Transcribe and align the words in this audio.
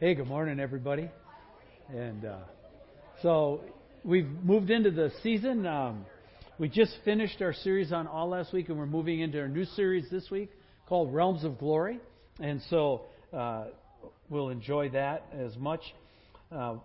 Hey, 0.00 0.14
good 0.14 0.28
morning, 0.28 0.60
everybody. 0.60 1.10
And 1.88 2.24
uh, 2.24 2.36
so 3.20 3.62
we've 4.04 4.28
moved 4.44 4.70
into 4.70 4.92
the 4.92 5.10
season. 5.24 5.66
Um, 5.66 6.06
we 6.56 6.68
just 6.68 6.92
finished 7.04 7.42
our 7.42 7.52
series 7.52 7.90
on 7.90 8.06
all 8.06 8.28
last 8.28 8.52
week, 8.52 8.68
and 8.68 8.78
we're 8.78 8.86
moving 8.86 9.18
into 9.18 9.40
our 9.40 9.48
new 9.48 9.64
series 9.64 10.08
this 10.08 10.30
week 10.30 10.52
called 10.88 11.12
Realms 11.12 11.42
of 11.42 11.58
Glory. 11.58 11.98
And 12.38 12.62
so 12.70 13.06
uh, 13.32 13.64
we'll 14.30 14.50
enjoy 14.50 14.90
that 14.90 15.26
as 15.36 15.56
much. 15.56 15.80
Uh, 16.52 16.76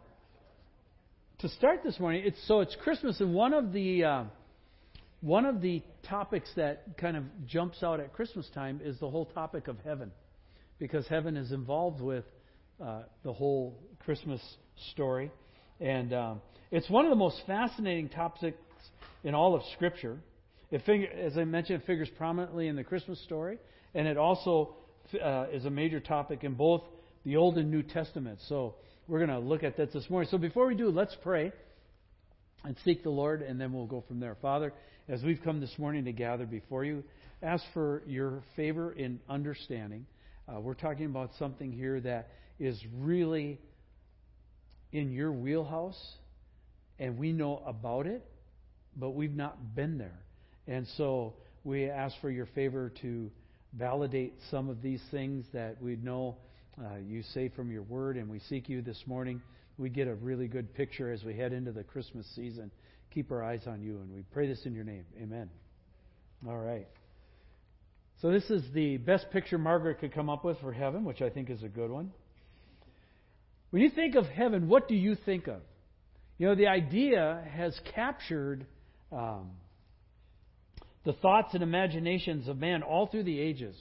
to 1.38 1.50
start 1.50 1.82
this 1.84 2.00
morning, 2.00 2.24
it's 2.26 2.48
so 2.48 2.62
it's 2.62 2.76
Christmas, 2.82 3.22
and 3.22 3.36
one 3.36 3.54
of 3.54 3.74
the 3.74 4.06
uh, 4.06 4.24
one 5.22 5.46
of 5.46 5.62
the 5.62 5.84
topics 6.10 6.50
that 6.56 6.98
kind 6.98 7.16
of 7.16 7.26
jumps 7.46 7.84
out 7.84 8.00
at 8.00 8.12
Christmas 8.12 8.50
time 8.56 8.82
is 8.84 9.00
the 9.00 9.08
whole 9.08 9.26
topic 9.26 9.68
of 9.68 9.78
heaven, 9.86 10.12
because 10.80 11.06
heaven 11.08 11.38
is 11.38 11.52
involved 11.52 12.02
with 12.02 12.26
uh, 12.84 13.04
the 13.24 13.32
whole 13.32 13.80
Christmas 14.04 14.42
story. 14.92 15.32
And 15.80 16.14
um, 16.14 16.42
it's 16.72 16.90
one 16.90 17.06
of 17.06 17.10
the 17.10 17.16
most 17.16 17.42
fascinating 17.48 18.10
topics 18.10 18.58
in 19.24 19.34
all 19.34 19.56
of 19.56 19.62
Scripture. 19.76 20.18
It 20.72 20.82
as 21.18 21.38
I 21.38 21.44
mentioned, 21.44 21.82
it 21.82 21.86
figures 21.86 22.10
prominently 22.18 22.68
in 22.68 22.76
the 22.76 22.84
Christmas 22.84 23.24
story, 23.24 23.60
and 23.94 24.08
it 24.08 24.18
also 24.18 24.76
uh, 25.24 25.46
is 25.52 25.66
a 25.66 25.70
major 25.70 26.00
topic 26.00 26.44
in 26.44 26.56
both 26.56 26.82
the 27.26 27.38
Old 27.38 27.58
and 27.58 27.70
New 27.72 27.84
Testament. 27.84 28.40
So 28.50 28.76
we're 29.08 29.20
going 29.20 29.30
to 29.30 29.40
look 29.40 29.64
at 29.64 29.78
that 29.78 29.94
this 29.94 30.10
morning. 30.10 30.30
So 30.32 30.38
before 30.38 30.68
we 30.68 30.76
do, 30.76 30.90
let's 30.90 31.16
pray 31.22 31.52
and 32.66 32.76
seek 32.84 33.04
the 33.04 33.10
Lord, 33.10 33.42
and 33.42 33.62
then 33.62 33.72
we'll 33.72 33.86
go 33.86 34.04
from 34.08 34.20
there. 34.20 34.36
Father, 34.42 34.74
as 35.08 35.22
we've 35.22 35.42
come 35.44 35.60
this 35.60 35.78
morning 35.78 36.06
to 36.06 36.12
gather 36.12 36.46
before 36.46 36.86
you, 36.86 37.04
ask 37.42 37.64
for 37.74 38.04
your 38.08 38.42
favor 38.56 38.94
in 38.94 39.20
understanding. 39.30 40.06
Uh, 40.48 40.60
we're 40.60 40.74
talking 40.74 41.06
about 41.06 41.32
something 41.38 41.72
here 41.72 42.02
that 42.02 42.30
is 42.60 42.80
really 42.98 43.60
in 44.92 45.12
your 45.12 45.32
wheelhouse, 45.32 46.00
and 47.00 47.18
we 47.18 47.32
know 47.32 47.62
about 47.66 48.06
it, 48.06 48.24
but 48.96 49.12
we've 49.12 49.36
not 49.36 49.76
been 49.76 49.98
there. 49.98 50.20
And 50.68 50.88
so 50.98 51.34
we 51.64 51.90
ask 51.90 52.16
for 52.22 52.30
your 52.30 52.46
favor 52.48 52.92
to 53.02 53.32
validate 53.74 54.36
some 54.52 54.70
of 54.70 54.82
these 54.82 55.02
things 55.12 55.46
that 55.54 55.82
we 55.82 55.96
know 55.96 56.38
uh, 56.80 56.98
you 57.06 57.24
say 57.34 57.50
from 57.50 57.72
your 57.72 57.84
word, 57.84 58.18
and 58.18 58.30
we 58.30 58.40
seek 58.50 58.70
you 58.70 58.82
this 58.82 59.02
morning. 59.06 59.42
We 59.78 59.90
get 59.90 60.08
a 60.08 60.16
really 60.16 60.48
good 60.48 60.74
picture 60.74 61.12
as 61.12 61.24
we 61.24 61.36
head 61.36 61.54
into 61.54 61.72
the 61.72 61.84
Christmas 61.84 62.26
season. 62.36 62.72
Keep 63.14 63.32
our 63.32 63.44
eyes 63.44 63.62
on 63.68 63.82
you, 63.82 63.98
and 63.98 64.14
we 64.14 64.24
pray 64.32 64.48
this 64.48 64.66
in 64.66 64.74
your 64.74 64.84
name. 64.84 65.06
Amen. 65.22 65.50
All 66.48 66.58
right. 66.58 66.88
So, 68.22 68.32
this 68.32 68.50
is 68.50 68.64
the 68.74 68.98
best 68.98 69.30
picture 69.32 69.58
Margaret 69.58 70.00
could 70.00 70.14
come 70.14 70.30
up 70.30 70.44
with 70.44 70.60
for 70.62 70.72
heaven, 70.72 71.04
which 71.04 71.22
I 71.22 71.30
think 71.30 71.50
is 71.50 71.62
a 71.62 71.68
good 71.68 71.92
one. 71.92 72.12
When 73.74 73.82
you 73.82 73.90
think 73.90 74.14
of 74.14 74.28
heaven, 74.28 74.68
what 74.68 74.88
do 74.88 74.94
you 74.94 75.16
think 75.26 75.48
of? 75.48 75.60
You 76.38 76.48
know, 76.48 76.54
the 76.54 76.68
idea 76.68 77.44
has 77.56 77.76
captured 77.96 78.68
um, 79.12 79.50
the 81.06 81.14
thoughts 81.14 81.56
and 81.56 81.64
imaginations 81.64 82.48
of 82.48 82.60
man 82.60 82.84
all 82.84 83.08
through 83.08 83.24
the 83.24 83.40
ages. 83.40 83.76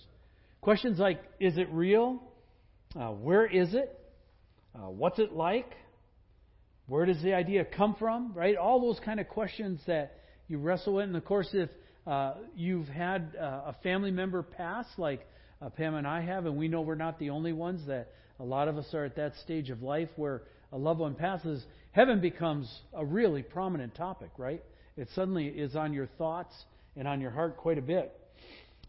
Questions 0.63 0.99
like 0.99 1.21
Is 1.41 1.59
it 1.59 1.69
real? 1.71 2.23
Uh, 2.99 3.09
where 3.09 3.45
is 3.45 3.75
it? 3.75 3.95
Uh, 4.75 4.89
what's 4.89 5.19
it 5.19 5.35
like? 5.35 5.71
Where 6.87 7.05
does 7.05 7.21
the 7.23 7.35
idea 7.35 7.67
come 7.67 7.95
from? 7.99 8.33
Right? 8.33 8.57
All 8.57 8.81
those 8.81 8.99
kind 9.05 9.21
of 9.21 9.29
questions 9.29 9.79
that 9.87 10.21
you 10.49 10.57
wrestle 10.57 10.95
with. 10.95 11.05
And 11.05 11.17
of 11.17 11.27
course, 11.27 11.51
if 11.53 11.69
uh, 12.07 12.37
you've 12.57 12.89
had 12.89 13.37
uh, 13.39 13.45
a 13.45 13.77
family 13.83 14.11
member 14.11 14.43
pass, 14.43 14.87
like 14.97 15.21
uh, 15.61 15.69
Pam 15.69 15.97
and 15.97 16.07
I 16.07 16.23
have, 16.23 16.47
and 16.47 16.57
we 16.57 16.69
know 16.69 16.81
we're 16.81 16.95
not 16.95 17.19
the 17.19 17.29
only 17.29 17.53
ones 17.53 17.87
that 17.89 18.09
a 18.43 18.45
lot 18.45 18.67
of 18.67 18.77
us 18.77 18.93
are 18.93 19.05
at 19.05 19.15
that 19.17 19.37
stage 19.37 19.71
of 19.71 19.83
life 19.83 20.09
where 20.17 20.43
a 20.73 20.77
loved 20.77 20.99
one 20.99 21.15
passes, 21.15 21.65
heaven 21.93 22.21
becomes 22.21 22.69
a 22.93 23.05
really 23.05 23.43
prominent 23.43 23.95
topic, 23.95 24.31
right? 24.37 24.63
It 24.97 25.09
suddenly 25.15 25.47
is 25.47 25.77
on 25.77 25.93
your 25.93 26.09
thoughts 26.19 26.53
and 26.97 27.07
on 27.07 27.21
your 27.21 27.31
heart 27.31 27.57
quite 27.57 27.79
a 27.79 27.83
bit. 27.83 28.13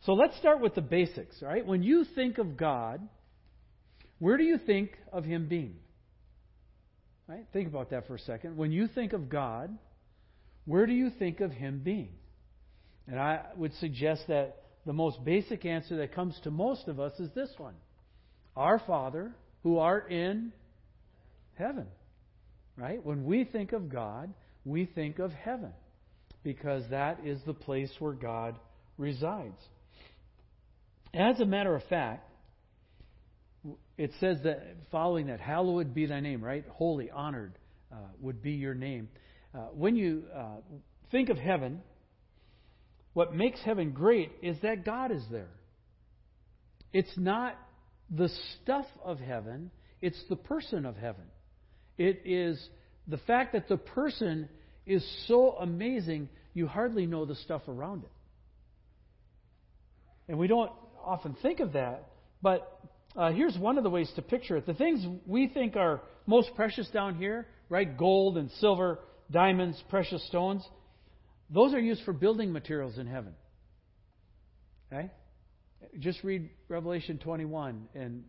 So 0.06 0.14
let's 0.14 0.36
start 0.38 0.60
with 0.60 0.74
the 0.74 0.82
basics, 0.82 1.36
right? 1.42 1.64
When 1.64 1.84
you 1.84 2.04
think 2.16 2.40
of 2.40 2.58
God, 2.58 3.00
where 4.18 4.38
do 4.38 4.44
you 4.44 4.58
think 4.58 4.98
of 5.12 5.24
Him 5.24 5.48
being? 5.48 5.76
Right? 7.28 7.46
Think 7.54 7.68
about 7.68 7.92
that 7.92 8.08
for 8.08 8.16
a 8.16 8.20
second. 8.20 8.58
When 8.58 8.72
you 8.72 8.88
think 8.88 9.14
of 9.14 9.30
God, 9.30 9.70
where 10.66 10.88
do 10.88 10.94
you 10.94 11.12
think 11.12 11.42
of 11.42 11.52
Him 11.52 11.82
being? 11.84 12.10
And 13.08 13.20
I 13.20 13.42
would 13.56 13.74
suggest 13.76 14.24
that 14.30 14.64
the 14.86 14.94
most 14.94 15.24
basic 15.24 15.64
answer 15.64 15.98
that 15.98 16.16
comes 16.16 16.38
to 16.44 16.52
most 16.52 16.88
of 16.88 17.00
us 17.00 17.14
is 17.20 17.30
this 17.36 17.50
one 17.58 17.76
Our 18.58 18.80
Father, 18.80 19.34
who 19.64 19.80
art 19.80 20.12
in 20.12 20.52
heaven. 21.56 21.88
Right? 22.78 23.04
When 23.04 23.26
we 23.26 23.44
think 23.44 23.72
of 23.72 23.90
God, 23.90 24.34
we 24.66 24.86
think 24.86 25.20
of 25.20 25.32
heaven 25.32 25.74
because 26.44 26.84
that 26.90 27.20
is 27.26 27.40
the 27.46 27.54
place 27.54 27.92
where 28.00 28.14
God 28.14 28.58
resides. 28.98 29.60
As 31.14 31.40
a 31.40 31.46
matter 31.46 31.76
of 31.76 31.84
fact, 31.84 32.30
it 33.98 34.12
says 34.20 34.38
that 34.44 34.62
following 34.92 35.28
that, 35.28 35.40
hallowed 35.40 35.94
be 35.94 36.08
thy 36.08 36.20
name, 36.20 36.44
right? 36.44 36.66
Holy, 36.72 37.10
honored 37.12 37.54
uh, 37.92 37.98
would 38.20 38.42
be 38.42 38.52
your 38.52 38.74
name. 38.74 39.08
Uh, 39.54 39.68
when 39.74 39.96
you 39.96 40.24
uh, 40.36 40.56
think 41.12 41.30
of 41.30 41.38
heaven, 41.38 41.82
what 43.14 43.36
makes 43.36 43.60
heaven 43.62 43.92
great 43.92 44.32
is 44.42 44.58
that 44.64 44.84
God 44.84 45.12
is 45.12 45.24
there. 45.32 45.52
It's 46.92 47.16
not 47.18 47.56
the 48.16 48.30
stuff 48.62 48.86
of 49.04 49.20
heaven, 49.20 49.72
it's 50.02 50.22
the 50.30 50.36
person 50.36 50.86
of 50.86 50.96
heaven. 50.96 51.26
It 51.98 52.22
is 52.26 52.62
the 53.08 53.18
fact 53.18 53.54
that 53.54 53.68
the 53.68 53.78
person 53.78 54.50
is 54.86 55.06
so 55.28 55.52
amazing, 55.60 56.30
you 56.54 56.68
hardly 56.68 57.06
know 57.06 57.26
the 57.26 57.36
stuff 57.36 57.64
around 57.68 58.04
it. 58.04 58.12
And 60.28 60.38
we 60.38 60.48
don't 60.48 60.72
often 61.04 61.36
think 61.42 61.60
of 61.60 61.74
that, 61.74 62.08
but 62.42 62.80
uh, 63.16 63.32
here's 63.32 63.58
one 63.58 63.78
of 63.78 63.84
the 63.84 63.90
ways 63.90 64.12
to 64.16 64.22
picture 64.22 64.58
it. 64.58 64.66
The 64.66 64.74
things 64.74 65.06
we 65.26 65.48
think 65.48 65.76
are 65.76 66.02
most 66.26 66.50
precious 66.56 66.88
down 66.90 67.16
here, 67.16 67.48
right? 67.70 67.98
Gold 67.98 68.38
and 68.38 68.50
silver, 68.60 69.00
diamonds, 69.32 69.82
precious 69.90 70.26
stones, 70.28 70.66
those 71.50 71.74
are 71.74 71.80
used 71.80 72.04
for 72.04 72.14
building 72.14 72.52
materials 72.52 72.98
in 72.98 73.08
heaven. 73.08 73.34
Okay? 74.92 75.12
Just 76.00 76.24
read 76.24 76.50
Revelation 76.70 77.18
21 77.20 77.88
and 77.94 78.24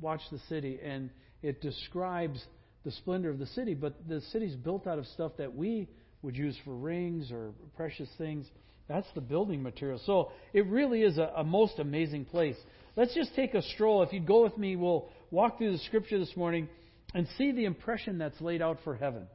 watch 0.00 0.20
the 0.30 0.38
city, 0.48 0.78
and 0.82 1.10
it 1.42 1.60
describes 1.60 2.42
the 2.84 2.90
splendor 2.92 3.30
of 3.30 3.38
the 3.38 3.46
city, 3.46 3.74
but 3.74 4.08
the 4.08 4.20
city's 4.32 4.54
built 4.56 4.86
out 4.86 4.98
of 4.98 5.06
stuff 5.08 5.32
that 5.38 5.54
we 5.54 5.88
would 6.22 6.36
use 6.36 6.56
for 6.64 6.74
rings 6.74 7.30
or 7.32 7.52
precious 7.76 8.08
things. 8.18 8.46
That's 8.88 9.06
the 9.14 9.20
building 9.20 9.62
material. 9.62 10.00
So 10.06 10.32
it 10.52 10.66
really 10.66 11.02
is 11.02 11.18
a, 11.18 11.32
a 11.36 11.44
most 11.44 11.78
amazing 11.78 12.24
place. 12.24 12.56
Let's 12.96 13.14
just 13.14 13.34
take 13.34 13.54
a 13.54 13.62
stroll. 13.62 14.02
If 14.02 14.12
you'd 14.12 14.26
go 14.26 14.42
with 14.42 14.56
me, 14.56 14.76
we'll 14.76 15.08
walk 15.30 15.58
through 15.58 15.72
the 15.72 15.78
scripture 15.78 16.18
this 16.18 16.34
morning 16.36 16.68
and 17.14 17.26
see 17.36 17.52
the 17.52 17.64
impression 17.64 18.18
that's 18.18 18.40
laid 18.40 18.62
out 18.62 18.78
for 18.84 18.94
heaven. 18.96 19.26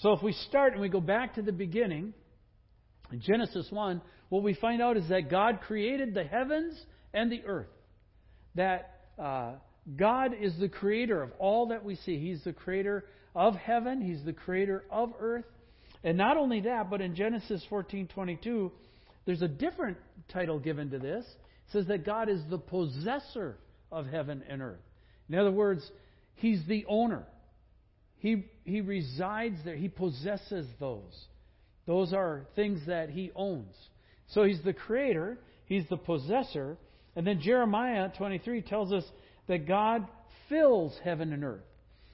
So 0.00 0.12
if 0.12 0.22
we 0.22 0.32
start 0.32 0.72
and 0.72 0.82
we 0.82 0.88
go 0.88 1.00
back 1.00 1.34
to 1.36 1.42
the 1.42 1.52
beginning, 1.52 2.12
in 3.10 3.20
Genesis 3.20 3.68
1, 3.70 4.02
what 4.28 4.42
we 4.42 4.54
find 4.54 4.82
out 4.82 4.96
is 4.96 5.08
that 5.08 5.30
God 5.30 5.60
created 5.66 6.14
the 6.14 6.24
heavens 6.24 6.78
and 7.12 7.30
the 7.30 7.42
earth. 7.46 7.68
That 8.54 9.00
uh, 9.18 9.52
God 9.96 10.32
is 10.38 10.58
the 10.58 10.68
creator 10.68 11.22
of 11.22 11.32
all 11.38 11.68
that 11.68 11.84
we 11.84 11.96
see. 11.96 12.18
He's 12.18 12.42
the 12.44 12.52
creator 12.52 13.04
of 13.34 13.54
heaven, 13.54 14.00
He's 14.00 14.24
the 14.24 14.32
creator 14.32 14.84
of 14.90 15.12
earth. 15.20 15.44
And 16.02 16.16
not 16.16 16.36
only 16.36 16.60
that, 16.62 16.90
but 16.90 17.00
in 17.00 17.14
Genesis 17.14 17.64
14:22, 17.70 18.70
there's 19.26 19.42
a 19.42 19.48
different 19.48 19.98
title 20.28 20.58
given 20.58 20.90
to 20.90 20.98
this. 20.98 21.24
It 21.24 21.72
says 21.72 21.86
that 21.88 22.04
God 22.04 22.28
is 22.28 22.40
the 22.48 22.58
possessor 22.58 23.56
of 23.90 24.06
heaven 24.06 24.42
and 24.48 24.62
earth. 24.62 24.80
In 25.28 25.36
other 25.36 25.50
words, 25.50 25.88
He's 26.36 26.64
the 26.66 26.84
owner. 26.88 27.26
He, 28.18 28.44
he 28.64 28.80
resides 28.80 29.58
there. 29.64 29.76
He 29.76 29.88
possesses 29.88 30.66
those. 30.80 31.26
Those 31.86 32.12
are 32.12 32.46
things 32.56 32.80
that 32.86 33.10
he 33.10 33.30
owns. 33.34 33.74
So 34.28 34.44
he's 34.44 34.62
the 34.62 34.72
creator, 34.72 35.38
he's 35.66 35.88
the 35.88 35.96
possessor. 35.96 36.76
And 37.14 37.26
then 37.26 37.40
Jeremiah 37.40 38.10
23 38.16 38.62
tells 38.62 38.92
us 38.92 39.04
that 39.48 39.66
God 39.66 40.06
fills 40.48 40.96
heaven 41.04 41.32
and 41.32 41.44
earth. 41.44 41.64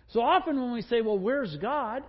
So 0.09 0.21
often 0.21 0.61
when 0.61 0.73
we 0.73 0.83
say, 0.83 1.01
well, 1.01 1.19
where's 1.19 1.57
God? 1.61 2.03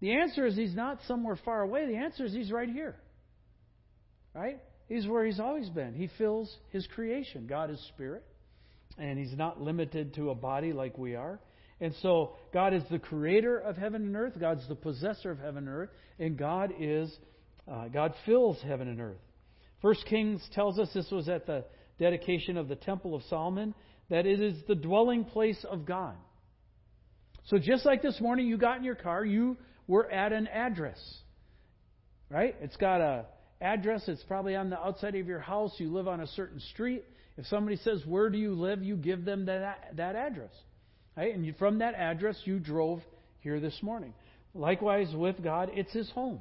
The 0.00 0.12
answer 0.12 0.46
is 0.46 0.56
he's 0.56 0.74
not 0.74 1.00
somewhere 1.06 1.38
far 1.44 1.62
away. 1.62 1.86
The 1.86 1.96
answer 1.96 2.24
is 2.24 2.32
he's 2.32 2.50
right 2.50 2.68
here. 2.68 2.96
Right? 4.34 4.60
He's 4.88 5.06
where 5.06 5.26
he's 5.26 5.40
always 5.40 5.68
been. 5.68 5.94
He 5.94 6.08
fills 6.16 6.54
his 6.70 6.86
creation. 6.94 7.46
God 7.46 7.70
is 7.70 7.80
spirit, 7.94 8.24
and 8.96 9.18
he's 9.18 9.36
not 9.36 9.60
limited 9.60 10.14
to 10.14 10.30
a 10.30 10.34
body 10.34 10.72
like 10.72 10.96
we 10.96 11.14
are. 11.14 11.40
And 11.80 11.94
so 12.02 12.36
God 12.52 12.72
is 12.74 12.82
the 12.90 12.98
creator 12.98 13.58
of 13.58 13.76
heaven 13.76 14.02
and 14.02 14.16
earth. 14.16 14.34
God's 14.40 14.66
the 14.68 14.74
possessor 14.74 15.30
of 15.30 15.38
heaven 15.38 15.68
and 15.68 15.68
earth, 15.68 15.90
and 16.18 16.38
God 16.38 16.72
is 16.78 17.14
uh, 17.70 17.88
God 17.88 18.14
fills 18.26 18.58
heaven 18.62 18.88
and 18.88 19.00
earth. 19.00 19.20
First 19.82 20.04
Kings 20.06 20.42
tells 20.52 20.78
us 20.78 20.88
this 20.92 21.10
was 21.10 21.28
at 21.28 21.46
the 21.46 21.64
dedication 21.98 22.56
of 22.56 22.68
the 22.68 22.76
Temple 22.76 23.14
of 23.14 23.22
Solomon 23.24 23.74
that 24.10 24.26
it 24.26 24.40
is 24.40 24.56
the 24.66 24.74
dwelling 24.74 25.24
place 25.24 25.64
of 25.68 25.84
God. 25.84 26.14
So 27.46 27.58
just 27.58 27.84
like 27.84 28.02
this 28.02 28.20
morning 28.20 28.46
you 28.46 28.58
got 28.58 28.78
in 28.78 28.84
your 28.84 28.94
car, 28.94 29.24
you 29.24 29.56
were 29.86 30.10
at 30.10 30.32
an 30.32 30.46
address. 30.48 30.98
Right? 32.30 32.56
It's 32.60 32.76
got 32.76 33.00
a 33.00 33.26
address, 33.60 34.04
it's 34.06 34.22
probably 34.24 34.54
on 34.54 34.70
the 34.70 34.78
outside 34.78 35.14
of 35.14 35.26
your 35.26 35.40
house, 35.40 35.72
you 35.78 35.92
live 35.92 36.08
on 36.08 36.20
a 36.20 36.26
certain 36.28 36.60
street. 36.60 37.04
If 37.36 37.46
somebody 37.46 37.76
says, 37.76 38.04
"Where 38.04 38.30
do 38.30 38.38
you 38.38 38.54
live?" 38.54 38.82
you 38.82 38.96
give 38.96 39.24
them 39.24 39.46
that 39.46 39.96
that 39.96 40.16
address. 40.16 40.52
Right? 41.16 41.34
And 41.34 41.46
you, 41.46 41.52
from 41.54 41.78
that 41.78 41.94
address 41.94 42.36
you 42.44 42.58
drove 42.58 43.00
here 43.40 43.60
this 43.60 43.80
morning. 43.82 44.12
Likewise 44.54 45.14
with 45.14 45.42
God, 45.42 45.70
it's 45.72 45.92
his 45.92 46.10
home. 46.10 46.40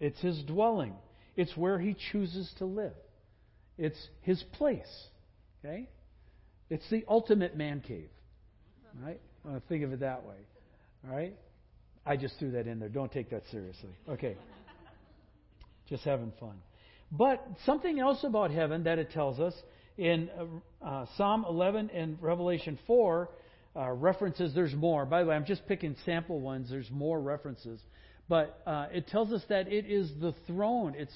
It's 0.00 0.20
his 0.20 0.42
dwelling. 0.44 0.94
It's 1.36 1.56
where 1.56 1.78
he 1.78 1.94
chooses 2.10 2.50
to 2.58 2.64
live. 2.64 2.94
It's 3.78 3.98
his 4.22 4.42
place. 4.54 5.06
Okay? 5.64 5.88
It's 6.68 6.88
the 6.90 7.04
ultimate 7.08 7.56
man 7.56 7.82
cave. 7.86 8.08
Right? 9.04 9.20
Think 9.68 9.84
of 9.84 9.92
it 9.92 10.00
that 10.00 10.24
way. 10.24 10.36
All 11.08 11.16
right? 11.16 11.34
I 12.04 12.16
just 12.16 12.38
threw 12.38 12.52
that 12.52 12.66
in 12.66 12.78
there. 12.78 12.88
Don't 12.88 13.12
take 13.12 13.30
that 13.30 13.42
seriously. 13.50 13.90
Okay. 14.08 14.36
just 15.88 16.04
having 16.04 16.32
fun. 16.40 16.56
But 17.12 17.44
something 17.66 17.98
else 17.98 18.24
about 18.24 18.50
heaven 18.50 18.84
that 18.84 18.98
it 18.98 19.10
tells 19.10 19.40
us 19.40 19.54
in 19.98 20.30
uh, 20.82 20.86
uh 20.86 21.06
Psalm 21.16 21.44
11 21.48 21.90
and 21.90 22.16
Revelation 22.22 22.78
4 22.86 23.28
uh, 23.76 23.90
references, 23.92 24.54
there's 24.54 24.74
more. 24.74 25.04
By 25.06 25.22
the 25.22 25.28
way, 25.28 25.36
I'm 25.36 25.44
just 25.44 25.66
picking 25.66 25.94
sample 26.04 26.40
ones. 26.40 26.70
There's 26.70 26.90
more 26.90 27.20
references. 27.20 27.80
But 28.30 28.62
uh, 28.64 28.86
it 28.92 29.08
tells 29.08 29.32
us 29.32 29.42
that 29.48 29.66
it 29.66 29.86
is 29.86 30.08
the 30.20 30.32
throne. 30.46 30.94
It's 30.96 31.12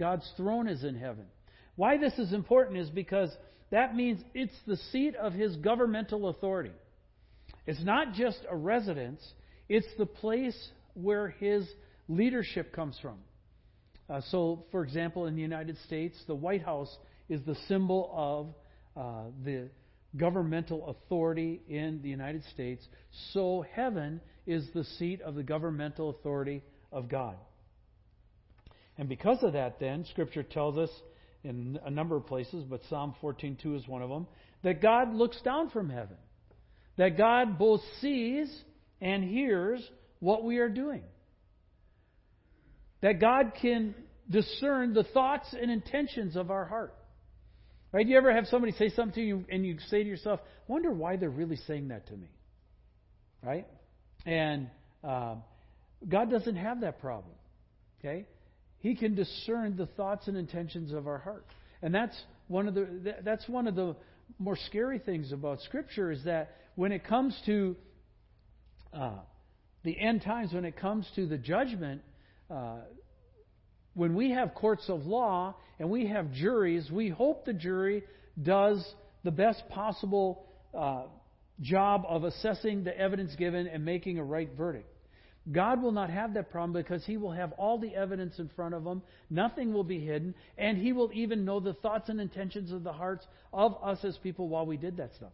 God's 0.00 0.28
throne 0.36 0.66
is 0.66 0.82
in 0.82 0.96
heaven. 0.96 1.26
Why 1.76 1.96
this 1.96 2.14
is 2.18 2.32
important 2.32 2.78
is 2.78 2.90
because 2.90 3.30
that 3.70 3.94
means 3.94 4.20
it's 4.34 4.58
the 4.66 4.76
seat 4.90 5.14
of 5.14 5.32
his 5.32 5.54
governmental 5.58 6.28
authority. 6.28 6.72
It's 7.66 7.84
not 7.84 8.14
just 8.14 8.38
a 8.50 8.56
residence, 8.56 9.20
it's 9.68 9.86
the 9.96 10.06
place 10.06 10.56
where 10.94 11.28
his 11.28 11.68
leadership 12.08 12.72
comes 12.72 12.98
from. 13.00 13.18
Uh, 14.10 14.20
so, 14.30 14.64
for 14.72 14.82
example, 14.82 15.26
in 15.26 15.36
the 15.36 15.42
United 15.42 15.76
States, 15.86 16.16
the 16.26 16.34
White 16.34 16.64
House 16.64 16.94
is 17.28 17.40
the 17.46 17.56
symbol 17.68 18.10
of 18.12 19.00
uh, 19.00 19.30
the 19.44 19.68
governmental 20.16 20.88
authority 20.88 21.60
in 21.68 22.00
the 22.02 22.08
United 22.08 22.42
States. 22.52 22.84
So, 23.32 23.64
heaven 23.72 24.20
is 24.46 24.68
the 24.74 24.84
seat 24.84 25.20
of 25.22 25.34
the 25.34 25.42
governmental 25.42 26.10
authority 26.10 26.62
of 26.92 27.08
God. 27.08 27.36
And 28.98 29.08
because 29.08 29.42
of 29.42 29.52
that, 29.52 29.78
then, 29.78 30.04
Scripture 30.10 30.42
tells 30.42 30.78
us 30.78 30.90
in 31.44 31.78
a 31.84 31.90
number 31.90 32.16
of 32.16 32.26
places, 32.26 32.64
but 32.64 32.82
Psalm 32.88 33.14
14:2 33.20 33.76
is 33.76 33.86
one 33.86 34.02
of 34.02 34.08
them, 34.08 34.26
that 34.62 34.80
God 34.80 35.14
looks 35.14 35.40
down 35.42 35.70
from 35.70 35.90
heaven. 35.90 36.16
That 36.96 37.18
God 37.18 37.58
both 37.58 37.82
sees 38.00 38.64
and 39.00 39.22
hears 39.22 39.86
what 40.20 40.44
we 40.44 40.58
are 40.58 40.68
doing. 40.68 41.02
That 43.02 43.20
God 43.20 43.52
can 43.60 43.94
discern 44.28 44.94
the 44.94 45.04
thoughts 45.04 45.52
and 45.52 45.70
intentions 45.70 46.36
of 46.36 46.50
our 46.50 46.64
heart. 46.64 46.94
Right? 47.92 48.06
You 48.06 48.16
ever 48.16 48.32
have 48.34 48.46
somebody 48.46 48.72
say 48.72 48.88
something 48.88 49.14
to 49.14 49.20
you 49.20 49.44
and 49.48 49.64
you 49.64 49.78
say 49.88 50.02
to 50.02 50.08
yourself, 50.08 50.40
wonder 50.66 50.90
why 50.90 51.16
they're 51.16 51.30
really 51.30 51.56
saying 51.56 51.88
that 51.88 52.06
to 52.08 52.16
me? 52.16 52.28
Right? 53.42 53.66
And 54.26 54.68
uh, 55.02 55.36
God 56.06 56.30
doesn't 56.30 56.56
have 56.56 56.80
that 56.82 57.00
problem. 57.00 57.32
Okay? 58.00 58.26
He 58.80 58.94
can 58.94 59.14
discern 59.14 59.76
the 59.76 59.86
thoughts 59.86 60.28
and 60.28 60.36
intentions 60.36 60.92
of 60.92 61.06
our 61.06 61.18
heart. 61.18 61.46
And 61.80 61.94
that's 61.94 62.16
one 62.48 62.68
of 62.68 62.74
the 62.74 63.16
that's 63.24 63.48
one 63.48 63.66
of 63.66 63.74
the 63.74 63.96
more 64.38 64.56
scary 64.66 64.98
things 64.98 65.32
about 65.32 65.60
Scripture 65.62 66.10
is 66.10 66.24
that 66.24 66.56
when 66.74 66.92
it 66.92 67.04
comes 67.04 67.38
to 67.46 67.76
uh, 68.92 69.18
the 69.84 69.98
end 69.98 70.22
times, 70.22 70.52
when 70.52 70.64
it 70.64 70.76
comes 70.76 71.06
to 71.14 71.26
the 71.26 71.38
judgment, 71.38 72.02
uh, 72.50 72.78
when 73.94 74.14
we 74.14 74.30
have 74.32 74.54
courts 74.54 74.84
of 74.88 75.06
law 75.06 75.54
and 75.78 75.88
we 75.88 76.06
have 76.06 76.32
juries, 76.32 76.90
we 76.90 77.08
hope 77.08 77.44
the 77.44 77.52
jury 77.52 78.02
does 78.42 78.84
the 79.24 79.30
best 79.30 79.62
possible 79.68 80.44
uh, 80.76 81.04
job 81.60 82.04
of 82.08 82.24
assessing 82.24 82.84
the 82.84 82.96
evidence 82.96 83.34
given 83.36 83.66
and 83.66 83.84
making 83.84 84.18
a 84.18 84.24
right 84.24 84.50
verdict. 84.56 84.88
God 85.50 85.80
will 85.80 85.92
not 85.92 86.10
have 86.10 86.34
that 86.34 86.50
problem 86.50 86.72
because 86.72 87.04
He 87.04 87.16
will 87.16 87.30
have 87.30 87.52
all 87.52 87.78
the 87.78 87.94
evidence 87.94 88.38
in 88.38 88.50
front 88.56 88.74
of 88.74 88.84
Him. 88.84 89.02
Nothing 89.30 89.72
will 89.72 89.84
be 89.84 90.00
hidden. 90.00 90.34
And 90.58 90.76
He 90.76 90.92
will 90.92 91.10
even 91.14 91.44
know 91.44 91.60
the 91.60 91.74
thoughts 91.74 92.08
and 92.08 92.20
intentions 92.20 92.72
of 92.72 92.82
the 92.82 92.92
hearts 92.92 93.24
of 93.52 93.76
us 93.82 94.04
as 94.04 94.16
people 94.18 94.48
while 94.48 94.66
we 94.66 94.76
did 94.76 94.96
that 94.96 95.14
stuff. 95.14 95.32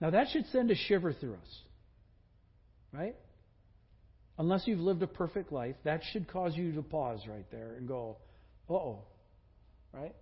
Now, 0.00 0.10
that 0.10 0.28
should 0.32 0.46
send 0.50 0.70
a 0.70 0.74
shiver 0.74 1.12
through 1.12 1.34
us. 1.34 1.58
Right? 2.92 3.14
Unless 4.38 4.66
you've 4.66 4.80
lived 4.80 5.02
a 5.02 5.06
perfect 5.06 5.52
life, 5.52 5.76
that 5.84 6.00
should 6.12 6.26
cause 6.26 6.56
you 6.56 6.72
to 6.72 6.82
pause 6.82 7.20
right 7.28 7.48
there 7.52 7.74
and 7.76 7.86
go, 7.86 8.16
uh 8.68 8.74
oh. 8.74 8.98
Right? 9.92 10.14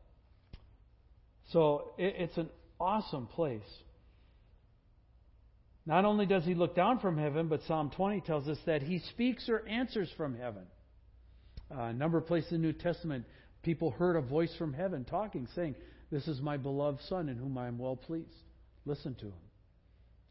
So, 1.52 1.92
it, 1.96 2.14
it's 2.18 2.36
an 2.36 2.50
awesome 2.78 3.26
place. 3.26 3.62
Not 5.88 6.04
only 6.04 6.26
does 6.26 6.44
he 6.44 6.54
look 6.54 6.76
down 6.76 6.98
from 6.98 7.16
heaven, 7.16 7.48
but 7.48 7.62
Psalm 7.66 7.90
20 7.96 8.20
tells 8.20 8.46
us 8.46 8.58
that 8.66 8.82
he 8.82 8.98
speaks 8.98 9.48
or 9.48 9.66
answers 9.66 10.10
from 10.18 10.36
heaven. 10.36 10.64
Uh, 11.74 11.84
a 11.84 11.92
number 11.94 12.18
of 12.18 12.26
places 12.26 12.52
in 12.52 12.60
the 12.60 12.66
New 12.66 12.74
Testament, 12.74 13.24
people 13.62 13.90
heard 13.92 14.14
a 14.14 14.20
voice 14.20 14.54
from 14.58 14.74
heaven 14.74 15.06
talking, 15.06 15.48
saying, 15.54 15.76
This 16.10 16.28
is 16.28 16.42
my 16.42 16.58
beloved 16.58 17.00
Son 17.08 17.30
in 17.30 17.38
whom 17.38 17.56
I 17.56 17.68
am 17.68 17.78
well 17.78 17.96
pleased. 17.96 18.34
Listen 18.84 19.14
to 19.14 19.26
him. 19.28 19.32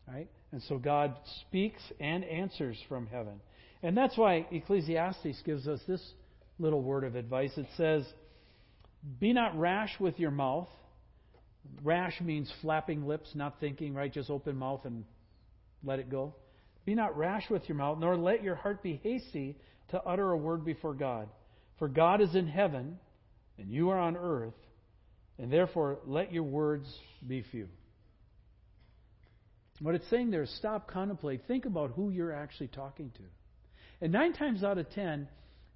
Right? 0.07 0.29
And 0.51 0.61
so 0.69 0.77
God 0.77 1.15
speaks 1.41 1.81
and 1.99 2.23
answers 2.23 2.77
from 2.87 3.07
heaven. 3.07 3.41
And 3.81 3.97
that's 3.97 4.15
why 4.15 4.45
Ecclesiastes 4.51 5.41
gives 5.43 5.67
us 5.67 5.79
this 5.87 6.03
little 6.59 6.83
word 6.83 7.03
of 7.03 7.15
advice. 7.15 7.57
It 7.57 7.65
says, 7.77 8.05
Be 9.19 9.33
not 9.33 9.57
rash 9.57 9.99
with 9.99 10.19
your 10.19 10.31
mouth. 10.31 10.69
Rash 11.81 12.21
means 12.21 12.53
flapping 12.61 13.07
lips, 13.07 13.31
not 13.33 13.59
thinking, 13.59 13.95
right? 13.95 14.13
Just 14.13 14.29
open 14.29 14.55
mouth 14.55 14.85
and 14.85 15.03
let 15.83 15.99
it 15.99 16.09
go. 16.09 16.35
Be 16.85 16.95
not 16.95 17.17
rash 17.17 17.49
with 17.49 17.67
your 17.67 17.77
mouth, 17.77 17.99
nor 17.99 18.15
let 18.15 18.43
your 18.43 18.55
heart 18.55 18.81
be 18.81 18.99
hasty 19.03 19.57
to 19.89 20.01
utter 20.01 20.31
a 20.31 20.37
word 20.37 20.63
before 20.63 20.93
God. 20.93 21.27
For 21.79 21.87
God 21.87 22.21
is 22.21 22.33
in 22.35 22.47
heaven, 22.47 22.97
and 23.57 23.69
you 23.69 23.89
are 23.89 23.99
on 23.99 24.15
earth, 24.15 24.53
and 25.37 25.51
therefore 25.51 25.99
let 26.05 26.31
your 26.31 26.43
words 26.43 26.87
be 27.25 27.43
few. 27.51 27.67
What 29.79 29.95
it's 29.95 30.09
saying 30.09 30.31
there 30.31 30.43
is 30.43 30.55
stop, 30.57 30.89
contemplate, 30.89 31.41
think 31.47 31.65
about 31.65 31.91
who 31.91 32.09
you're 32.09 32.33
actually 32.33 32.69
talking 32.69 33.11
to. 33.11 33.23
And 34.01 34.11
nine 34.11 34.33
times 34.33 34.63
out 34.63 34.77
of 34.77 34.89
ten, 34.91 35.27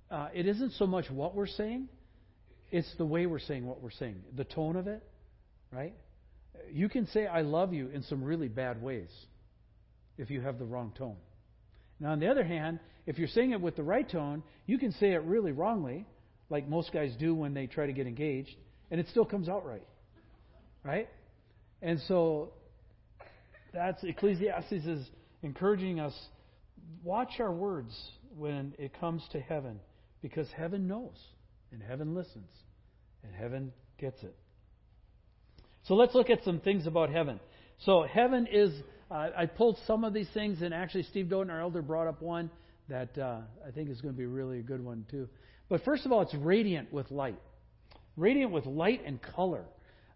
uh, 0.10 0.30
it 0.34 0.48
isn't 0.48 0.74
so 0.74 0.88
much 0.88 1.10
what 1.12 1.36
we're 1.36 1.46
saying, 1.46 1.88
it's 2.72 2.92
the 2.98 3.06
way 3.06 3.26
we're 3.26 3.40
saying 3.40 3.66
what 3.66 3.82
we're 3.82 3.92
saying, 3.92 4.24
the 4.36 4.46
tone 4.46 4.76
of 4.76 4.88
it, 4.88 5.04
right? 5.72 5.94
You 6.72 6.90
can 6.90 7.06
say, 7.08 7.28
I 7.28 7.42
love 7.42 7.74
you 7.74 7.90
in 7.90 8.04
some 8.04 8.24
really 8.24 8.48
bad 8.48 8.82
ways 8.82 9.10
if 10.18 10.30
you 10.30 10.42
have 10.42 10.60
the 10.60 10.66
wrong 10.66 10.94
tone. 10.98 11.18
Now, 12.00 12.12
on 12.12 12.20
the 12.20 12.28
other 12.28 12.44
hand, 12.44 12.80
if 13.06 13.18
you're 13.18 13.28
saying 13.28 13.52
it 13.52 13.62
with 13.62 13.76
the 13.76 13.84
right 13.84 14.10
tone, 14.10 14.44
you 14.66 14.78
can 14.78 14.92
say 14.94 15.14
it 15.14 15.24
really 15.24 15.52
wrongly, 15.52 16.06
like 16.50 16.68
most 16.68 16.92
guys 16.92 17.14
do 17.20 17.34
when 17.34 17.54
they 17.54 17.68
try 17.68 17.86
to 17.86 17.94
get 17.94 18.08
engaged, 18.08 18.56
and 18.90 19.00
it 19.00 19.08
still 19.10 19.26
comes 19.26 19.50
out 19.50 19.66
right. 19.66 19.86
Right? 20.84 21.10
And 21.82 22.00
so 22.08 22.54
that's 23.74 24.04
Ecclesiastes 24.04 24.72
is 24.72 25.08
encouraging 25.44 26.00
us 26.00 26.14
watch 27.04 27.40
our 27.40 27.52
words 27.52 27.96
when 28.36 28.74
it 28.78 29.00
comes 29.00 29.24
to 29.32 29.40
heaven 29.40 29.80
because 30.22 30.48
heaven 30.56 30.88
knows 30.88 31.18
and 31.72 31.82
heaven 31.82 32.14
listens 32.16 32.50
and 33.24 33.34
heaven 33.34 33.72
gets 34.00 34.22
it. 34.24 34.36
So 35.84 35.96
let's 35.96 36.14
look 36.14 36.30
at 36.30 36.44
some 36.44 36.60
things 36.60 36.86
about 36.86 37.10
heaven. 37.10 37.40
So 37.86 38.04
heaven 38.04 38.48
is 38.52 38.72
uh, 39.12 39.30
I 39.36 39.46
pulled 39.46 39.78
some 39.86 40.04
of 40.04 40.14
these 40.14 40.30
things, 40.34 40.62
and 40.62 40.74
actually, 40.74 41.04
Steve 41.04 41.26
Doten, 41.26 41.50
our 41.50 41.60
elder, 41.60 41.82
brought 41.82 42.08
up 42.08 42.22
one 42.22 42.50
that 42.88 43.18
uh, 43.18 43.42
I 43.68 43.72
think 43.72 43.90
is 43.90 44.00
going 44.00 44.14
to 44.14 44.18
be 44.18 44.26
really 44.26 44.60
a 44.60 44.64
good 44.64 44.84
one, 44.84 45.06
too. 45.12 45.28
But 45.70 45.84
first 45.84 46.06
of 46.06 46.12
all, 46.12 46.22
it's 46.22 46.34
radiant 46.34 46.94
with 46.94 47.12
light. 47.12 47.40
Radiant 48.16 48.52
with 48.52 48.66
light 48.66 49.02
and 49.06 49.22
color. 49.22 49.66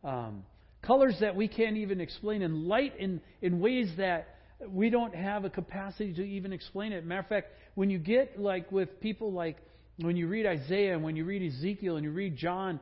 Um, 0.04 0.44
colors 0.82 1.18
that 1.20 1.36
we 1.36 1.48
can't 1.48 1.78
even 1.78 2.00
explain, 2.00 2.42
and 2.42 2.68
light 2.68 2.94
in, 2.98 3.22
in 3.42 3.60
ways 3.60 3.90
that 3.98 4.36
we 4.68 4.90
don't 4.90 5.14
have 5.14 5.44
a 5.44 5.50
capacity 5.50 6.14
to 6.14 6.24
even 6.24 6.54
explain 6.54 6.94
it. 6.94 7.06
Matter 7.06 7.22
of 7.22 7.28
fact, 7.28 7.48
when 7.76 7.90
you 7.90 8.00
get 8.00 8.40
like 8.40 8.72
with 8.72 9.02
people 9.02 9.34
like 9.34 9.58
when 9.98 10.16
you 10.16 10.28
read 10.28 10.46
Isaiah 10.46 10.94
and 10.94 11.04
when 11.04 11.16
you 11.16 11.26
read 11.26 11.42
Ezekiel 11.42 11.96
and 11.98 12.04
you 12.04 12.12
read 12.12 12.36
John, 12.38 12.80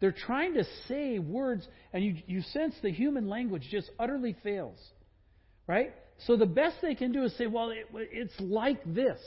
they're 0.00 0.12
trying 0.12 0.54
to 0.54 0.64
say 0.88 1.18
words, 1.18 1.66
and 1.92 2.04
you, 2.04 2.16
you 2.26 2.42
sense 2.42 2.74
the 2.82 2.90
human 2.90 3.28
language 3.28 3.66
just 3.70 3.90
utterly 3.98 4.36
fails. 4.42 4.78
Right? 5.66 5.94
So 6.26 6.36
the 6.36 6.46
best 6.46 6.76
they 6.82 6.94
can 6.94 7.12
do 7.12 7.24
is 7.24 7.36
say, 7.36 7.46
well, 7.46 7.70
it, 7.70 7.86
it's 7.92 8.34
like 8.40 8.82
this. 8.84 9.20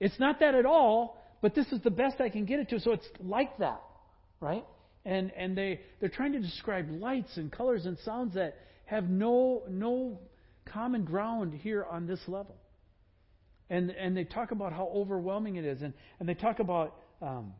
It's 0.00 0.18
not 0.18 0.40
that 0.40 0.54
at 0.54 0.66
all, 0.66 1.20
but 1.42 1.54
this 1.54 1.66
is 1.72 1.80
the 1.82 1.90
best 1.90 2.20
I 2.20 2.28
can 2.28 2.44
get 2.44 2.60
it 2.60 2.68
to, 2.70 2.80
so 2.80 2.92
it's 2.92 3.08
like 3.20 3.58
that. 3.58 3.82
Right? 4.40 4.64
And, 5.04 5.32
and 5.36 5.56
they, 5.56 5.80
they're 6.00 6.08
trying 6.08 6.32
to 6.32 6.40
describe 6.40 6.90
lights 6.90 7.36
and 7.36 7.50
colors 7.50 7.86
and 7.86 7.98
sounds 8.04 8.34
that 8.34 8.56
have 8.84 9.08
no, 9.08 9.62
no 9.68 10.20
common 10.66 11.04
ground 11.04 11.54
here 11.54 11.84
on 11.84 12.06
this 12.06 12.20
level. 12.26 12.56
And, 13.70 13.90
and 13.90 14.16
they 14.16 14.24
talk 14.24 14.50
about 14.50 14.72
how 14.72 14.90
overwhelming 14.94 15.56
it 15.56 15.64
is. 15.64 15.82
And, 15.82 15.92
and 16.20 16.28
they 16.28 16.34
talk 16.34 16.58
about 16.58 16.96
um, 17.20 17.52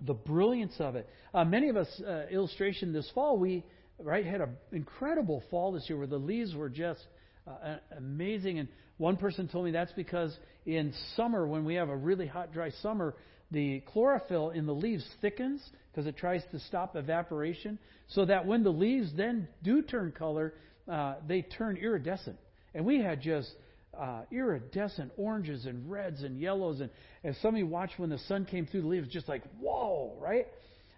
the 0.00 0.14
brilliance 0.14 0.74
of 0.78 0.96
it. 0.96 1.08
Uh, 1.34 1.44
many 1.44 1.68
of 1.68 1.76
us, 1.76 1.88
uh, 2.06 2.26
illustration 2.30 2.92
this 2.92 3.10
fall, 3.14 3.38
we 3.38 3.64
right 3.98 4.24
had 4.24 4.40
an 4.40 4.56
incredible 4.72 5.42
fall 5.50 5.72
this 5.72 5.84
year 5.88 5.98
where 5.98 6.06
the 6.06 6.16
leaves 6.16 6.54
were 6.54 6.68
just 6.68 7.00
uh, 7.46 7.76
amazing. 7.96 8.58
And 8.58 8.68
one 8.98 9.16
person 9.16 9.48
told 9.48 9.64
me 9.64 9.70
that's 9.70 9.92
because 9.92 10.36
in 10.66 10.92
summer, 11.16 11.46
when 11.46 11.64
we 11.64 11.74
have 11.74 11.88
a 11.88 11.96
really 11.96 12.26
hot, 12.26 12.52
dry 12.52 12.70
summer, 12.82 13.14
the 13.50 13.80
chlorophyll 13.92 14.50
in 14.50 14.66
the 14.66 14.74
leaves 14.74 15.06
thickens 15.20 15.62
because 15.90 16.06
it 16.06 16.16
tries 16.16 16.42
to 16.52 16.58
stop 16.60 16.96
evaporation, 16.96 17.78
so 18.08 18.24
that 18.24 18.46
when 18.46 18.62
the 18.62 18.70
leaves 18.70 19.10
then 19.14 19.46
do 19.62 19.82
turn 19.82 20.10
color, 20.10 20.54
uh, 20.90 21.16
they 21.28 21.42
turn 21.42 21.76
iridescent. 21.76 22.38
And 22.74 22.86
we 22.86 22.98
had 23.00 23.20
just 23.20 23.50
uh, 23.98 24.22
iridescent 24.30 25.12
oranges 25.16 25.66
and 25.66 25.90
reds 25.90 26.22
and 26.22 26.40
yellows. 26.40 26.80
And 26.80 26.90
as 27.24 27.36
some 27.42 27.54
of 27.54 27.58
you 27.58 27.66
watched 27.66 27.98
when 27.98 28.10
the 28.10 28.18
sun 28.18 28.44
came 28.44 28.66
through 28.66 28.82
the 28.82 28.88
leaves, 28.88 29.08
just 29.08 29.28
like, 29.28 29.42
whoa, 29.60 30.16
right? 30.20 30.46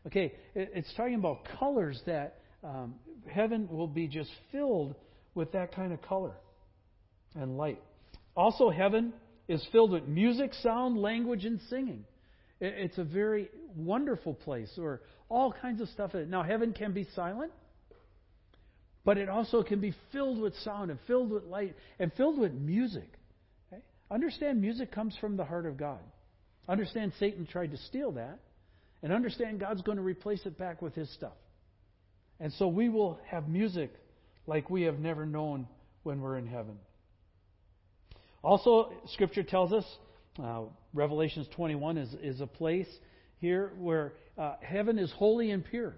Okay, 0.07 0.33
it, 0.55 0.71
it's 0.75 0.93
talking 0.95 1.15
about 1.15 1.41
colors 1.59 2.01
that 2.07 2.39
um, 2.63 2.95
heaven 3.29 3.69
will 3.71 3.89
be 3.89 4.07
just 4.07 4.31
filled 4.53 4.95
with 5.35 5.53
that 5.53 5.75
kind 5.75 5.93
of 5.93 6.01
color 6.03 6.35
and 7.35 7.57
light. 7.57 7.81
Also, 8.37 8.71
heaven 8.71 9.13
is 9.49 9.67
filled 9.73 9.91
with 9.91 10.07
music, 10.07 10.53
sound, 10.63 10.99
language, 10.99 11.45
and 11.45 11.61
singing. 11.69 12.05
It, 12.61 12.75
it's 12.77 12.99
a 12.99 13.05
very 13.05 13.49
wonderful 13.77 14.35
place, 14.35 14.71
or 14.79 15.01
all 15.29 15.53
kinds 15.53 15.81
of 15.81 15.89
stuff. 15.89 16.13
Now, 16.15 16.43
heaven 16.43 16.73
can 16.73 16.93
be 16.93 17.07
silent. 17.15 17.53
But 19.05 19.19
it 19.19 19.29
also 19.29 19.63
can 19.63 19.81
be 19.81 19.95
filled 20.13 20.41
with 20.41 20.55
sound 20.59 20.91
and 20.91 20.99
filled 21.07 21.31
with 21.31 21.45
light 21.45 21.77
and 21.99 22.13
filled 22.15 22.39
with 22.39 22.53
music. 22.53 23.09
Okay? 23.73 23.83
Understand 24.11 24.61
music 24.61 24.91
comes 24.91 25.17
from 25.21 25.37
the 25.37 25.45
heart 25.45 25.67
of 25.67 25.77
God. 25.77 26.01
Understand 26.69 27.13
Satan 27.19 27.47
tried 27.47 27.73
to 27.73 27.77
steal 27.77 28.13
that. 28.13 28.39
And 29.03 29.13
understand 29.13 29.61
God's 29.61 29.83
going 29.83 29.99
to 29.99 30.03
replace 30.03 30.47
it 30.47 30.57
back 30.57 30.81
with 30.81 30.95
his 30.95 31.13
stuff. 31.13 31.35
And 32.41 32.53
so 32.55 32.69
we 32.69 32.89
will 32.89 33.19
have 33.27 33.49
music 33.49 33.93
like 34.47 34.71
we 34.71 34.83
have 34.83 34.99
never 34.99 35.27
known 35.27 35.69
when 36.03 36.21
we're 36.21 36.39
in 36.39 36.47
heaven. 36.47 36.79
Also, 38.43 38.93
Scripture 39.09 39.43
tells 39.43 39.73
us, 39.73 39.85
uh, 40.43 40.63
Revelations 40.95 41.47
21 41.55 41.99
is, 41.99 42.15
is 42.23 42.41
a 42.41 42.47
place 42.47 42.89
here 43.41 43.73
where 43.79 44.15
uh, 44.37 44.55
heaven 44.63 44.99
is 44.99 45.13
holy 45.13 45.51
and 45.51 45.65
pure. 45.65 45.95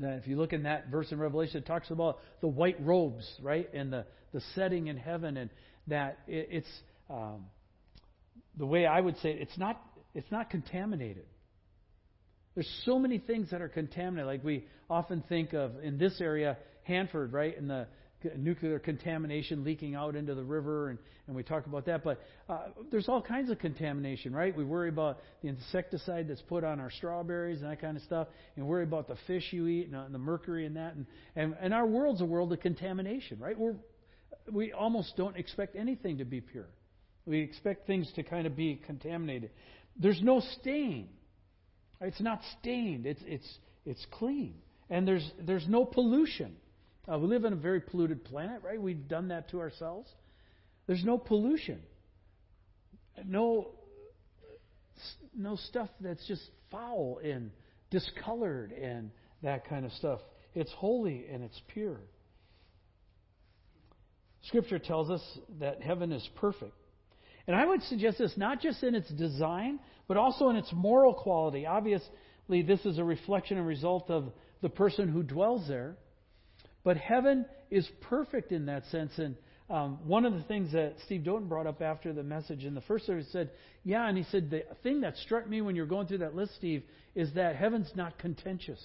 If 0.00 0.26
you 0.26 0.36
look 0.36 0.52
in 0.52 0.64
that 0.64 0.88
verse 0.88 1.10
in 1.12 1.18
Revelation, 1.18 1.58
it 1.58 1.66
talks 1.66 1.90
about 1.90 2.18
the 2.40 2.48
white 2.48 2.76
robes, 2.84 3.28
right, 3.42 3.72
and 3.72 3.92
the, 3.92 4.06
the 4.32 4.40
setting 4.54 4.88
in 4.88 4.96
heaven, 4.96 5.36
and 5.36 5.50
that 5.86 6.18
it, 6.26 6.48
it's 6.50 6.80
um, 7.10 7.46
the 8.56 8.66
way 8.66 8.86
I 8.86 9.00
would 9.00 9.16
say 9.18 9.30
it, 9.30 9.40
it's 9.40 9.58
not 9.58 9.80
it's 10.14 10.30
not 10.30 10.50
contaminated. 10.50 11.26
There's 12.54 12.82
so 12.84 12.98
many 12.98 13.18
things 13.18 13.50
that 13.50 13.62
are 13.62 13.68
contaminated. 13.68 14.26
Like 14.26 14.44
we 14.44 14.66
often 14.90 15.22
think 15.28 15.52
of 15.52 15.72
in 15.82 15.96
this 15.98 16.20
area, 16.20 16.58
Hanford, 16.82 17.32
right, 17.32 17.56
and 17.56 17.70
the 17.70 17.86
nuclear 18.36 18.78
contamination 18.78 19.64
leaking 19.64 19.94
out 19.94 20.16
into 20.16 20.34
the 20.34 20.42
river, 20.42 20.90
and, 20.90 20.98
and 21.26 21.36
we 21.36 21.42
talk 21.42 21.66
about 21.66 21.86
that. 21.86 22.02
But 22.02 22.20
uh, 22.48 22.68
there's 22.90 23.08
all 23.08 23.22
kinds 23.22 23.50
of 23.50 23.58
contamination, 23.58 24.32
right? 24.32 24.56
We 24.56 24.64
worry 24.64 24.88
about 24.88 25.18
the 25.42 25.48
insecticide 25.48 26.28
that's 26.28 26.42
put 26.42 26.64
on 26.64 26.80
our 26.80 26.90
strawberries 26.90 27.60
and 27.62 27.70
that 27.70 27.80
kind 27.80 27.96
of 27.96 28.02
stuff, 28.02 28.28
and 28.56 28.66
worry 28.66 28.84
about 28.84 29.08
the 29.08 29.16
fish 29.26 29.44
you 29.52 29.66
eat 29.66 29.86
and, 29.86 29.96
uh, 29.96 30.00
and 30.00 30.14
the 30.14 30.18
mercury 30.18 30.66
and 30.66 30.76
that. 30.76 30.94
And, 30.94 31.06
and, 31.36 31.56
and 31.60 31.74
our 31.74 31.86
world's 31.86 32.20
a 32.20 32.24
world 32.26 32.52
of 32.52 32.60
contamination, 32.60 33.38
right? 33.38 33.58
We're, 33.58 33.76
we 34.50 34.72
almost 34.72 35.16
don't 35.16 35.36
expect 35.36 35.76
anything 35.76 36.18
to 36.18 36.24
be 36.24 36.40
pure. 36.40 36.68
We 37.26 37.40
expect 37.40 37.86
things 37.86 38.10
to 38.16 38.22
kind 38.22 38.46
of 38.46 38.56
be 38.56 38.80
contaminated. 38.86 39.50
There's 39.96 40.22
no 40.22 40.40
stain. 40.60 41.08
It's 42.00 42.20
not 42.20 42.40
stained. 42.58 43.06
It's, 43.06 43.20
it's, 43.26 43.58
it's 43.84 44.06
clean. 44.12 44.54
And 44.88 45.06
there's, 45.06 45.30
there's 45.44 45.66
no 45.68 45.84
pollution. 45.84 46.56
Uh, 47.10 47.18
we 47.18 47.26
live 47.26 47.44
in 47.44 47.52
a 47.52 47.56
very 47.56 47.80
polluted 47.80 48.24
planet, 48.24 48.60
right? 48.62 48.80
We've 48.80 49.08
done 49.08 49.28
that 49.28 49.50
to 49.50 49.60
ourselves. 49.60 50.10
There's 50.86 51.04
no 51.04 51.16
pollution. 51.16 51.80
No, 53.24 53.70
no 55.34 55.56
stuff 55.56 55.88
that's 56.00 56.26
just 56.26 56.42
foul 56.70 57.20
and 57.24 57.50
discolored 57.90 58.72
and 58.72 59.10
that 59.42 59.68
kind 59.68 59.86
of 59.86 59.92
stuff. 59.92 60.20
It's 60.54 60.70
holy 60.72 61.26
and 61.32 61.42
it's 61.42 61.60
pure. 61.68 62.00
Scripture 64.42 64.78
tells 64.78 65.10
us 65.10 65.22
that 65.60 65.82
heaven 65.82 66.12
is 66.12 66.26
perfect. 66.36 66.74
And 67.46 67.56
I 67.56 67.64
would 67.64 67.82
suggest 67.84 68.18
this 68.18 68.34
not 68.36 68.60
just 68.60 68.82
in 68.82 68.94
its 68.94 69.08
design, 69.10 69.80
but 70.06 70.16
also 70.16 70.50
in 70.50 70.56
its 70.56 70.70
moral 70.74 71.14
quality. 71.14 71.64
Obviously, 71.64 72.62
this 72.66 72.84
is 72.84 72.98
a 72.98 73.04
reflection 73.04 73.56
and 73.56 73.66
result 73.66 74.10
of 74.10 74.32
the 74.60 74.68
person 74.68 75.08
who 75.08 75.22
dwells 75.22 75.66
there. 75.68 75.96
But 76.88 76.96
heaven 76.96 77.44
is 77.70 77.86
perfect 78.00 78.50
in 78.50 78.64
that 78.64 78.86
sense. 78.86 79.12
And 79.18 79.36
um, 79.68 79.98
one 80.06 80.24
of 80.24 80.32
the 80.32 80.42
things 80.44 80.72
that 80.72 80.94
Steve 81.04 81.22
Doughton 81.22 81.46
brought 81.46 81.66
up 81.66 81.82
after 81.82 82.14
the 82.14 82.22
message 82.22 82.64
in 82.64 82.74
the 82.74 82.80
first 82.80 83.04
service 83.04 83.26
said, 83.30 83.50
Yeah, 83.84 84.08
and 84.08 84.16
he 84.16 84.24
said, 84.30 84.48
The 84.48 84.62
thing 84.82 85.02
that 85.02 85.14
struck 85.18 85.46
me 85.46 85.60
when 85.60 85.76
you're 85.76 85.84
going 85.84 86.06
through 86.06 86.20
that 86.20 86.34
list, 86.34 86.54
Steve, 86.54 86.82
is 87.14 87.34
that 87.34 87.56
heaven's 87.56 87.90
not 87.94 88.18
contentious. 88.18 88.82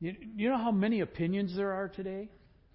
You, 0.00 0.16
you 0.34 0.48
know 0.48 0.58
how 0.58 0.72
many 0.72 0.98
opinions 0.98 1.54
there 1.54 1.70
are 1.70 1.86
today? 1.86 2.28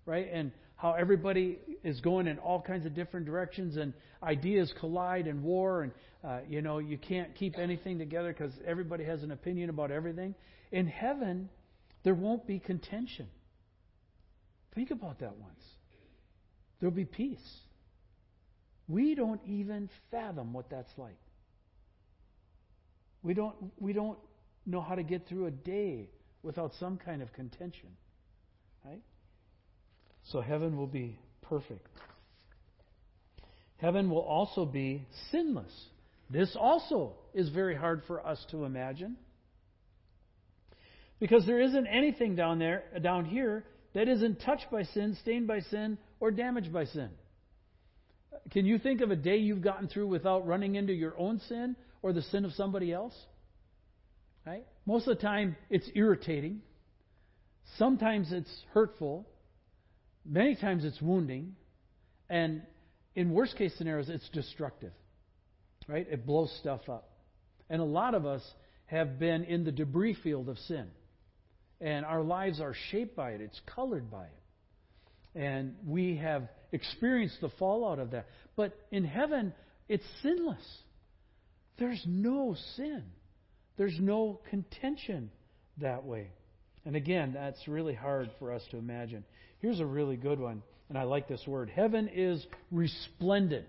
Right? 0.05 0.29
And 0.31 0.53
how 0.77 0.93
everybody 0.93 1.59
is 1.83 1.99
going 1.99 2.27
in 2.27 2.37
all 2.37 2.61
kinds 2.61 2.85
of 2.85 2.95
different 2.95 3.25
directions 3.25 3.75
and 3.75 3.91
ideas 4.23 4.73
collide 4.79 5.27
and 5.27 5.43
war 5.43 5.81
and 5.81 5.91
uh, 6.23 6.39
you 6.47 6.61
know 6.61 6.77
you 6.77 6.97
can't 6.97 7.35
keep 7.35 7.59
anything 7.59 7.99
together 7.99 8.31
because 8.31 8.53
everybody 8.65 9.03
has 9.03 9.23
an 9.23 9.31
opinion 9.31 9.69
about 9.69 9.91
everything 9.91 10.35
in 10.71 10.87
heaven 10.87 11.49
there 12.03 12.15
won't 12.15 12.47
be 12.47 12.57
contention 12.57 13.27
think 14.75 14.91
about 14.91 15.19
that 15.19 15.35
once 15.37 15.63
there'll 16.79 16.95
be 16.95 17.05
peace 17.05 17.59
we 18.87 19.15
don't 19.15 19.41
even 19.45 19.89
fathom 20.09 20.53
what 20.53 20.69
that's 20.69 20.91
like 20.97 21.17
we 23.23 23.33
don't 23.33 23.55
we 23.79 23.93
don't 23.93 24.17
know 24.65 24.81
how 24.81 24.95
to 24.95 25.03
get 25.03 25.27
through 25.27 25.45
a 25.45 25.51
day 25.51 26.09
without 26.43 26.71
some 26.79 26.97
kind 26.97 27.21
of 27.21 27.31
contention 27.33 27.89
right 28.85 29.01
so 30.29 30.41
heaven 30.41 30.77
will 30.77 30.87
be 30.87 31.17
perfect. 31.41 31.87
Heaven 33.77 34.09
will 34.09 34.21
also 34.21 34.65
be 34.65 35.05
sinless. 35.31 35.71
This 36.29 36.55
also 36.59 37.13
is 37.33 37.49
very 37.49 37.75
hard 37.75 38.03
for 38.07 38.25
us 38.25 38.43
to 38.51 38.63
imagine. 38.63 39.17
Because 41.19 41.45
there 41.45 41.59
isn't 41.59 41.87
anything 41.87 42.35
down 42.35 42.59
there 42.59 42.83
down 43.01 43.25
here 43.25 43.63
that 43.93 44.07
isn't 44.07 44.41
touched 44.41 44.71
by 44.71 44.83
sin, 44.83 45.17
stained 45.21 45.47
by 45.47 45.59
sin, 45.59 45.97
or 46.19 46.31
damaged 46.31 46.71
by 46.71 46.85
sin. 46.85 47.09
Can 48.51 48.65
you 48.65 48.79
think 48.79 49.01
of 49.01 49.11
a 49.11 49.15
day 49.15 49.37
you've 49.37 49.61
gotten 49.61 49.87
through 49.87 50.07
without 50.07 50.47
running 50.47 50.75
into 50.75 50.93
your 50.93 51.17
own 51.17 51.39
sin 51.47 51.75
or 52.01 52.13
the 52.13 52.21
sin 52.23 52.45
of 52.45 52.53
somebody 52.53 52.91
else? 52.91 53.13
Right? 54.45 54.65
Most 54.85 55.07
of 55.07 55.17
the 55.17 55.21
time 55.21 55.55
it's 55.69 55.89
irritating. 55.93 56.61
Sometimes 57.77 58.31
it's 58.31 58.51
hurtful. 58.73 59.27
Many 60.25 60.55
times 60.55 60.85
it's 60.85 61.01
wounding, 61.01 61.55
and 62.29 62.61
in 63.15 63.31
worst 63.31 63.57
case 63.57 63.73
scenarios, 63.77 64.09
it's 64.09 64.27
destructive. 64.29 64.93
Right? 65.87 66.07
It 66.09 66.25
blows 66.25 66.55
stuff 66.59 66.87
up. 66.89 67.09
And 67.69 67.81
a 67.81 67.85
lot 67.85 68.15
of 68.15 68.25
us 68.25 68.41
have 68.85 69.19
been 69.19 69.43
in 69.45 69.63
the 69.63 69.71
debris 69.71 70.17
field 70.23 70.49
of 70.49 70.57
sin. 70.59 70.87
And 71.81 72.05
our 72.05 72.21
lives 72.21 72.61
are 72.61 72.75
shaped 72.91 73.15
by 73.15 73.31
it, 73.31 73.41
it's 73.41 73.59
colored 73.75 74.09
by 74.09 74.25
it. 74.25 75.39
And 75.39 75.75
we 75.85 76.17
have 76.17 76.47
experienced 76.71 77.41
the 77.41 77.49
fallout 77.57 77.99
of 77.99 78.11
that. 78.11 78.27
But 78.55 78.77
in 78.91 79.03
heaven, 79.03 79.53
it's 79.89 80.03
sinless. 80.21 80.63
There's 81.77 82.03
no 82.05 82.55
sin, 82.75 83.03
there's 83.77 83.97
no 83.99 84.39
contention 84.49 85.31
that 85.79 86.05
way. 86.05 86.27
And 86.85 86.95
again, 86.95 87.33
that's 87.33 87.67
really 87.67 87.93
hard 87.93 88.31
for 88.39 88.51
us 88.51 88.63
to 88.71 88.77
imagine. 88.77 89.23
Here's 89.59 89.79
a 89.79 89.85
really 89.85 90.15
good 90.17 90.39
one, 90.39 90.63
and 90.89 90.97
I 90.97 91.03
like 91.03 91.27
this 91.27 91.41
word. 91.45 91.69
Heaven 91.69 92.09
is 92.13 92.45
resplendent. 92.71 93.65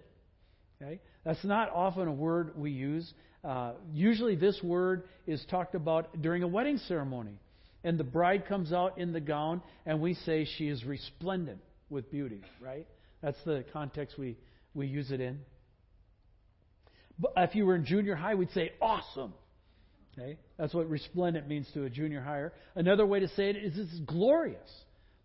Okay? 0.80 1.00
That's 1.24 1.44
not 1.44 1.70
often 1.70 2.08
a 2.08 2.12
word 2.12 2.52
we 2.56 2.70
use. 2.70 3.12
Uh, 3.44 3.72
usually, 3.92 4.34
this 4.34 4.58
word 4.62 5.04
is 5.26 5.44
talked 5.50 5.74
about 5.74 6.22
during 6.22 6.42
a 6.42 6.48
wedding 6.48 6.78
ceremony. 6.88 7.38
And 7.84 7.98
the 7.98 8.04
bride 8.04 8.46
comes 8.46 8.72
out 8.72 8.98
in 8.98 9.12
the 9.12 9.20
gown, 9.20 9.62
and 9.84 10.00
we 10.00 10.14
say 10.14 10.46
she 10.56 10.68
is 10.68 10.84
resplendent 10.84 11.60
with 11.90 12.10
beauty, 12.10 12.42
right? 12.60 12.86
That's 13.22 13.38
the 13.44 13.64
context 13.72 14.18
we, 14.18 14.36
we 14.74 14.86
use 14.86 15.10
it 15.10 15.20
in. 15.20 15.40
But 17.18 17.32
if 17.36 17.54
you 17.54 17.66
were 17.66 17.76
in 17.76 17.84
junior 17.84 18.14
high, 18.14 18.34
we'd 18.34 18.50
say 18.52 18.72
awesome. 18.80 19.34
Okay? 20.18 20.38
That's 20.58 20.74
what 20.74 20.88
resplendent 20.88 21.48
means 21.48 21.68
to 21.74 21.84
a 21.84 21.90
junior 21.90 22.20
higher. 22.20 22.52
Another 22.74 23.06
way 23.06 23.20
to 23.20 23.28
say 23.28 23.50
it 23.50 23.56
is 23.56 23.76
it's 23.76 24.00
glorious. 24.00 24.70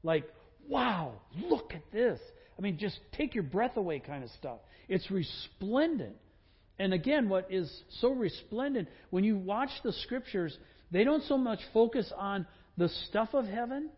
Like, 0.03 0.25
wow, 0.67 1.13
look 1.35 1.73
at 1.73 1.91
this. 1.91 2.19
I 2.57 2.61
mean, 2.61 2.77
just 2.77 2.99
take 3.13 3.35
your 3.35 3.43
breath 3.43 3.77
away 3.77 3.99
kind 3.99 4.23
of 4.23 4.29
stuff. 4.31 4.59
It's 4.87 5.09
resplendent. 5.11 6.15
And 6.79 6.93
again, 6.93 7.29
what 7.29 7.47
is 7.51 7.71
so 7.99 8.11
resplendent, 8.11 8.87
when 9.09 9.23
you 9.23 9.37
watch 9.37 9.69
the 9.83 9.93
scriptures, 9.93 10.55
they 10.91 11.03
don't 11.03 11.23
so 11.23 11.37
much 11.37 11.59
focus 11.73 12.11
on 12.15 12.45
the 12.77 12.89
stuff 13.07 13.29
of 13.33 13.45
heaven, 13.45 13.89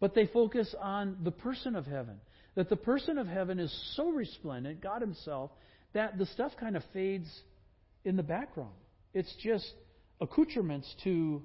but 0.00 0.14
they 0.14 0.26
focus 0.26 0.74
on 0.80 1.18
the 1.22 1.30
person 1.30 1.76
of 1.76 1.86
heaven. 1.86 2.20
That 2.54 2.68
the 2.68 2.76
person 2.76 3.18
of 3.18 3.26
heaven 3.26 3.58
is 3.58 3.72
so 3.96 4.10
resplendent, 4.10 4.80
God 4.80 5.00
Himself, 5.00 5.50
that 5.94 6.18
the 6.18 6.26
stuff 6.26 6.52
kind 6.58 6.76
of 6.76 6.82
fades 6.92 7.28
in 8.04 8.16
the 8.16 8.22
background. 8.22 8.74
It's 9.14 9.34
just 9.42 9.70
accoutrements 10.20 10.92
to 11.04 11.42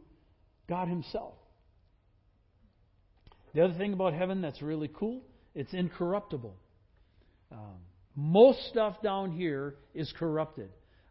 God 0.68 0.88
Himself. 0.88 1.36
The 3.54 3.64
other 3.64 3.74
thing 3.74 3.94
about 3.94 4.14
heaven 4.14 4.42
that's 4.42 4.62
really 4.62 4.90
cool, 4.94 5.22
it's 5.56 5.74
incorruptible. 5.74 6.56
Um, 7.52 7.78
most 8.16 8.68
stuff 8.70 9.02
down 9.02 9.32
here 9.32 9.76
is 9.94 10.14
corrupted. 10.18 10.70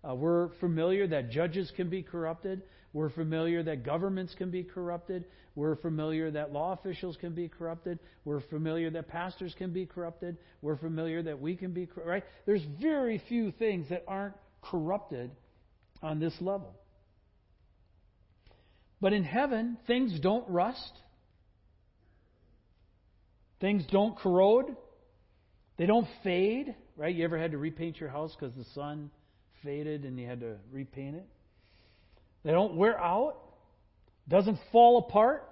Uh, 0.08 0.14
we're 0.14 0.50
familiar 0.60 1.06
that 1.06 1.30
judges 1.30 1.72
can 1.76 1.88
be 1.88 2.02
corrupted. 2.02 2.62
We're 2.92 3.10
familiar 3.10 3.62
that 3.62 3.84
governments 3.84 4.34
can 4.36 4.50
be 4.50 4.62
corrupted. 4.62 5.24
We're 5.54 5.76
familiar 5.76 6.30
that 6.30 6.52
law 6.52 6.72
officials 6.72 7.16
can 7.20 7.34
be 7.34 7.48
corrupted. 7.48 7.98
We're 8.24 8.40
familiar 8.40 8.90
that 8.90 9.08
pastors 9.08 9.54
can 9.56 9.72
be 9.72 9.86
corrupted. 9.86 10.38
We're 10.62 10.76
familiar 10.76 11.22
that 11.22 11.40
we 11.40 11.56
can 11.56 11.72
be 11.72 11.88
right. 12.04 12.24
There's 12.46 12.64
very 12.80 13.22
few 13.28 13.52
things 13.52 13.88
that 13.90 14.04
aren't 14.08 14.34
corrupted 14.62 15.30
on 16.02 16.20
this 16.20 16.34
level. 16.40 16.74
But 19.00 19.12
in 19.12 19.24
heaven, 19.24 19.76
things 19.86 20.18
don't 20.20 20.48
rust. 20.48 20.92
Things 23.60 23.84
don't 23.90 24.16
corrode. 24.16 24.76
They 25.76 25.86
don't 25.86 26.06
fade, 26.24 26.74
right? 26.96 27.14
You 27.14 27.24
ever 27.24 27.38
had 27.38 27.50
to 27.52 27.58
repaint 27.58 28.00
your 28.00 28.08
house 28.08 28.34
because 28.38 28.54
the 28.56 28.64
sun 28.74 29.10
faded 29.62 30.04
and 30.04 30.18
you 30.18 30.26
had 30.26 30.40
to 30.40 30.56
repaint 30.70 31.16
it? 31.16 31.26
They 32.46 32.52
don't 32.52 32.76
wear 32.76 32.96
out. 32.96 33.38
Doesn't 34.28 34.58
fall 34.70 34.98
apart 34.98 35.42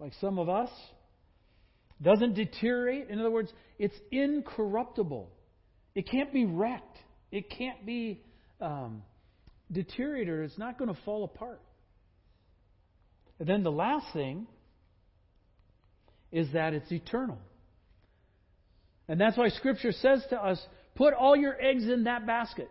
like 0.00 0.12
some 0.20 0.40
of 0.40 0.48
us. 0.48 0.68
Doesn't 2.02 2.34
deteriorate. 2.34 3.08
In 3.08 3.20
other 3.20 3.30
words, 3.30 3.52
it's 3.78 3.94
incorruptible. 4.10 5.30
It 5.94 6.10
can't 6.10 6.32
be 6.32 6.44
wrecked. 6.44 6.98
It 7.30 7.48
can't 7.50 7.86
be 7.86 8.20
um, 8.60 9.04
deteriorated. 9.70 10.40
It's 10.40 10.58
not 10.58 10.76
going 10.76 10.92
to 10.92 11.00
fall 11.04 11.22
apart. 11.22 11.60
And 13.38 13.48
then 13.48 13.62
the 13.62 13.70
last 13.70 14.12
thing 14.12 14.48
is 16.32 16.52
that 16.52 16.74
it's 16.74 16.90
eternal. 16.90 17.38
And 19.06 19.20
that's 19.20 19.36
why 19.36 19.50
Scripture 19.50 19.92
says 19.92 20.24
to 20.30 20.42
us 20.42 20.60
put 20.96 21.14
all 21.14 21.36
your 21.36 21.54
eggs 21.62 21.84
in 21.84 22.04
that 22.04 22.26
basket. 22.26 22.70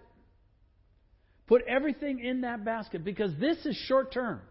Put 1.48 1.64
everything 1.68 2.20
in 2.20 2.42
that 2.42 2.64
basket 2.64 3.04
because 3.04 3.32
this 3.40 3.58
is 3.66 3.76
short 3.88 4.14
term. 4.14 4.42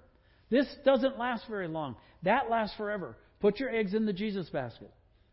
This 0.51 0.67
doesn't 0.85 1.19
last 1.19 1.45
very 1.49 1.69
long. 1.69 1.97
That 2.23 2.51
lasts 2.51 2.77
forever. 2.77 3.17
Put 3.41 3.59
your 3.59 3.71
eggs 3.71 3.95
in 3.95 4.07
the 4.07 4.13
Jesus 4.13 4.49
basket. 4.51 4.93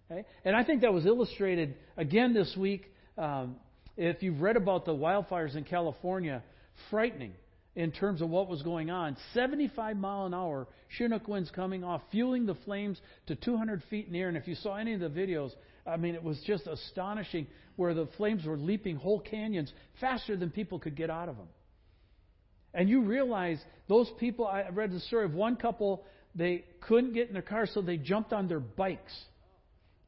Okay? 0.10 0.25
And 0.46 0.56
I 0.56 0.63
think 0.63 0.82
that 0.82 0.94
was 0.94 1.06
illustrated 1.06 1.75
again 1.98 2.34
this 2.34 2.56
week. 2.58 2.92
Um, 3.18 3.58
if 3.98 4.24
you've 4.24 4.42
read 4.42 4.56
about 4.56 4.86
the 4.86 4.94
wildfires 4.94 5.56
in 5.56 5.66
California, 5.66 6.42
frightening 6.89 7.34
in 7.80 7.94
terms 7.94 8.22
of 8.22 8.30
what 8.30 8.50
was 8.50 8.62
going 8.62 8.90
on. 8.90 9.16
75 9.34 9.96
mile 9.96 10.26
an 10.26 10.34
hour 10.34 10.68
Chinook 10.90 11.30
winds 11.30 11.50
coming 11.50 11.86
off, 11.86 12.02
fueling 12.12 12.46
the 12.46 12.56
flames 12.66 13.00
to 13.28 13.36
200 13.36 13.82
feet 13.90 14.06
in 14.08 14.12
the 14.12 14.20
air. 14.20 14.28
And 14.28 14.36
if 14.36 14.50
you 14.50 14.56
saw 14.56 14.76
any 14.76 14.94
of 14.94 15.00
the 15.00 15.08
videos, 15.08 15.52
I 15.88 15.96
mean, 15.96 16.14
it 16.14 16.22
was 16.22 16.38
just 16.46 16.68
astonishing 16.68 17.48
where 17.78 17.94
the 17.94 18.08
flames 18.18 18.46
were 18.46 18.58
leaping 18.58 18.98
whole 18.98 19.22
canyons 19.22 19.72
faster 20.02 20.36
than 20.36 20.50
people 20.50 20.78
could 20.78 20.98
get 20.98 21.10
out 21.10 21.30
of 21.30 21.38
them. 21.38 21.48
And 22.74 22.89
you 22.89 23.04
realize 23.04 23.60
those 23.88 24.12
people, 24.20 24.46
I 24.46 24.68
read 24.74 24.92
the 24.92 25.00
story 25.00 25.24
of 25.24 25.34
one 25.34 25.56
couple, 25.56 26.04
they 26.36 26.65
couldn't 26.82 27.13
get 27.13 27.28
in 27.28 27.34
their 27.34 27.42
car, 27.42 27.65
so 27.65 27.82
they 27.82 27.96
jumped 27.96 28.34
on 28.34 28.50
their 28.50 28.60
bikes, 28.60 29.18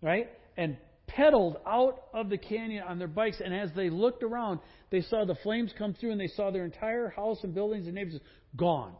right? 0.01 0.29
And 0.57 0.75
pedaled 1.15 1.57
out 1.65 2.03
of 2.13 2.29
the 2.29 2.37
canyon 2.37 2.83
on 2.87 2.99
their 2.99 3.07
bikes, 3.07 3.41
and 3.43 3.53
as 3.53 3.69
they 3.75 3.89
looked 3.89 4.23
around, 4.23 4.59
they 4.89 5.01
saw 5.01 5.25
the 5.25 5.35
flames 5.35 5.73
come 5.77 5.93
through, 5.93 6.11
and 6.11 6.19
they 6.19 6.27
saw 6.27 6.51
their 6.51 6.65
entire 6.65 7.09
house 7.09 7.39
and 7.43 7.53
buildings 7.53 7.85
and 7.85 7.95
neighbors 7.95 8.19
gone. 8.55 8.93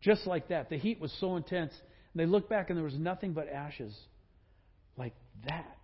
Just 0.00 0.26
like 0.26 0.48
that. 0.48 0.68
The 0.68 0.78
heat 0.78 1.00
was 1.00 1.12
so 1.20 1.36
intense. 1.36 1.72
And 1.72 2.20
they 2.20 2.26
looked 2.26 2.50
back, 2.50 2.68
and 2.68 2.76
there 2.76 2.84
was 2.84 2.98
nothing 2.98 3.32
but 3.32 3.48
ashes. 3.48 3.94
Like 4.96 5.14
that. 5.48 5.76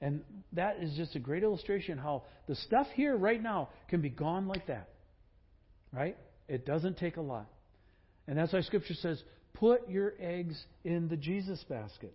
And 0.00 0.22
that 0.52 0.82
is 0.82 0.94
just 0.96 1.16
a 1.16 1.18
great 1.18 1.42
illustration 1.42 1.96
how 1.96 2.24
the 2.46 2.54
stuff 2.54 2.86
here 2.94 3.16
right 3.16 3.42
now 3.42 3.70
can 3.88 4.02
be 4.02 4.10
gone 4.10 4.46
like 4.46 4.66
that. 4.66 4.88
Right? 5.92 6.16
It 6.48 6.66
doesn't 6.66 6.98
take 6.98 7.16
a 7.16 7.22
lot. 7.22 7.46
And 8.28 8.38
that's 8.38 8.52
why 8.52 8.60
Scripture 8.60 8.94
says, 8.94 9.22
put 9.54 9.88
your 9.88 10.12
eggs 10.20 10.62
in 10.84 11.08
the 11.08 11.16
Jesus 11.16 11.64
basket. 11.68 12.14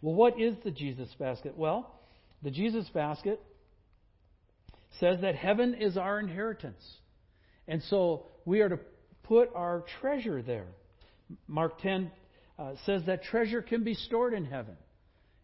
Well, 0.00 0.14
what 0.14 0.40
is 0.40 0.54
the 0.64 0.70
Jesus 0.70 1.08
basket? 1.18 1.56
Well, 1.56 1.90
the 2.42 2.50
Jesus 2.50 2.88
basket 2.94 3.40
says 5.00 5.20
that 5.22 5.34
heaven 5.34 5.74
is 5.74 5.96
our 5.96 6.20
inheritance. 6.20 6.82
And 7.66 7.82
so 7.84 8.26
we 8.44 8.60
are 8.60 8.68
to 8.68 8.78
put 9.24 9.50
our 9.54 9.84
treasure 10.00 10.42
there. 10.42 10.66
Mark 11.46 11.80
10 11.80 12.10
uh, 12.58 12.72
says 12.86 13.02
that 13.06 13.22
treasure 13.24 13.62
can 13.62 13.84
be 13.84 13.94
stored 13.94 14.34
in 14.34 14.44
heaven. 14.44 14.76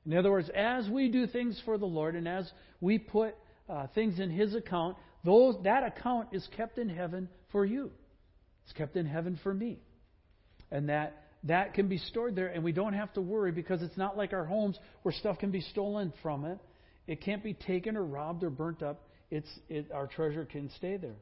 In 0.07 0.17
other 0.17 0.31
words, 0.31 0.51
as 0.55 0.88
we 0.88 1.09
do 1.09 1.27
things 1.27 1.61
for 1.64 1.79
the 1.79 1.87
Lord 1.87 2.14
and 2.14 2.29
as 2.29 2.51
we 2.81 2.99
put 2.99 3.35
uh, 3.69 3.87
things 3.95 4.19
in 4.19 4.31
His 4.31 4.55
account, 4.55 4.97
those, 5.25 5.57
that 5.64 5.85
account 5.85 6.29
is 6.33 6.47
kept 6.57 6.79
in 6.79 6.88
heaven 6.88 7.29
for 7.51 7.64
you. 7.64 7.90
It's 8.64 8.73
kept 8.73 8.97
in 8.97 9.07
heaven 9.07 9.38
for 9.43 9.55
me. 9.55 9.79
And 10.71 10.88
that 10.88 11.24
that 11.45 11.75
can 11.75 11.89
be 11.89 11.99
stored 11.99 12.35
there, 12.35 12.49
and 12.49 12.65
we 12.65 12.73
don't 12.73 12.95
have 12.95 13.13
to 13.15 13.21
worry 13.21 13.53
because 13.53 13.83
it's 13.83 13.97
not 13.97 14.17
like 14.17 14.33
our 14.33 14.45
homes 14.45 14.79
where 15.03 15.13
stuff 15.13 15.39
can 15.39 15.51
be 15.51 15.61
stolen 15.61 16.13
from 16.23 16.45
it. 16.45 16.59
It 17.07 17.21
can't 17.21 17.43
be 17.43 17.55
taken 17.55 17.97
or 17.97 18.05
robbed 18.05 18.43
or 18.45 18.51
burnt 18.51 18.83
up. 18.83 19.09
It's, 19.31 19.49
it, 19.69 19.93
our 19.93 20.07
treasure 20.07 20.47
can 20.47 20.71
stay 20.77 20.97
there. 20.97 21.17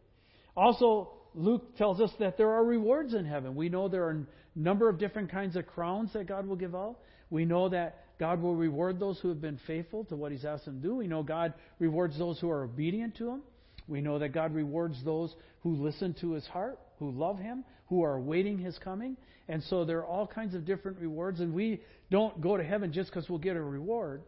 Also, 0.56 1.10
Luke 1.34 1.76
tells 1.76 2.00
us 2.00 2.10
that 2.20 2.36
there 2.36 2.50
are 2.52 2.64
rewards 2.64 3.14
in 3.14 3.24
heaven. 3.24 3.54
We 3.54 3.68
know 3.68 3.88
there 3.88 4.04
are 4.04 4.10
a 4.10 4.58
number 4.58 4.88
of 4.88 4.98
different 4.98 5.30
kinds 5.30 5.56
of 5.56 5.66
crowns 5.66 6.12
that 6.12 6.28
God 6.28 6.46
will 6.46 6.56
give 6.56 6.74
out. 6.74 6.98
We 7.30 7.44
know 7.44 7.68
that 7.70 8.04
God 8.20 8.40
will 8.40 8.54
reward 8.54 9.00
those 9.00 9.18
who 9.20 9.28
have 9.28 9.40
been 9.40 9.58
faithful 9.66 10.04
to 10.04 10.16
what 10.16 10.30
He's 10.30 10.44
asked 10.44 10.66
them 10.66 10.80
to 10.80 10.88
do. 10.88 10.94
We 10.94 11.08
know 11.08 11.22
God 11.22 11.54
rewards 11.78 12.16
those 12.18 12.38
who 12.38 12.50
are 12.50 12.64
obedient 12.64 13.16
to 13.16 13.30
Him. 13.30 13.42
We 13.88 14.00
know 14.00 14.18
that 14.20 14.28
God 14.28 14.54
rewards 14.54 15.02
those 15.04 15.34
who 15.62 15.74
listen 15.74 16.14
to 16.20 16.32
His 16.32 16.46
heart 16.46 16.78
who 17.02 17.10
love 17.10 17.38
Him, 17.38 17.64
who 17.88 18.04
are 18.04 18.14
awaiting 18.14 18.58
His 18.58 18.78
coming. 18.78 19.16
And 19.48 19.62
so 19.64 19.84
there 19.84 19.98
are 19.98 20.06
all 20.06 20.26
kinds 20.26 20.54
of 20.54 20.64
different 20.64 20.98
rewards. 21.00 21.40
And 21.40 21.52
we 21.52 21.80
don't 22.10 22.40
go 22.40 22.56
to 22.56 22.62
heaven 22.62 22.92
just 22.92 23.10
because 23.10 23.28
we'll 23.28 23.40
get 23.40 23.56
a 23.56 23.62
reward. 23.62 24.22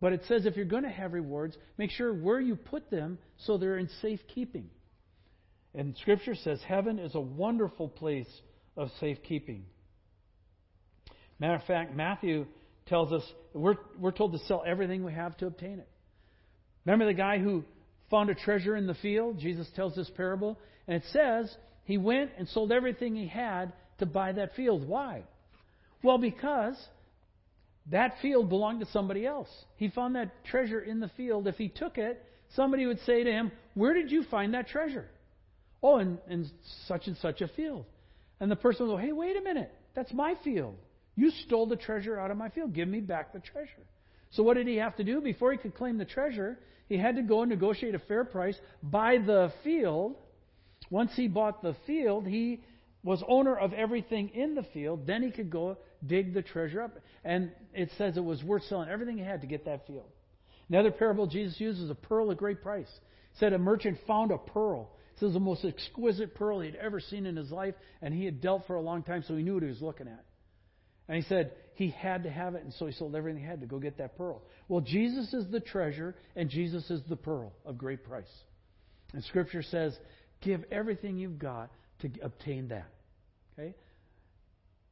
But 0.00 0.12
it 0.12 0.22
says 0.26 0.46
if 0.46 0.56
you're 0.56 0.64
going 0.64 0.82
to 0.82 0.90
have 0.90 1.12
rewards, 1.12 1.56
make 1.76 1.90
sure 1.90 2.12
where 2.12 2.40
you 2.40 2.56
put 2.56 2.90
them 2.90 3.18
so 3.38 3.56
they're 3.56 3.78
in 3.78 3.88
safekeeping. 4.02 4.68
And 5.74 5.96
Scripture 6.00 6.34
says 6.34 6.60
heaven 6.66 6.98
is 6.98 7.14
a 7.14 7.20
wonderful 7.20 7.88
place 7.88 8.28
of 8.76 8.90
safekeeping. 8.98 9.64
Matter 11.38 11.54
of 11.54 11.64
fact, 11.64 11.94
Matthew 11.94 12.46
tells 12.86 13.12
us 13.12 13.22
we're, 13.52 13.76
we're 13.98 14.10
told 14.10 14.32
to 14.32 14.38
sell 14.40 14.64
everything 14.66 15.04
we 15.04 15.12
have 15.12 15.36
to 15.36 15.46
obtain 15.46 15.78
it. 15.78 15.88
Remember 16.84 17.06
the 17.06 17.14
guy 17.14 17.38
who 17.38 17.64
found 18.10 18.28
a 18.30 18.34
treasure 18.34 18.74
in 18.74 18.88
the 18.88 18.94
field? 18.94 19.38
Jesus 19.38 19.68
tells 19.76 19.94
this 19.94 20.10
parable. 20.16 20.58
And 20.88 20.96
it 20.96 21.04
says 21.12 21.54
he 21.88 21.96
went 21.96 22.32
and 22.36 22.46
sold 22.50 22.70
everything 22.70 23.16
he 23.16 23.26
had 23.26 23.72
to 23.98 24.04
buy 24.04 24.32
that 24.32 24.54
field. 24.54 24.86
Why? 24.86 25.22
Well, 26.02 26.18
because 26.18 26.76
that 27.90 28.16
field 28.20 28.50
belonged 28.50 28.80
to 28.80 28.86
somebody 28.92 29.24
else. 29.24 29.48
He 29.76 29.88
found 29.88 30.14
that 30.14 30.44
treasure 30.44 30.80
in 30.80 31.00
the 31.00 31.08
field. 31.16 31.48
If 31.48 31.56
he 31.56 31.70
took 31.70 31.96
it, 31.96 32.22
somebody 32.54 32.84
would 32.84 33.00
say 33.06 33.24
to 33.24 33.32
him, 33.32 33.50
Where 33.72 33.94
did 33.94 34.10
you 34.10 34.24
find 34.24 34.52
that 34.52 34.68
treasure? 34.68 35.08
Oh, 35.82 35.96
in, 35.96 36.18
in 36.28 36.50
such 36.86 37.06
and 37.06 37.16
such 37.16 37.40
a 37.40 37.48
field. 37.48 37.86
And 38.38 38.50
the 38.50 38.56
person 38.56 38.86
would 38.86 38.92
go, 38.92 38.98
Hey, 38.98 39.12
wait 39.12 39.38
a 39.38 39.40
minute. 39.40 39.72
That's 39.94 40.12
my 40.12 40.34
field. 40.44 40.74
You 41.16 41.30
stole 41.46 41.64
the 41.64 41.76
treasure 41.76 42.20
out 42.20 42.30
of 42.30 42.36
my 42.36 42.50
field. 42.50 42.74
Give 42.74 42.86
me 42.86 43.00
back 43.00 43.32
the 43.32 43.40
treasure. 43.40 43.86
So, 44.32 44.42
what 44.42 44.58
did 44.58 44.68
he 44.68 44.76
have 44.76 44.94
to 44.96 45.04
do? 45.04 45.22
Before 45.22 45.52
he 45.52 45.56
could 45.56 45.74
claim 45.74 45.96
the 45.96 46.04
treasure, 46.04 46.58
he 46.86 46.98
had 46.98 47.16
to 47.16 47.22
go 47.22 47.40
and 47.40 47.48
negotiate 47.48 47.94
a 47.94 47.98
fair 47.98 48.24
price, 48.24 48.56
buy 48.82 49.16
the 49.16 49.54
field, 49.64 50.16
once 50.90 51.12
he 51.14 51.28
bought 51.28 51.62
the 51.62 51.76
field, 51.86 52.26
he 52.26 52.60
was 53.02 53.22
owner 53.28 53.56
of 53.56 53.72
everything 53.72 54.30
in 54.30 54.54
the 54.54 54.64
field. 54.74 55.06
Then 55.06 55.22
he 55.22 55.30
could 55.30 55.50
go 55.50 55.78
dig 56.06 56.34
the 56.34 56.42
treasure 56.42 56.82
up. 56.82 56.98
And 57.24 57.52
it 57.74 57.90
says 57.98 58.16
it 58.16 58.24
was 58.24 58.42
worth 58.42 58.64
selling 58.64 58.88
everything 58.88 59.18
he 59.18 59.24
had 59.24 59.42
to 59.42 59.46
get 59.46 59.64
that 59.66 59.86
field. 59.86 60.10
Another 60.68 60.90
parable 60.90 61.26
Jesus 61.26 61.58
uses 61.60 61.90
a 61.90 61.94
pearl 61.94 62.30
of 62.30 62.36
great 62.36 62.62
price. 62.62 62.90
He 63.32 63.38
said 63.38 63.52
a 63.52 63.58
merchant 63.58 63.98
found 64.06 64.30
a 64.30 64.38
pearl. 64.38 64.90
It 65.14 65.20
says 65.20 65.32
the 65.32 65.40
most 65.40 65.64
exquisite 65.64 66.34
pearl 66.34 66.60
he'd 66.60 66.76
ever 66.76 67.00
seen 67.00 67.26
in 67.26 67.36
his 67.36 67.50
life, 67.50 67.74
and 68.02 68.12
he 68.12 68.24
had 68.24 68.40
dealt 68.40 68.66
for 68.66 68.76
a 68.76 68.80
long 68.80 69.02
time, 69.02 69.24
so 69.26 69.36
he 69.36 69.42
knew 69.42 69.54
what 69.54 69.62
he 69.62 69.68
was 69.68 69.82
looking 69.82 70.06
at. 70.06 70.24
And 71.08 71.16
he 71.16 71.22
said 71.28 71.52
he 71.74 71.88
had 71.88 72.24
to 72.24 72.30
have 72.30 72.54
it, 72.54 72.62
and 72.62 72.72
so 72.74 72.86
he 72.86 72.92
sold 72.92 73.16
everything 73.16 73.40
he 73.40 73.46
had 73.46 73.60
to 73.62 73.66
go 73.66 73.78
get 73.78 73.98
that 73.98 74.18
pearl. 74.18 74.42
Well, 74.68 74.82
Jesus 74.82 75.32
is 75.32 75.50
the 75.50 75.60
treasure, 75.60 76.14
and 76.36 76.50
Jesus 76.50 76.90
is 76.90 77.00
the 77.08 77.16
pearl 77.16 77.52
of 77.64 77.78
great 77.78 78.04
price. 78.04 78.30
And 79.14 79.24
Scripture 79.24 79.62
says, 79.62 79.96
give 80.40 80.64
everything 80.70 81.18
you've 81.18 81.38
got 81.38 81.70
to 82.00 82.10
obtain 82.22 82.68
that. 82.68 82.90
Okay? 83.58 83.74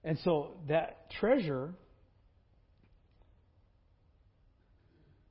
And 0.04 0.18
so 0.24 0.58
that 0.68 1.10
treasure 1.18 1.74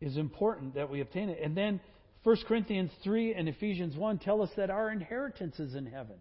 is 0.01 0.17
important 0.17 0.75
that 0.75 0.89
we 0.89 1.01
obtain 1.01 1.29
it. 1.29 1.39
And 1.43 1.55
then 1.55 1.79
1 2.23 2.37
Corinthians 2.47 2.91
3 3.03 3.33
and 3.33 3.47
Ephesians 3.47 3.95
1 3.95 4.19
tell 4.19 4.41
us 4.41 4.49
that 4.57 4.69
our 4.69 4.91
inheritance 4.91 5.59
is 5.59 5.75
in 5.75 5.85
heaven. 5.85 6.17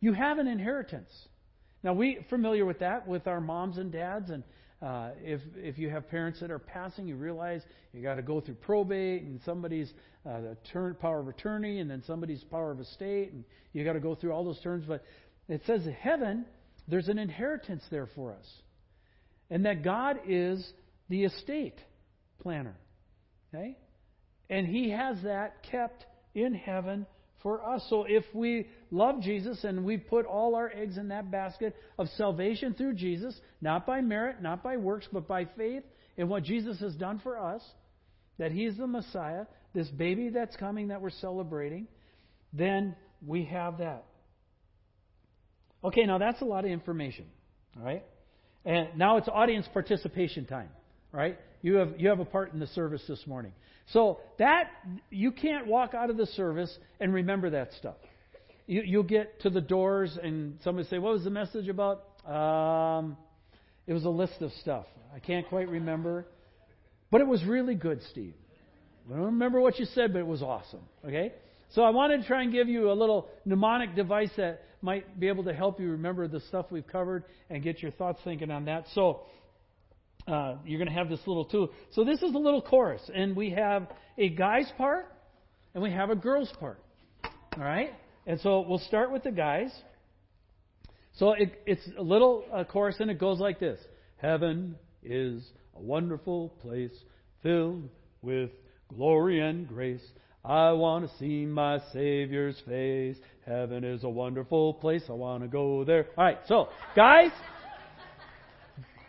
You 0.00 0.12
have 0.12 0.38
an 0.38 0.46
inheritance. 0.46 1.10
Now, 1.82 1.94
we 1.94 2.24
familiar 2.28 2.64
with 2.64 2.80
that 2.80 3.08
with 3.08 3.26
our 3.26 3.40
moms 3.40 3.78
and 3.78 3.90
dads, 3.90 4.30
and 4.30 4.44
uh, 4.82 5.10
if 5.22 5.40
if 5.56 5.78
you 5.78 5.88
have 5.90 6.08
parents 6.08 6.40
that 6.40 6.50
are 6.50 6.58
passing, 6.58 7.06
you 7.06 7.14
realize 7.14 7.62
you 7.92 8.02
got 8.02 8.16
to 8.16 8.22
go 8.22 8.40
through 8.40 8.56
probate 8.56 9.22
and 9.22 9.40
somebody's 9.44 9.92
uh, 10.28 10.40
turn, 10.72 10.94
power 10.94 11.20
of 11.20 11.28
attorney, 11.28 11.78
and 11.78 11.88
then 11.88 12.02
somebody's 12.06 12.42
power 12.44 12.72
of 12.72 12.80
estate, 12.80 13.32
and 13.32 13.44
you 13.72 13.84
got 13.84 13.92
to 13.92 14.00
go 14.00 14.14
through 14.14 14.32
all 14.32 14.44
those 14.44 14.60
terms. 14.60 14.84
But 14.86 15.04
it 15.48 15.62
says 15.66 15.86
in 15.86 15.92
heaven, 15.92 16.44
there's 16.88 17.08
an 17.08 17.18
inheritance 17.18 17.84
there 17.90 18.08
for 18.16 18.32
us, 18.32 18.46
and 19.50 19.66
that 19.66 19.84
God 19.84 20.18
is 20.26 20.66
the 21.08 21.24
estate 21.24 21.78
planner. 22.40 22.76
Okay? 23.54 23.76
And 24.50 24.66
He 24.66 24.90
has 24.90 25.16
that 25.22 25.62
kept 25.62 26.04
in 26.34 26.54
heaven 26.54 27.06
for 27.42 27.64
us. 27.64 27.84
So 27.88 28.04
if 28.08 28.24
we 28.32 28.68
love 28.90 29.20
Jesus 29.20 29.64
and 29.64 29.84
we 29.84 29.96
put 29.96 30.26
all 30.26 30.54
our 30.54 30.70
eggs 30.74 30.96
in 30.98 31.08
that 31.08 31.30
basket 31.30 31.76
of 31.98 32.08
salvation 32.16 32.74
through 32.74 32.94
Jesus, 32.94 33.38
not 33.60 33.86
by 33.86 34.00
merit, 34.00 34.40
not 34.40 34.62
by 34.62 34.76
works, 34.76 35.08
but 35.12 35.26
by 35.26 35.46
faith 35.56 35.82
in 36.16 36.28
what 36.28 36.42
Jesus 36.42 36.78
has 36.80 36.94
done 36.94 37.20
for 37.22 37.38
us, 37.38 37.62
that 38.38 38.52
He's 38.52 38.76
the 38.76 38.86
Messiah, 38.86 39.46
this 39.74 39.88
baby 39.88 40.28
that's 40.28 40.56
coming 40.56 40.88
that 40.88 41.00
we're 41.00 41.10
celebrating, 41.10 41.88
then 42.52 42.94
we 43.26 43.44
have 43.44 43.78
that. 43.78 44.04
Okay, 45.84 46.04
now 46.04 46.18
that's 46.18 46.40
a 46.42 46.44
lot 46.44 46.64
of 46.64 46.70
information. 46.70 47.26
All 47.76 47.84
right? 47.84 48.04
And 48.64 48.96
now 48.96 49.16
it's 49.16 49.28
audience 49.28 49.66
participation 49.72 50.46
time. 50.46 50.68
Right? 51.12 51.38
You 51.60 51.76
have 51.76 52.00
you 52.00 52.08
have 52.08 52.20
a 52.20 52.24
part 52.24 52.52
in 52.52 52.58
the 52.58 52.66
service 52.68 53.02
this 53.06 53.26
morning. 53.26 53.52
So 53.92 54.20
that 54.38 54.70
you 55.10 55.32
can't 55.32 55.66
walk 55.66 55.94
out 55.94 56.10
of 56.10 56.16
the 56.16 56.26
service 56.26 56.76
and 57.00 57.12
remember 57.12 57.50
that 57.50 57.72
stuff. 57.78 57.96
You, 58.66 58.82
you'll 58.84 59.02
get 59.02 59.40
to 59.42 59.50
the 59.50 59.60
doors 59.60 60.18
and 60.22 60.58
somebody 60.64 60.88
say, 60.88 60.98
"What 60.98 61.12
was 61.12 61.24
the 61.24 61.30
message 61.30 61.68
about?" 61.68 62.04
Um, 62.26 63.16
it 63.86 63.92
was 63.92 64.04
a 64.04 64.10
list 64.10 64.40
of 64.40 64.52
stuff. 64.60 64.86
I 65.14 65.18
can't 65.18 65.46
quite 65.48 65.68
remember, 65.68 66.26
but 67.10 67.20
it 67.20 67.26
was 67.26 67.44
really 67.44 67.74
good, 67.74 68.00
Steve. 68.10 68.34
I 69.10 69.16
don't 69.16 69.26
remember 69.26 69.60
what 69.60 69.78
you 69.78 69.84
said, 69.86 70.12
but 70.12 70.20
it 70.20 70.26
was 70.26 70.42
awesome. 70.42 70.82
Okay. 71.04 71.32
So 71.74 71.82
I 71.82 71.90
wanted 71.90 72.20
to 72.20 72.26
try 72.26 72.42
and 72.42 72.52
give 72.52 72.68
you 72.68 72.90
a 72.90 72.92
little 72.92 73.28
mnemonic 73.44 73.94
device 73.94 74.30
that 74.36 74.62
might 74.82 75.18
be 75.18 75.28
able 75.28 75.44
to 75.44 75.54
help 75.54 75.80
you 75.80 75.90
remember 75.92 76.28
the 76.28 76.40
stuff 76.40 76.66
we've 76.70 76.86
covered 76.86 77.24
and 77.48 77.62
get 77.62 77.82
your 77.82 77.92
thoughts 77.92 78.20
thinking 78.24 78.50
on 78.50 78.66
that. 78.66 78.84
So 78.94 79.22
uh, 80.26 80.56
you're 80.64 80.78
going 80.78 80.88
to 80.88 80.94
have 80.94 81.08
this 81.08 81.20
little 81.26 81.44
tool. 81.44 81.70
So 81.92 82.04
this 82.04 82.22
is 82.22 82.34
a 82.34 82.38
little 82.38 82.62
chorus, 82.62 83.02
and 83.14 83.34
we 83.36 83.50
have 83.50 83.88
a 84.18 84.28
guy's 84.28 84.70
part 84.76 85.06
and 85.74 85.82
we 85.82 85.90
have 85.90 86.10
a 86.10 86.14
girl's 86.14 86.52
part. 86.60 86.82
All 87.24 87.64
right, 87.64 87.92
and 88.26 88.40
so 88.40 88.64
we'll 88.66 88.78
start 88.78 89.12
with 89.12 89.24
the 89.24 89.30
guys. 89.30 89.72
So 91.14 91.32
it, 91.32 91.60
it's 91.66 91.86
a 91.98 92.02
little 92.02 92.44
uh, 92.52 92.64
chorus, 92.64 92.96
and 93.00 93.10
it 93.10 93.18
goes 93.18 93.38
like 93.38 93.60
this: 93.60 93.78
Heaven 94.16 94.76
is 95.02 95.44
a 95.76 95.80
wonderful 95.80 96.50
place 96.60 96.92
filled 97.42 97.88
with 98.22 98.50
glory 98.88 99.40
and 99.40 99.68
grace. 99.68 100.04
I 100.44 100.72
want 100.72 101.08
to 101.08 101.18
see 101.18 101.44
my 101.46 101.80
Savior's 101.92 102.60
face. 102.66 103.16
Heaven 103.46 103.84
is 103.84 104.02
a 104.02 104.08
wonderful 104.08 104.74
place. 104.74 105.02
I 105.08 105.12
want 105.12 105.42
to 105.42 105.48
go 105.48 105.84
there. 105.84 106.06
All 106.16 106.24
right, 106.24 106.38
so 106.46 106.68
guys. 106.96 107.30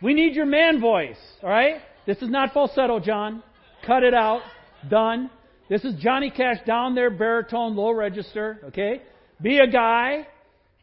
We 0.04 0.12
need 0.12 0.34
your 0.34 0.44
man 0.44 0.82
voice, 0.82 1.16
all 1.42 1.48
right? 1.48 1.76
This 2.06 2.18
is 2.18 2.28
not 2.28 2.52
falsetto, 2.52 3.00
John. 3.00 3.42
Cut 3.86 4.02
it 4.02 4.12
out. 4.12 4.42
Done. 4.90 5.30
This 5.70 5.82
is 5.82 5.94
Johnny 5.94 6.30
Cash 6.30 6.58
down 6.66 6.94
there, 6.94 7.08
baritone, 7.08 7.74
low 7.74 7.90
register, 7.90 8.60
okay? 8.64 9.00
Be 9.40 9.60
a 9.60 9.66
guy, 9.66 10.26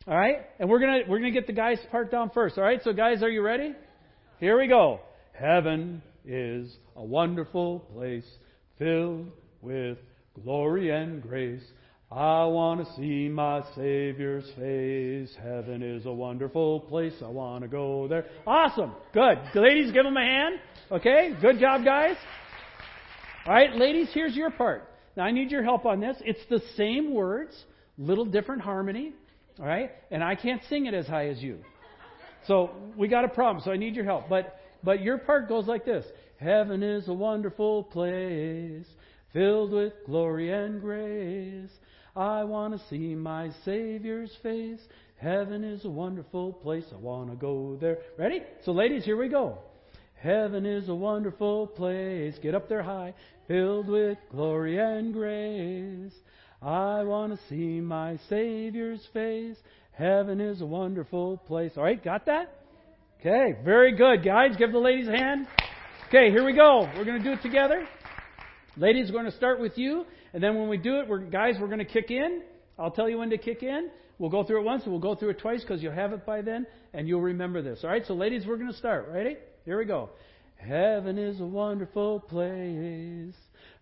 all 0.08 0.18
right? 0.18 0.38
And 0.58 0.68
we're 0.68 0.80
gonna 0.80 1.02
we're 1.08 1.20
gonna 1.20 1.30
get 1.30 1.46
the 1.46 1.54
guys 1.54 1.78
part 1.92 2.10
down 2.10 2.32
first, 2.34 2.58
all 2.58 2.64
right? 2.64 2.82
So 2.84 2.94
guys, 2.94 3.22
are 3.22 3.30
you 3.30 3.44
ready? 3.44 3.76
Here 4.40 4.58
we 4.58 4.66
go. 4.68 5.02
Heaven 5.34 6.02
is 6.26 6.76
a 6.96 7.04
wonderful 7.04 7.82
place 7.94 8.26
filled 8.80 9.28
with 9.62 10.00
glory 10.44 10.90
and 10.90 11.22
grace. 11.22 11.62
I 12.12 12.44
want 12.44 12.86
to 12.86 12.94
see 12.96 13.30
my 13.30 13.64
Savior's 13.74 14.44
face. 14.58 15.34
Heaven 15.42 15.82
is 15.82 16.06
a 16.06 16.12
wonderful 16.12 16.82
place. 16.82 17.14
I 17.24 17.30
want 17.30 17.62
to 17.62 17.70
go 17.70 18.10
there. 18.10 18.26
Awesome. 18.46 18.92
Good. 19.14 19.38
Ladies, 19.56 19.94
give 19.94 20.04
them 20.04 20.18
a 20.18 20.22
hand. 20.22 20.56
Okay. 20.92 21.34
Good 21.42 21.60
job, 21.60 21.86
guys. 21.86 22.18
All 23.46 23.54
right, 23.54 23.74
ladies, 23.74 24.10
here's 24.14 24.36
your 24.36 24.52
part. 24.52 24.90
Now, 25.16 25.24
I 25.24 25.32
need 25.32 25.52
your 25.52 25.64
help 25.64 25.86
on 25.86 26.02
this. 26.02 26.18
It's 26.26 26.42
the 26.50 26.62
same 26.76 27.14
words, 27.14 27.56
little 27.98 28.26
different 28.26 28.62
harmony. 28.62 29.14
All 29.58 29.66
right. 29.66 29.92
And 30.12 30.22
I 30.22 30.36
can't 30.36 30.62
sing 30.70 30.88
it 30.88 30.94
as 30.94 31.08
high 31.08 31.30
as 31.30 31.42
you. 31.42 31.60
So 32.46 32.72
we 32.98 33.08
got 33.08 33.24
a 33.24 33.30
problem. 33.30 33.64
So 33.64 33.72
I 33.72 33.78
need 33.78 33.96
your 33.96 34.06
help. 34.06 34.28
But, 34.28 34.60
but 34.84 35.02
your 35.02 35.18
part 35.18 35.48
goes 35.48 35.66
like 35.66 35.86
this. 35.86 36.06
Heaven 36.42 36.84
is 36.84 37.08
a 37.08 37.14
wonderful 37.14 37.84
place 37.84 38.86
filled 39.32 39.72
with 39.72 39.94
glory 40.06 40.52
and 40.52 40.82
grace. 40.82 41.72
I 42.16 42.44
want 42.44 42.74
to 42.74 42.88
see 42.90 43.16
my 43.16 43.52
Savior's 43.66 44.32
face. 44.44 44.80
Heaven 45.16 45.64
is 45.64 45.86
a 45.86 45.90
wonderful 45.90 46.54
place. 46.54 46.84
I 46.92 46.98
want 46.98 47.30
to 47.30 47.36
go 47.36 47.78
there. 47.80 48.00
Ready? 48.18 48.42
So, 48.66 48.72
ladies, 48.72 49.06
here 49.06 49.18
we 49.18 49.30
go. 49.30 49.60
Heaven 50.16 50.66
is 50.66 50.90
a 50.90 50.96
wonderful 50.96 51.68
place. 51.68 52.36
Get 52.42 52.54
up 52.54 52.68
there 52.68 52.84
high. 52.84 53.14
Filled 53.48 53.88
with 53.88 54.18
glory 54.30 54.78
and 54.78 55.14
grace. 55.14 56.14
I 56.62 57.04
want 57.04 57.34
to 57.34 57.40
see 57.48 57.80
my 57.80 58.20
Savior's 58.30 59.08
face. 59.14 59.58
Heaven 59.94 60.42
is 60.42 60.62
a 60.62 60.66
wonderful 60.66 61.38
place. 61.38 61.72
All 61.78 61.84
right, 61.84 62.04
got 62.04 62.26
that? 62.26 62.54
Okay, 63.20 63.56
very 63.64 63.96
good, 63.96 64.24
guys. 64.24 64.56
Give 64.58 64.72
the 64.72 64.80
ladies 64.80 65.08
a 65.08 65.12
hand. 65.12 65.48
Okay, 66.08 66.30
here 66.30 66.44
we 66.44 66.54
go. 66.54 66.90
We're 66.98 67.06
going 67.06 67.20
to 67.20 67.24
do 67.24 67.34
it 67.34 67.42
together. 67.42 67.88
Ladies, 68.78 69.08
we're 69.08 69.20
going 69.20 69.32
to 69.32 69.38
start 69.38 69.60
with 69.60 69.78
you. 69.78 70.06
And 70.34 70.42
then 70.42 70.56
when 70.56 70.70
we 70.70 70.78
do 70.78 71.00
it, 71.00 71.08
we're, 71.08 71.20
guys, 71.20 71.56
we're 71.60 71.68
going 71.68 71.80
to 71.80 71.86
kick 71.86 72.12
in. 72.12 72.42
I'll 72.80 72.92
tell 72.92 73.10
you 73.10 73.18
when 73.18 73.30
to 73.32 73.38
kick 73.38 73.64
in. 73.64 73.90
We'll 74.18 74.30
go 74.30 74.44
through 74.44 74.62
it 74.62 74.66
once, 74.66 74.84
and 74.84 74.92
we'll 74.92 75.02
go 75.02 75.16
through 75.16 75.32
it 75.32 75.40
twice 75.40 75.62
because 75.62 75.82
you'll 75.82 75.94
have 75.94 76.14
it 76.14 76.26
by 76.26 76.42
then, 76.42 76.68
and 76.94 77.08
you'll 77.08 77.22
remember 77.22 77.62
this. 77.62 77.80
All 77.84 77.90
right, 77.90 78.06
so 78.06 78.14
ladies, 78.14 78.46
we're 78.46 78.58
going 78.58 78.72
to 78.72 78.78
start. 78.78 79.08
Ready? 79.12 79.38
Here 79.66 79.78
we 79.78 79.86
go. 79.86 80.10
Heaven 80.56 81.18
is 81.18 81.40
a 81.40 81.46
wonderful 81.46 82.20
place 82.20 83.34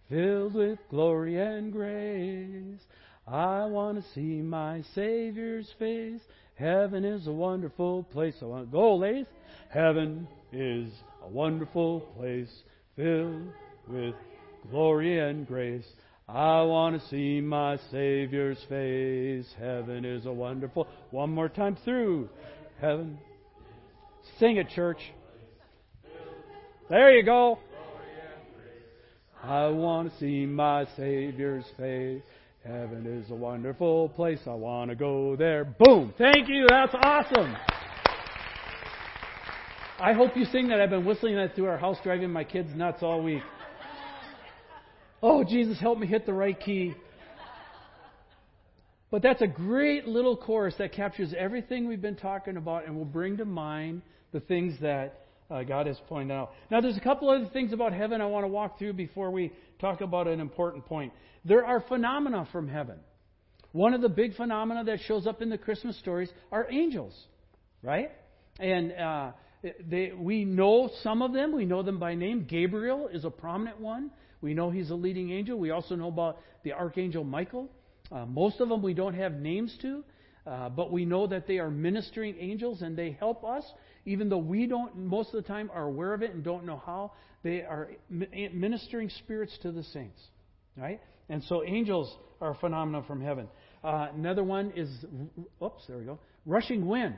filled 0.07 0.53
with 0.53 0.79
glory 0.89 1.39
and 1.39 1.71
grace. 1.71 2.79
I 3.27 3.65
want 3.65 4.01
to 4.01 4.11
see 4.13 4.41
my 4.41 4.83
Savior's 4.95 5.69
face. 5.77 6.21
Heaven 6.55 7.05
is 7.05 7.27
a 7.27 7.31
wonderful 7.31 8.03
place. 8.03 8.33
I 8.41 8.45
want 8.45 8.67
to 8.67 8.71
go, 8.71 8.95
ladies. 8.95 9.27
Heaven 9.69 10.27
is 10.51 10.89
a 11.23 11.27
wonderful 11.27 12.01
place 12.17 12.49
filled 12.95 13.49
with 13.87 14.15
glory 14.71 15.19
and 15.19 15.45
grace. 15.45 15.85
I 16.31 16.61
want 16.61 17.01
to 17.01 17.07
see 17.07 17.41
my 17.41 17.79
Savior's 17.91 18.59
face. 18.69 19.47
Heaven 19.57 20.05
is 20.05 20.27
a 20.27 20.31
wonderful. 20.31 20.87
One 21.09 21.31
more 21.31 21.49
time 21.49 21.75
through. 21.83 22.29
Heaven. 22.79 23.17
Sing 24.37 24.57
it, 24.57 24.69
church. 24.69 24.99
There 26.87 27.17
you 27.17 27.23
go. 27.23 27.57
I 29.41 29.67
want 29.69 30.11
to 30.11 30.19
see 30.19 30.45
my 30.45 30.85
Savior's 30.95 31.65
face. 31.77 32.21
Heaven 32.63 33.07
is 33.07 33.31
a 33.31 33.35
wonderful 33.35 34.09
place. 34.09 34.39
I 34.45 34.53
want 34.53 34.91
to 34.91 34.95
go 34.95 35.35
there. 35.35 35.65
Boom. 35.65 36.13
Thank 36.15 36.47
you. 36.47 36.67
That's 36.69 36.93
awesome. 36.93 37.55
I 39.99 40.13
hope 40.13 40.37
you 40.37 40.45
sing 40.45 40.67
that. 40.67 40.79
I've 40.79 40.91
been 40.91 41.05
whistling 41.05 41.37
that 41.37 41.55
through 41.55 41.69
our 41.69 41.77
house, 41.77 41.97
driving 42.03 42.29
my 42.29 42.43
kids 42.43 42.69
nuts 42.75 43.01
all 43.01 43.23
week. 43.23 43.41
Oh, 45.21 45.43
Jesus, 45.43 45.79
help 45.79 45.99
me 45.99 46.07
hit 46.07 46.25
the 46.25 46.33
right 46.33 46.57
key. 46.57 46.93
But 49.11 49.21
that's 49.21 49.41
a 49.41 49.47
great 49.47 50.07
little 50.07 50.37
chorus 50.37 50.75
that 50.77 50.93
captures 50.93 51.33
everything 51.37 51.87
we've 51.87 52.01
been 52.01 52.15
talking 52.15 52.57
about 52.57 52.85
and 52.85 52.95
will 52.95 53.05
bring 53.05 53.37
to 53.37 53.45
mind 53.45 54.01
the 54.31 54.39
things 54.39 54.75
that 54.81 55.25
uh, 55.49 55.63
God 55.63 55.87
has 55.87 55.97
pointed 56.07 56.33
out. 56.33 56.51
Now, 56.69 56.79
there's 56.79 56.95
a 56.95 57.01
couple 57.01 57.29
other 57.29 57.49
things 57.51 57.73
about 57.73 57.91
heaven 57.91 58.21
I 58.21 58.27
want 58.27 58.43
to 58.43 58.47
walk 58.47 58.77
through 58.77 58.93
before 58.93 59.31
we 59.31 59.51
talk 59.79 60.01
about 60.01 60.27
an 60.27 60.39
important 60.39 60.85
point. 60.85 61.11
There 61.43 61.65
are 61.65 61.81
phenomena 61.81 62.47
from 62.51 62.67
heaven. 62.67 62.99
One 63.71 63.93
of 63.93 64.01
the 64.01 64.09
big 64.09 64.35
phenomena 64.35 64.83
that 64.85 64.99
shows 65.01 65.27
up 65.27 65.41
in 65.41 65.49
the 65.49 65.57
Christmas 65.57 65.97
stories 65.99 66.29
are 66.51 66.67
angels, 66.69 67.17
right? 67.81 68.11
And 68.59 68.91
uh, 68.91 69.31
they, 69.89 70.11
we 70.15 70.45
know 70.45 70.91
some 71.01 71.21
of 71.21 71.33
them. 71.33 71.55
We 71.55 71.65
know 71.65 71.81
them 71.81 71.99
by 71.99 72.15
name. 72.15 72.45
Gabriel 72.47 73.09
is 73.11 73.25
a 73.25 73.29
prominent 73.29 73.79
one. 73.79 74.11
We 74.41 74.53
know 74.53 74.69
he's 74.69 74.89
a 74.89 74.95
leading 74.95 75.31
angel. 75.31 75.57
We 75.57 75.71
also 75.71 75.95
know 75.95 76.07
about 76.07 76.39
the 76.63 76.73
archangel 76.73 77.23
Michael. 77.23 77.69
Uh, 78.11 78.25
most 78.25 78.59
of 78.59 78.69
them 78.69 78.81
we 78.81 78.93
don't 78.93 79.13
have 79.13 79.33
names 79.33 79.77
to, 79.81 80.03
uh, 80.47 80.69
but 80.69 80.91
we 80.91 81.05
know 81.05 81.27
that 81.27 81.45
they 81.45 81.59
are 81.59 81.69
ministering 81.69 82.35
angels 82.39 82.81
and 82.81 82.97
they 82.97 83.11
help 83.19 83.43
us, 83.43 83.63
even 84.05 84.29
though 84.29 84.37
we 84.37 84.65
don't 84.65 84.95
most 84.95 85.33
of 85.33 85.43
the 85.43 85.47
time 85.47 85.69
are 85.73 85.83
aware 85.83 86.13
of 86.13 86.23
it 86.23 86.33
and 86.33 86.43
don't 86.43 86.65
know 86.65 86.81
how. 86.85 87.11
They 87.43 87.61
are 87.61 87.89
ministering 88.19 89.09
spirits 89.09 89.57
to 89.61 89.71
the 89.71 89.83
saints, 89.83 90.19
right? 90.75 90.99
And 91.29 91.43
so 91.43 91.63
angels 91.63 92.13
are 92.41 92.51
a 92.51 92.55
phenomenon 92.55 93.03
from 93.05 93.21
heaven. 93.21 93.47
Uh, 93.83 94.07
another 94.13 94.43
one 94.43 94.73
is, 94.75 94.89
oops, 95.63 95.83
there 95.87 95.97
we 95.97 96.05
go, 96.05 96.19
rushing 96.45 96.85
wind. 96.85 97.15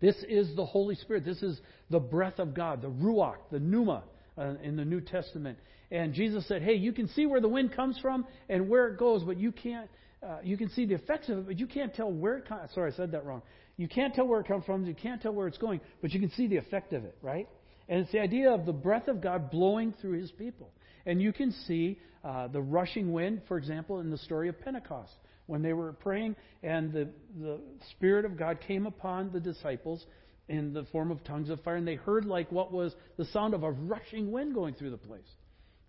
This 0.00 0.16
is 0.28 0.54
the 0.56 0.66
Holy 0.66 0.96
Spirit. 0.96 1.24
This 1.24 1.42
is 1.42 1.60
the 1.88 2.00
breath 2.00 2.38
of 2.38 2.54
God, 2.54 2.82
the 2.82 2.90
ruach, 2.90 3.36
the 3.50 3.60
pneuma 3.60 4.02
uh, 4.38 4.54
in 4.62 4.76
the 4.76 4.84
New 4.84 5.00
Testament. 5.00 5.58
And 5.90 6.14
Jesus 6.14 6.46
said, 6.48 6.62
"Hey, 6.62 6.74
you 6.74 6.92
can 6.92 7.08
see 7.08 7.26
where 7.26 7.40
the 7.40 7.48
wind 7.48 7.72
comes 7.72 7.98
from 7.98 8.26
and 8.48 8.68
where 8.68 8.88
it 8.88 8.98
goes, 8.98 9.24
but 9.24 9.38
you 9.38 9.52
can't. 9.52 9.88
Uh, 10.22 10.38
you 10.44 10.56
can 10.56 10.70
see 10.70 10.86
the 10.86 10.94
effects 10.94 11.28
of 11.28 11.38
it, 11.38 11.46
but 11.46 11.58
you 11.58 11.66
can't 11.66 11.92
tell 11.94 12.10
where 12.10 12.36
it 12.38 12.46
comes. 12.46 12.70
Sorry, 12.74 12.92
I 12.92 12.96
said 12.96 13.10
that 13.12 13.24
wrong. 13.24 13.42
You 13.76 13.88
can't 13.88 14.14
tell 14.14 14.26
where 14.26 14.40
it 14.40 14.46
comes 14.46 14.64
from. 14.64 14.86
You 14.86 14.94
can't 14.94 15.20
tell 15.20 15.32
where 15.32 15.48
it's 15.48 15.58
going, 15.58 15.80
but 16.00 16.12
you 16.12 16.20
can 16.20 16.30
see 16.30 16.46
the 16.46 16.58
effect 16.58 16.92
of 16.92 17.04
it, 17.04 17.16
right? 17.22 17.48
And 17.88 18.00
it's 18.00 18.12
the 18.12 18.20
idea 18.20 18.50
of 18.52 18.64
the 18.64 18.72
breath 18.72 19.08
of 19.08 19.20
God 19.20 19.50
blowing 19.50 19.92
through 20.00 20.20
His 20.20 20.30
people. 20.30 20.70
And 21.04 21.20
you 21.20 21.32
can 21.32 21.50
see 21.66 21.98
uh, 22.24 22.46
the 22.48 22.60
rushing 22.60 23.12
wind, 23.12 23.42
for 23.48 23.58
example, 23.58 23.98
in 24.00 24.10
the 24.10 24.18
story 24.18 24.48
of 24.48 24.60
Pentecost 24.60 25.12
when 25.46 25.60
they 25.62 25.72
were 25.72 25.92
praying, 25.92 26.36
and 26.62 26.92
the 26.92 27.08
the 27.40 27.58
Spirit 27.90 28.24
of 28.24 28.38
God 28.38 28.60
came 28.66 28.86
upon 28.86 29.32
the 29.32 29.40
disciples 29.40 30.06
in 30.52 30.74
the 30.74 30.84
form 30.92 31.10
of 31.10 31.24
tongues 31.24 31.48
of 31.48 31.60
fire, 31.62 31.76
and 31.76 31.88
they 31.88 31.94
heard 31.94 32.26
like 32.26 32.52
what 32.52 32.70
was 32.70 32.94
the 33.16 33.24
sound 33.26 33.54
of 33.54 33.62
a 33.62 33.70
rushing 33.70 34.30
wind 34.30 34.54
going 34.54 34.74
through 34.74 34.90
the 34.90 34.98
place. 34.98 35.20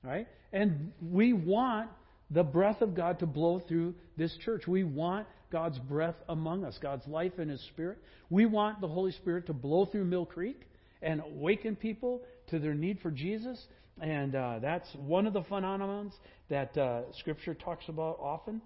Right? 0.01 0.27
And 0.53 0.93
we 1.01 1.33
want 1.33 1.89
the 2.31 2.43
breath 2.43 2.81
of 2.81 2.95
God 2.95 3.19
to 3.19 3.25
blow 3.25 3.59
through 3.59 3.93
this 4.17 4.35
church. 4.43 4.65
We 4.65 4.85
want 4.85 5.27
God's 5.51 5.77
breath 5.79 6.15
among 6.29 6.63
us, 6.63 6.77
God's 6.81 7.05
life 7.07 7.33
and 7.37 7.51
His 7.51 7.61
Spirit. 7.73 7.97
We 8.29 8.45
want 8.45 8.79
the 8.79 8.87
Holy 8.87 9.11
Spirit 9.11 9.47
to 9.47 9.53
blow 9.53 9.85
through 9.85 10.05
Mill 10.05 10.25
Creek 10.25 10.61
and 11.01 11.21
awaken 11.21 11.75
people 11.75 12.21
to 12.47 12.57
their 12.57 12.73
need 12.73 12.99
for 13.01 13.11
Jesus. 13.11 13.61
And 14.01 14.33
uh, 14.33 14.59
that's 14.61 14.87
one 14.95 15.27
of 15.27 15.33
the 15.33 15.41
phenomenons 15.41 16.13
that 16.49 16.75
uh, 16.77 17.01
Scripture 17.19 17.53
talks 17.53 17.83
about 17.89 18.17
often. 18.21 18.61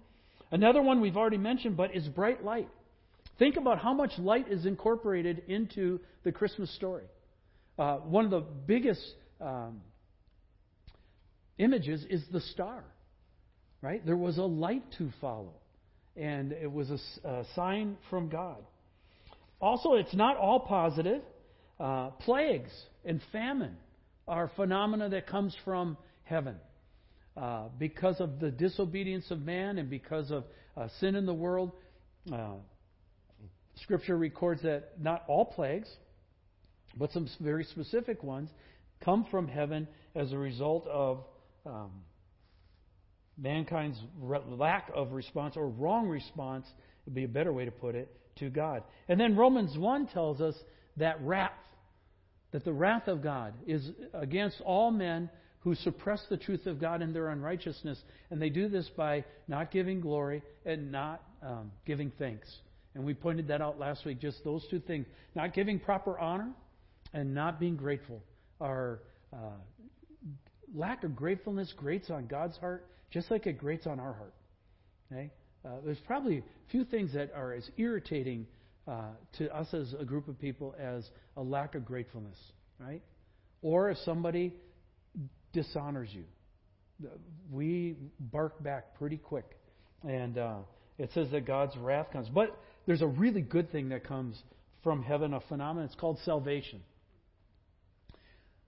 Another 0.50 0.80
one 0.80 1.00
we've 1.00 1.16
already 1.16 1.36
mentioned, 1.38 1.76
but 1.76 1.94
is 1.94 2.06
bright 2.08 2.44
light. 2.44 2.68
Think 3.38 3.56
about 3.56 3.78
how 3.78 3.94
much 3.94 4.12
light 4.18 4.50
is 4.50 4.66
incorporated 4.66 5.42
into 5.46 6.00
the 6.24 6.32
Christmas 6.32 6.74
story. 6.74 7.04
Uh, 7.78 7.98
one 7.98 8.24
of 8.24 8.30
the 8.30 8.40
biggest 8.40 9.00
um, 9.40 9.80
images 11.58 12.04
is 12.10 12.24
the 12.32 12.40
star, 12.40 12.82
right? 13.80 14.04
There 14.04 14.16
was 14.16 14.38
a 14.38 14.42
light 14.42 14.82
to 14.98 15.10
follow, 15.20 15.54
and 16.16 16.50
it 16.52 16.70
was 16.70 16.90
a, 16.90 17.28
a 17.28 17.44
sign 17.54 17.96
from 18.10 18.28
God. 18.28 18.58
Also, 19.60 19.94
it's 19.94 20.14
not 20.14 20.36
all 20.36 20.60
positive. 20.60 21.22
Uh, 21.78 22.10
plagues 22.10 22.70
and 23.04 23.20
famine 23.30 23.76
are 24.26 24.50
phenomena 24.56 25.08
that 25.10 25.28
comes 25.28 25.56
from 25.64 25.96
heaven. 26.24 26.56
Uh, 27.36 27.68
because 27.78 28.20
of 28.20 28.40
the 28.40 28.50
disobedience 28.50 29.30
of 29.30 29.40
man 29.40 29.78
and 29.78 29.88
because 29.88 30.32
of 30.32 30.42
uh, 30.76 30.88
sin 30.98 31.14
in 31.14 31.24
the 31.24 31.34
world, 31.34 31.70
uh, 32.32 32.54
Scripture 33.82 34.16
records 34.16 34.62
that 34.62 35.00
not 35.00 35.24
all 35.28 35.44
plagues, 35.44 35.88
but 36.96 37.12
some 37.12 37.28
very 37.40 37.64
specific 37.64 38.22
ones, 38.22 38.50
come 39.04 39.26
from 39.30 39.46
heaven 39.46 39.86
as 40.14 40.32
a 40.32 40.38
result 40.38 40.86
of 40.88 41.24
um, 41.64 41.90
mankind's 43.36 43.98
lack 44.20 44.90
of 44.94 45.12
response 45.12 45.56
or 45.56 45.68
wrong 45.68 46.08
response, 46.08 46.66
would 47.04 47.14
be 47.14 47.24
a 47.24 47.28
better 47.28 47.52
way 47.52 47.64
to 47.64 47.70
put 47.70 47.94
it, 47.94 48.14
to 48.36 48.50
God. 48.50 48.82
And 49.08 49.18
then 49.20 49.36
Romans 49.36 49.76
1 49.76 50.08
tells 50.08 50.40
us 50.40 50.54
that 50.96 51.20
wrath, 51.22 51.52
that 52.52 52.64
the 52.64 52.72
wrath 52.72 53.08
of 53.08 53.22
God 53.22 53.54
is 53.66 53.90
against 54.14 54.60
all 54.62 54.90
men 54.90 55.30
who 55.60 55.74
suppress 55.74 56.22
the 56.30 56.36
truth 56.36 56.66
of 56.66 56.80
God 56.80 57.02
in 57.02 57.12
their 57.12 57.28
unrighteousness. 57.28 57.98
And 58.30 58.40
they 58.40 58.48
do 58.48 58.68
this 58.68 58.88
by 58.96 59.24
not 59.48 59.70
giving 59.70 60.00
glory 60.00 60.42
and 60.64 60.90
not 60.90 61.22
um, 61.42 61.72
giving 61.84 62.12
thanks. 62.18 62.48
And 62.98 63.06
we 63.06 63.14
pointed 63.14 63.46
that 63.48 63.62
out 63.62 63.78
last 63.78 64.04
week, 64.04 64.20
just 64.20 64.42
those 64.42 64.66
two 64.70 64.80
things. 64.80 65.06
Not 65.36 65.54
giving 65.54 65.78
proper 65.78 66.18
honor 66.18 66.50
and 67.14 67.32
not 67.32 67.60
being 67.60 67.76
grateful 67.76 68.20
are 68.60 68.98
uh, 69.32 69.56
lack 70.74 71.04
of 71.04 71.14
gratefulness 71.14 71.72
grates 71.76 72.10
on 72.10 72.26
God's 72.26 72.56
heart 72.56 72.88
just 73.12 73.30
like 73.30 73.46
it 73.46 73.56
grates 73.56 73.86
on 73.86 74.00
our 74.00 74.12
heart. 74.14 74.34
Okay? 75.10 75.30
Uh, 75.64 75.76
there's 75.84 76.00
probably 76.08 76.42
few 76.72 76.84
things 76.84 77.12
that 77.14 77.32
are 77.36 77.52
as 77.52 77.70
irritating 77.76 78.46
uh, 78.88 79.10
to 79.38 79.54
us 79.56 79.72
as 79.72 79.94
a 79.98 80.04
group 80.04 80.26
of 80.26 80.40
people 80.40 80.74
as 80.76 81.08
a 81.36 81.42
lack 81.42 81.76
of 81.76 81.84
gratefulness, 81.84 82.36
right? 82.80 83.02
Or 83.62 83.90
if 83.90 83.98
somebody 83.98 84.54
dishonors 85.52 86.08
you, 86.12 86.24
we 87.50 87.96
bark 88.18 88.62
back 88.62 88.98
pretty 88.98 89.18
quick, 89.18 89.56
and 90.02 90.36
uh, 90.36 90.56
it 90.98 91.10
says 91.14 91.30
that 91.30 91.46
God's 91.46 91.76
wrath 91.76 92.08
comes. 92.12 92.28
But 92.28 92.58
there's 92.88 93.02
a 93.02 93.06
really 93.06 93.42
good 93.42 93.70
thing 93.70 93.90
that 93.90 94.04
comes 94.04 94.42
from 94.82 95.02
heaven, 95.02 95.34
a 95.34 95.40
phenomenon. 95.42 95.84
It's 95.84 95.94
called 95.94 96.18
salvation. 96.24 96.80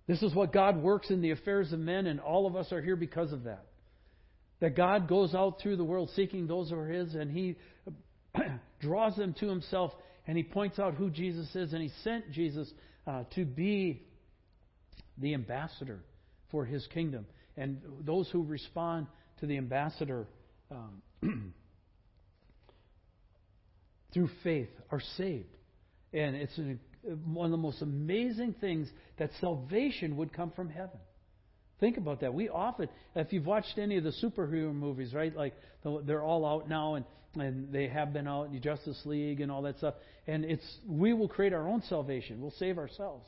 This 0.07 0.21
is 0.23 0.35
what 0.35 0.53
God 0.53 0.77
works 0.77 1.09
in 1.09 1.23
the 1.23 1.31
affairs 1.31 1.73
of 1.73 1.81
men, 1.81 2.07
and 2.07 2.21
all 2.21 2.47
of 2.47 2.55
us 2.55 2.71
are 2.71 2.83
here 2.83 2.97
because 2.97 3.33
of 3.33 3.45
that. 3.45 3.65
That 4.61 4.77
God 4.77 5.09
goes 5.09 5.35
out 5.35 5.63
through 5.63 5.79
the 5.79 5.85
world 5.85 6.11
seeking 6.15 6.47
those 6.47 6.69
who 6.69 6.77
are 6.77 6.87
His, 6.87 7.15
and 7.15 7.31
He 7.31 7.57
draws 8.81 9.17
them 9.17 9.35
to 9.41 9.49
Himself, 9.49 9.93
and 10.27 10.37
He 10.37 10.43
points 10.43 10.79
out 10.79 10.97
who 10.97 11.09
Jesus 11.09 11.49
is, 11.57 11.73
and 11.73 11.81
He 11.81 11.91
sent 12.05 12.31
Jesus 12.31 12.71
uh, 13.07 13.25
to 13.37 13.47
be 13.47 14.03
the 15.17 15.33
ambassador 15.33 16.01
for 16.51 16.67
His 16.67 16.87
kingdom. 16.89 17.25
And 17.57 17.81
those 18.05 18.29
who 18.29 18.43
respond 18.43 19.07
to 19.39 19.47
the 19.47 19.57
ambassador 19.57 20.27
um, 20.71 21.55
through 24.13 24.29
faith 24.43 24.71
are 24.91 25.01
saved. 25.17 25.57
And 26.13 26.37
it's 26.37 26.57
an 26.59 26.81
one 27.25 27.47
of 27.47 27.51
the 27.51 27.57
most 27.57 27.81
amazing 27.83 28.55
things 28.61 28.89
that 29.19 29.31
salvation 29.41 30.17
would 30.17 30.33
come 30.33 30.51
from 30.51 30.69
heaven. 30.69 30.99
Think 31.79 31.97
about 31.97 32.21
that. 32.21 32.35
We 32.35 32.51
often, 32.51 32.89
if 33.15 33.33
you've 33.33 33.47
watched 33.47 33.79
any 33.79 33.97
of 33.97 34.05
the 34.05 34.13
superhero 34.23 34.75
movies, 34.75 35.15
right? 35.15 35.35
Like 35.35 35.55
they're 36.05 36.23
all 36.23 36.45
out 36.45 36.69
now, 36.69 36.97
and 36.97 37.05
and 37.37 37.73
they 37.73 37.87
have 37.89 38.13
been 38.13 38.27
out, 38.27 38.53
the 38.53 38.59
Justice 38.59 39.01
League 39.05 39.41
and 39.41 39.53
all 39.53 39.63
that 39.63 39.79
stuff. 39.79 39.95
And 40.27 40.45
it's 40.45 40.79
we 40.87 41.13
will 41.13 41.29
create 41.29 41.53
our 41.53 41.69
own 41.69 41.83
salvation. 41.89 42.41
We'll 42.41 42.55
save 42.59 42.77
ourselves. 42.77 43.27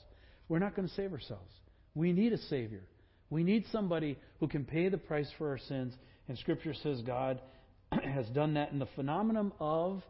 We're 0.48 0.58
not 0.58 0.74
going 0.74 0.88
to 0.88 0.94
save 0.94 1.12
ourselves. 1.12 1.50
We 1.94 2.12
need 2.12 2.32
a 2.32 2.38
savior. 2.38 2.82
We 3.30 3.44
need 3.44 3.64
somebody 3.72 4.18
who 4.40 4.48
can 4.48 4.64
pay 4.64 4.88
the 4.88 4.98
price 4.98 5.30
for 5.38 5.50
our 5.50 5.58
sins. 5.58 5.94
And 6.28 6.36
Scripture 6.38 6.74
says 6.82 7.00
God 7.02 7.40
has 7.92 8.26
done 8.28 8.54
that 8.54 8.72
in 8.72 8.78
the 8.78 8.88
phenomenon 8.96 9.52
of, 9.60 10.02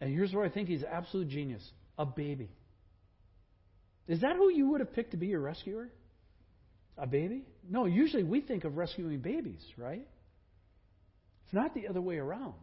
and 0.00 0.12
here's 0.12 0.32
where 0.32 0.44
I 0.44 0.48
think 0.48 0.68
he's 0.68 0.84
absolute 0.84 1.28
genius: 1.28 1.62
a 1.98 2.06
baby. 2.06 2.50
Is 4.06 4.22
that 4.22 4.36
who 4.36 4.50
you 4.50 4.70
would 4.70 4.80
have 4.80 4.94
picked 4.94 5.10
to 5.10 5.16
be 5.16 5.26
your 5.26 5.40
rescuer? 5.40 5.90
A 6.96 7.06
baby? 7.06 7.44
No, 7.68 7.84
usually 7.84 8.24
we 8.24 8.40
think 8.40 8.64
of 8.64 8.76
rescuing 8.76 9.20
babies, 9.20 9.62
right? 9.76 10.06
It's 11.44 11.54
not 11.54 11.74
the 11.74 11.88
other 11.88 12.00
way 12.00 12.16
around. 12.16 12.54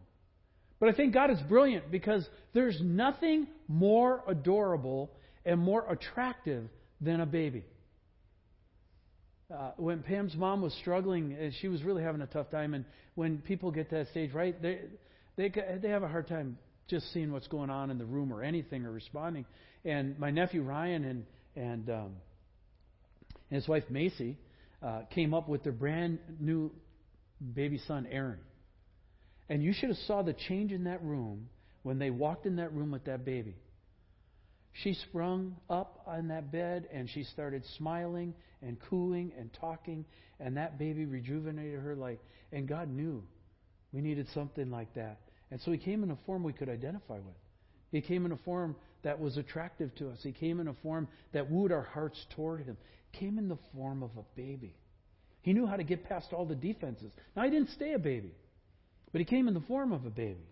But 0.78 0.90
I 0.90 0.92
think 0.92 1.14
God 1.14 1.30
is 1.30 1.38
brilliant 1.48 1.90
because 1.90 2.28
there's 2.52 2.78
nothing 2.82 3.46
more 3.66 4.22
adorable 4.28 5.10
and 5.44 5.58
more 5.58 5.90
attractive 5.90 6.68
than 7.00 7.20
a 7.20 7.26
baby. 7.26 7.64
Uh, 9.52 9.70
when 9.76 10.02
Pam's 10.02 10.34
mom 10.34 10.60
was 10.60 10.74
struggling, 10.80 11.34
uh, 11.34 11.50
she 11.60 11.68
was 11.68 11.82
really 11.82 12.02
having 12.02 12.20
a 12.20 12.26
tough 12.26 12.50
time. 12.50 12.74
And 12.74 12.84
when 13.14 13.38
people 13.38 13.70
get 13.70 13.88
to 13.90 13.96
that 13.96 14.08
stage, 14.08 14.32
right, 14.32 14.60
they 14.60 14.80
they 15.36 15.52
they 15.80 15.88
have 15.88 16.02
a 16.02 16.08
hard 16.08 16.26
time 16.28 16.58
just 16.88 17.12
seeing 17.12 17.32
what's 17.32 17.48
going 17.48 17.70
on 17.70 17.90
in 17.90 17.98
the 17.98 18.04
room 18.04 18.32
or 18.32 18.42
anything 18.42 18.84
or 18.84 18.92
responding. 18.92 19.44
And 19.84 20.18
my 20.18 20.30
nephew 20.30 20.62
Ryan 20.62 21.04
and 21.04 21.24
and, 21.56 21.88
um, 21.88 22.12
and 23.50 23.60
his 23.60 23.66
wife 23.66 23.84
Macy 23.88 24.36
uh, 24.82 25.02
came 25.14 25.32
up 25.32 25.48
with 25.48 25.62
their 25.62 25.72
brand 25.72 26.18
new 26.38 26.70
baby 27.54 27.80
son 27.86 28.06
Aaron. 28.10 28.40
And 29.48 29.62
you 29.62 29.72
should 29.72 29.88
have 29.88 29.98
saw 30.06 30.22
the 30.22 30.34
change 30.48 30.72
in 30.72 30.84
that 30.84 31.02
room 31.02 31.48
when 31.82 31.98
they 31.98 32.10
walked 32.10 32.46
in 32.46 32.56
that 32.56 32.72
room 32.74 32.90
with 32.90 33.04
that 33.04 33.24
baby. 33.24 33.56
She 34.82 34.94
sprung 35.08 35.56
up 35.70 36.02
on 36.06 36.28
that 36.28 36.52
bed 36.52 36.88
and 36.92 37.08
she 37.08 37.24
started 37.24 37.62
smiling 37.78 38.34
and 38.60 38.76
cooing 38.90 39.32
and 39.38 39.50
talking, 39.60 40.04
and 40.40 40.56
that 40.56 40.78
baby 40.78 41.06
rejuvenated 41.06 41.80
her 41.80 41.94
like. 41.94 42.20
And 42.52 42.68
God 42.68 42.90
knew 42.90 43.22
We 43.92 44.02
needed 44.02 44.26
something 44.34 44.70
like 44.70 44.92
that. 44.94 45.20
And 45.50 45.60
so 45.60 45.72
he 45.72 45.78
came 45.78 46.02
in 46.02 46.10
a 46.10 46.18
form 46.26 46.42
we 46.42 46.52
could 46.52 46.68
identify 46.68 47.14
with. 47.14 47.36
He 47.92 48.00
came 48.00 48.26
in 48.26 48.32
a 48.32 48.36
form 48.38 48.76
that 49.04 49.20
was 49.20 49.36
attractive 49.36 49.94
to 49.96 50.10
us. 50.10 50.18
He 50.22 50.32
came 50.32 50.60
in 50.60 50.68
a 50.68 50.74
form 50.82 51.08
that 51.32 51.50
wooed 51.50 51.72
our 51.72 51.82
hearts 51.82 52.18
toward 52.34 52.64
him. 52.64 52.76
Came 53.12 53.38
in 53.38 53.48
the 53.48 53.58
form 53.74 54.02
of 54.02 54.10
a 54.18 54.24
baby. 54.34 54.74
He 55.42 55.52
knew 55.52 55.66
how 55.66 55.76
to 55.76 55.84
get 55.84 56.04
past 56.04 56.32
all 56.32 56.44
the 56.44 56.56
defenses. 56.56 57.12
Now, 57.36 57.44
he 57.44 57.50
didn't 57.50 57.70
stay 57.70 57.92
a 57.92 57.98
baby, 57.98 58.32
but 59.12 59.20
he 59.20 59.24
came 59.24 59.46
in 59.46 59.54
the 59.54 59.60
form 59.60 59.92
of 59.92 60.04
a 60.04 60.10
baby 60.10 60.48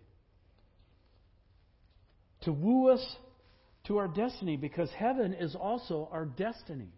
to 2.45 2.53
woo 2.53 2.89
us 2.89 3.15
to 3.87 3.97
our 3.97 4.07
destiny 4.07 4.55
because 4.55 4.89
heaven 4.91 5.33
is 5.33 5.55
also 5.55 6.07
our 6.11 6.25
destiny. 6.25 6.89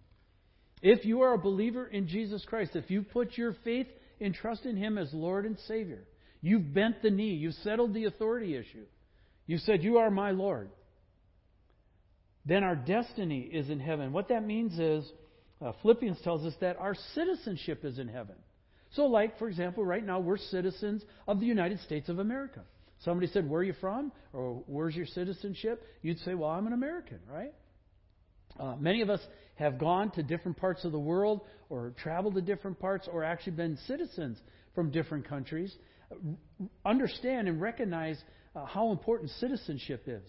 If 0.81 1.05
you 1.05 1.21
are 1.21 1.33
a 1.33 1.39
believer 1.39 1.87
in 1.87 2.07
Jesus 2.07 2.45
Christ, 2.45 2.75
if 2.75 2.91
you 2.91 3.01
put 3.01 3.37
your 3.37 3.55
faith 3.63 3.87
and 4.21 4.33
trust 4.33 4.65
in 4.65 4.77
Him 4.77 4.97
as 4.97 5.11
Lord 5.13 5.45
and 5.45 5.57
Savior, 5.67 6.03
you've 6.41 6.73
bent 6.73 7.01
the 7.01 7.09
knee, 7.09 7.33
you've 7.33 7.55
settled 7.55 7.93
the 7.93 8.05
authority 8.05 8.55
issue, 8.55 8.85
you 9.45 9.57
said, 9.57 9.83
You 9.83 9.97
are 9.97 10.11
my 10.11 10.31
Lord, 10.31 10.69
then 12.45 12.63
our 12.63 12.75
destiny 12.75 13.41
is 13.41 13.69
in 13.69 13.79
heaven. 13.79 14.11
What 14.11 14.29
that 14.29 14.45
means 14.45 14.77
is, 14.79 15.09
uh, 15.61 15.71
Philippians 15.81 16.19
tells 16.23 16.45
us 16.45 16.53
that 16.61 16.77
our 16.77 16.95
citizenship 17.15 17.83
is 17.83 17.99
in 17.99 18.07
heaven. 18.07 18.35
So, 18.91 19.05
like, 19.05 19.37
for 19.37 19.49
example, 19.49 19.83
right 19.83 20.05
now 20.05 20.19
we're 20.19 20.37
citizens 20.37 21.03
of 21.27 21.39
the 21.39 21.45
United 21.45 21.79
States 21.81 22.09
of 22.09 22.19
America. 22.19 22.61
Somebody 23.03 23.27
said, 23.27 23.49
Where 23.49 23.61
are 23.61 23.63
you 23.63 23.75
from? 23.79 24.11
Or 24.33 24.63
where's 24.67 24.95
your 24.95 25.05
citizenship? 25.05 25.83
You'd 26.01 26.19
say, 26.19 26.33
Well, 26.33 26.49
I'm 26.49 26.67
an 26.67 26.73
American, 26.73 27.19
right? 27.31 27.53
Uh, 28.59 28.75
many 28.77 29.01
of 29.01 29.09
us 29.09 29.19
have 29.55 29.77
gone 29.77 30.11
to 30.11 30.23
different 30.23 30.57
parts 30.57 30.83
of 30.85 30.91
the 30.91 30.99
world 30.99 31.41
or 31.69 31.93
traveled 32.01 32.35
to 32.35 32.41
different 32.41 32.79
parts 32.79 33.07
or 33.11 33.23
actually 33.23 33.53
been 33.53 33.77
citizens 33.87 34.39
from 34.73 34.91
different 34.91 35.27
countries. 35.27 35.75
Understand 36.85 37.47
and 37.47 37.61
recognize 37.61 38.21
uh, 38.55 38.65
how 38.65 38.91
important 38.91 39.31
citizenship 39.39 40.03
is. 40.07 40.23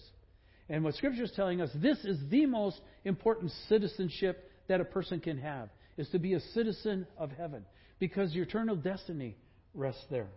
And 0.69 0.85
what 0.85 0.95
Scripture 0.95 1.23
is 1.23 1.33
telling 1.35 1.61
us, 1.61 1.71
this 1.75 1.99
is 2.05 2.19
the 2.31 2.47
most 2.47 2.81
important 3.05 3.53
citizenship 3.69 4.51
that 4.69 4.81
a 4.81 4.85
person 4.85 5.21
can 5.21 5.39
have, 5.39 5.71
is 5.97 6.09
to 6.11 6.19
be 6.19 6.35
a 6.35 6.41
citizen 6.53 7.07
of 7.17 7.31
heaven, 7.31 7.65
because 7.99 8.35
your 8.35 8.45
eternal 8.45 8.77
destiny 8.77 9.37
rests 9.75 10.05
there. 10.11 10.29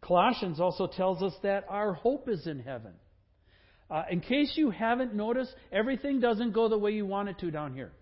Colossians 0.00 0.58
also 0.58 0.88
tells 0.88 1.22
us 1.22 1.32
that 1.42 1.64
our 1.68 1.94
hope 1.94 2.28
is 2.28 2.46
in 2.46 2.58
heaven. 2.58 2.92
Uh, 3.88 4.02
in 4.10 4.20
case 4.20 4.52
you 4.56 4.70
haven't 4.70 5.14
noticed, 5.14 5.54
everything 5.70 6.18
doesn't 6.18 6.52
go 6.52 6.68
the 6.68 6.78
way 6.78 6.90
you 6.90 7.06
want 7.06 7.28
it 7.28 7.38
to 7.38 7.50
down 7.50 7.74
here. 7.74 7.92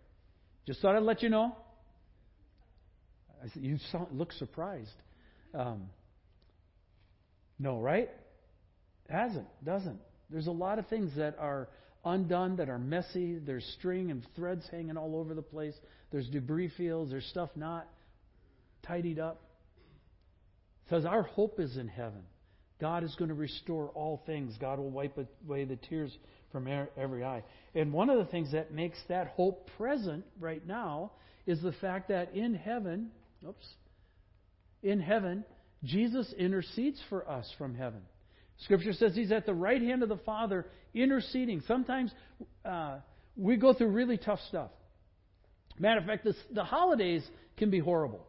Just 0.66 0.80
thought 0.80 0.96
I'd 0.96 1.02
let 1.02 1.22
you 1.22 1.28
know. 1.28 1.56
you 3.54 3.76
sound, 3.92 4.06
look 4.12 4.32
surprised. 4.32 4.94
Um, 5.54 5.90
no, 7.58 7.78
right? 7.78 8.10
Hasn't, 9.08 9.46
doesn't. 9.64 9.98
There's 10.30 10.46
a 10.46 10.52
lot 10.52 10.78
of 10.78 10.86
things 10.86 11.12
that 11.16 11.36
are 11.38 11.68
undone, 12.04 12.56
that 12.56 12.68
are 12.68 12.78
messy. 12.78 13.38
There's 13.38 13.64
string 13.78 14.10
and 14.10 14.24
threads 14.36 14.64
hanging 14.70 14.96
all 14.96 15.16
over 15.16 15.34
the 15.34 15.42
place. 15.42 15.74
There's 16.10 16.28
debris 16.28 16.70
fields. 16.76 17.10
There's 17.10 17.26
stuff 17.26 17.50
not 17.56 17.86
tidied 18.86 19.18
up. 19.18 19.42
It 20.86 20.90
says 20.90 21.04
our 21.04 21.22
hope 21.22 21.60
is 21.60 21.76
in 21.76 21.88
heaven. 21.88 22.22
God 22.80 23.04
is 23.04 23.14
going 23.16 23.28
to 23.28 23.34
restore 23.34 23.88
all 23.88 24.22
things. 24.24 24.56
God 24.58 24.78
will 24.78 24.90
wipe 24.90 25.18
away 25.46 25.64
the 25.64 25.76
tears 25.76 26.16
from 26.50 26.66
every 26.96 27.24
eye. 27.24 27.42
And 27.74 27.92
one 27.92 28.08
of 28.08 28.18
the 28.18 28.24
things 28.24 28.52
that 28.52 28.72
makes 28.72 28.98
that 29.08 29.28
hope 29.28 29.68
present 29.76 30.24
right 30.40 30.66
now 30.66 31.12
is 31.46 31.60
the 31.60 31.72
fact 31.72 32.08
that 32.08 32.34
in 32.34 32.54
heaven, 32.54 33.10
oops, 33.46 33.66
in 34.82 35.00
heaven, 35.00 35.44
Jesus 35.84 36.32
intercedes 36.36 37.00
for 37.08 37.28
us 37.28 37.50
from 37.58 37.74
heaven. 37.74 38.00
Scripture 38.64 38.92
says 38.92 39.14
he's 39.14 39.32
at 39.32 39.46
the 39.46 39.54
right 39.54 39.80
hand 39.80 40.02
of 40.02 40.08
the 40.08 40.18
Father 40.18 40.66
interceding. 40.94 41.62
Sometimes 41.66 42.12
uh, 42.64 42.98
we 43.36 43.56
go 43.56 43.72
through 43.72 43.88
really 43.88 44.18
tough 44.18 44.40
stuff. 44.48 44.70
Matter 45.78 46.00
of 46.00 46.06
fact, 46.06 46.24
this, 46.24 46.36
the 46.52 46.64
holidays 46.64 47.26
can 47.56 47.70
be 47.70 47.78
horrible, 47.78 48.26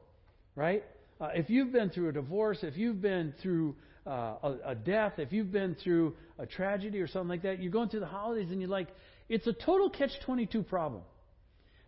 right? 0.55 0.83
Uh, 1.19 1.29
if 1.35 1.49
you've 1.49 1.73
been 1.73 1.89
through 1.89 2.09
a 2.09 2.13
divorce, 2.13 2.59
if 2.61 2.77
you've 2.77 3.01
been 3.01 3.33
through 3.41 3.75
uh, 4.07 4.35
a, 4.41 4.57
a 4.67 4.75
death, 4.75 5.13
if 5.17 5.33
you've 5.33 5.51
been 5.51 5.75
through 5.83 6.15
a 6.39 6.45
tragedy 6.45 6.99
or 6.99 7.07
something 7.07 7.27
like 7.27 7.43
that, 7.43 7.61
you're 7.61 7.71
going 7.71 7.89
through 7.89 7.99
the 7.99 8.05
holidays 8.05 8.47
and 8.51 8.61
you're 8.61 8.69
like, 8.69 8.87
it's 9.27 9.47
a 9.47 9.53
total 9.53 9.89
catch 9.89 10.11
22 10.25 10.63
problem. 10.63 11.03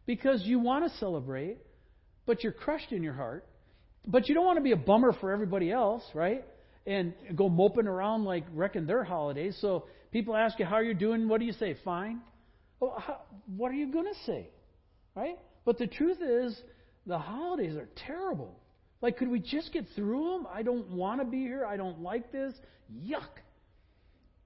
Because 0.06 0.44
you 0.44 0.60
want 0.60 0.92
to 0.92 0.98
celebrate, 1.00 1.58
but 2.26 2.44
you're 2.44 2.52
crushed 2.52 2.92
in 2.92 3.04
your 3.04 3.14
heart. 3.14 3.46
But 4.06 4.28
you 4.28 4.36
don't 4.36 4.46
want 4.46 4.58
to 4.58 4.64
be 4.64 4.72
a 4.72 4.78
bummer 4.78 5.14
for 5.14 5.32
everybody 5.32 5.72
else, 5.72 6.04
right? 6.14 6.44
and 6.86 7.14
go 7.36 7.50
moping 7.50 7.88
around 7.88 8.26
like 8.26 8.44
wrecking 8.54 8.86
their 8.86 9.04
holidays. 9.04 9.58
So 9.62 9.86
people 10.12 10.36
ask 10.36 10.60
you 10.60 10.66
how 10.66 10.80
you're 10.80 10.94
doing. 10.94 11.28
What 11.30 11.40
do 11.40 11.46
you 11.46 11.54
say? 11.54 11.76
Fine. 11.86 12.22
Well, 12.80 12.96
how, 12.98 13.22
what 13.56 13.72
are 13.72 13.76
you 13.76 13.92
going 13.92 14.06
to 14.06 14.20
say? 14.26 14.50
Right? 15.16 15.38
But 15.66 15.78
the 15.78 15.88
truth 15.88 16.18
is, 16.22 16.60
the 17.06 17.18
holidays 17.18 17.76
are 17.76 17.88
terrible. 18.08 18.60
Like, 19.02 19.18
could 19.18 19.30
we 19.30 19.40
just 19.40 19.72
get 19.74 19.86
through 19.96 20.32
them? 20.32 20.48
I 20.54 20.64
don't 20.64 20.90
want 20.92 21.22
to 21.22 21.26
be 21.26 21.40
here. 21.40 21.66
I 21.66 21.78
don't 21.78 22.02
like 22.02 22.32
this. 22.32 22.54
Yuck. 22.94 23.22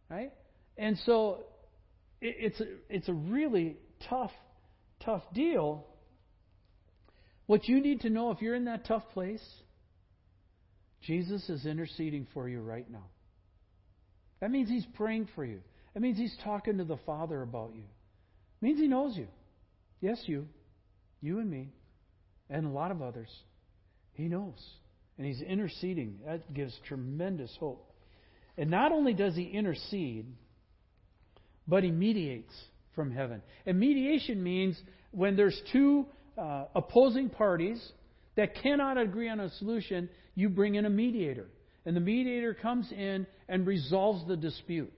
Right? 0.10 0.32
And 0.78 0.98
so 1.06 1.46
it, 2.22 2.36
it's 2.40 2.62
a, 2.62 2.66
it's 2.90 3.10
a 3.10 3.14
really 3.14 3.78
tough, 4.10 4.32
tough 5.04 5.24
deal. 5.34 5.86
What 7.48 7.68
you 7.68 7.82
need 7.82 8.02
to 8.02 8.10
know 8.10 8.32
if 8.32 8.42
you're 8.42 8.56
in 8.56 8.66
that 8.66 8.86
tough 8.86 9.04
place 9.14 9.44
Jesus 11.02 11.48
is 11.50 11.66
interceding 11.66 12.28
for 12.34 12.50
you 12.50 12.60
right 12.60 12.90
now. 12.90 13.06
That 14.42 14.52
means 14.52 14.70
he's 14.70 14.86
praying 14.96 15.30
for 15.36 15.46
you. 15.46 15.62
That 15.94 16.02
means 16.02 16.18
he's 16.18 16.36
talking 16.44 16.78
to 16.78 16.84
the 16.84 16.98
Father 17.06 17.42
about 17.42 17.72
you. 17.74 17.82
It 17.82 18.66
means 18.66 18.80
he 18.80 18.88
knows 18.88 19.16
you. 19.16 19.28
Yes, 20.02 20.22
you. 20.26 20.48
You 21.22 21.40
and 21.40 21.50
me. 21.50 21.70
And 22.50 22.66
a 22.66 22.70
lot 22.70 22.92
of 22.92 23.02
others. 23.02 23.30
He 24.14 24.24
knows. 24.24 24.62
And 25.18 25.26
he's 25.26 25.42
interceding. 25.42 26.20
That 26.26 26.54
gives 26.54 26.78
tremendous 26.88 27.56
hope. 27.60 27.92
And 28.58 28.70
not 28.70 28.92
only 28.92 29.14
does 29.14 29.36
he 29.36 29.44
intercede, 29.44 30.26
but 31.68 31.84
he 31.84 31.92
mediates 31.92 32.54
from 32.96 33.12
heaven. 33.12 33.42
And 33.66 33.80
mediation 33.80 34.42
means 34.44 34.80
when 35.12 35.36
there's 35.36 35.60
two 35.72 36.08
uh, 36.38 36.66
opposing 36.76 37.30
parties 37.30 37.92
that 38.36 38.56
cannot 38.62 38.98
agree 38.98 39.30
on 39.30 39.40
a 39.40 39.50
solution, 39.52 40.10
you 40.36 40.50
bring 40.50 40.76
in 40.76 40.86
a 40.86 40.90
mediator. 40.90 41.48
And 41.86 41.96
the 41.96 42.02
mediator 42.02 42.54
comes 42.54 42.92
in 42.92 43.26
and 43.48 43.66
resolves 43.66 44.28
the 44.28 44.38
dispute. 44.38 44.92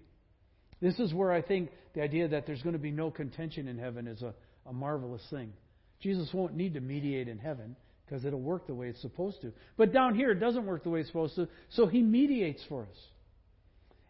This 0.81 0.99
is 0.99 1.13
where 1.13 1.31
I 1.31 1.41
think 1.41 1.69
the 1.93 2.01
idea 2.01 2.27
that 2.29 2.45
there's 2.45 2.61
going 2.61 2.73
to 2.73 2.79
be 2.79 2.91
no 2.91 3.11
contention 3.11 3.67
in 3.67 3.77
heaven 3.77 4.07
is 4.07 4.21
a, 4.21 4.33
a 4.65 4.73
marvelous 4.73 5.21
thing. 5.29 5.53
Jesus 6.01 6.29
won't 6.33 6.55
need 6.55 6.73
to 6.75 6.81
mediate 6.81 7.27
in 7.27 7.37
heaven 7.37 7.75
because 8.05 8.25
it'll 8.25 8.41
work 8.41 8.67
the 8.67 8.73
way 8.73 8.87
it's 8.87 9.01
supposed 9.01 9.41
to. 9.41 9.51
But 9.77 9.93
down 9.93 10.15
here, 10.15 10.31
it 10.31 10.39
doesn't 10.39 10.65
work 10.65 10.83
the 10.83 10.89
way 10.89 11.01
it's 11.01 11.09
supposed 11.09 11.35
to, 11.35 11.47
so 11.69 11.85
he 11.85 12.01
mediates 12.01 12.63
for 12.67 12.83
us. 12.83 12.97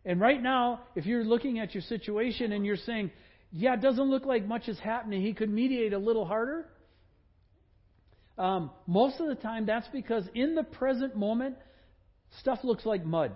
And 0.06 0.22
right 0.22 0.42
now, 0.42 0.82
if 0.96 1.06
you're 1.06 1.26
looking 1.26 1.60
at 1.60 1.74
your 1.74 1.84
situation 1.84 2.54
and 2.54 2.66
you're 2.66 2.78
saying, 2.78 3.12
yeah, 3.52 3.74
it 3.74 3.82
doesn't 3.82 4.10
look 4.10 4.26
like 4.26 4.48
much 4.48 4.68
is 4.68 4.80
happening, 4.80 5.22
he 5.22 5.34
could 5.34 5.50
mediate 5.50 5.94
a 5.94 5.98
little 5.98 6.26
harder, 6.26 6.68
um, 8.40 8.72
most 8.88 9.20
of 9.20 9.28
the 9.28 9.36
time, 9.36 9.66
that's 9.66 9.88
because 9.90 10.24
in 10.34 10.56
the 10.56 10.64
present 10.64 11.16
moment, 11.16 11.58
stuff 12.40 12.60
looks 12.64 12.86
like 12.86 13.06
mud. 13.06 13.36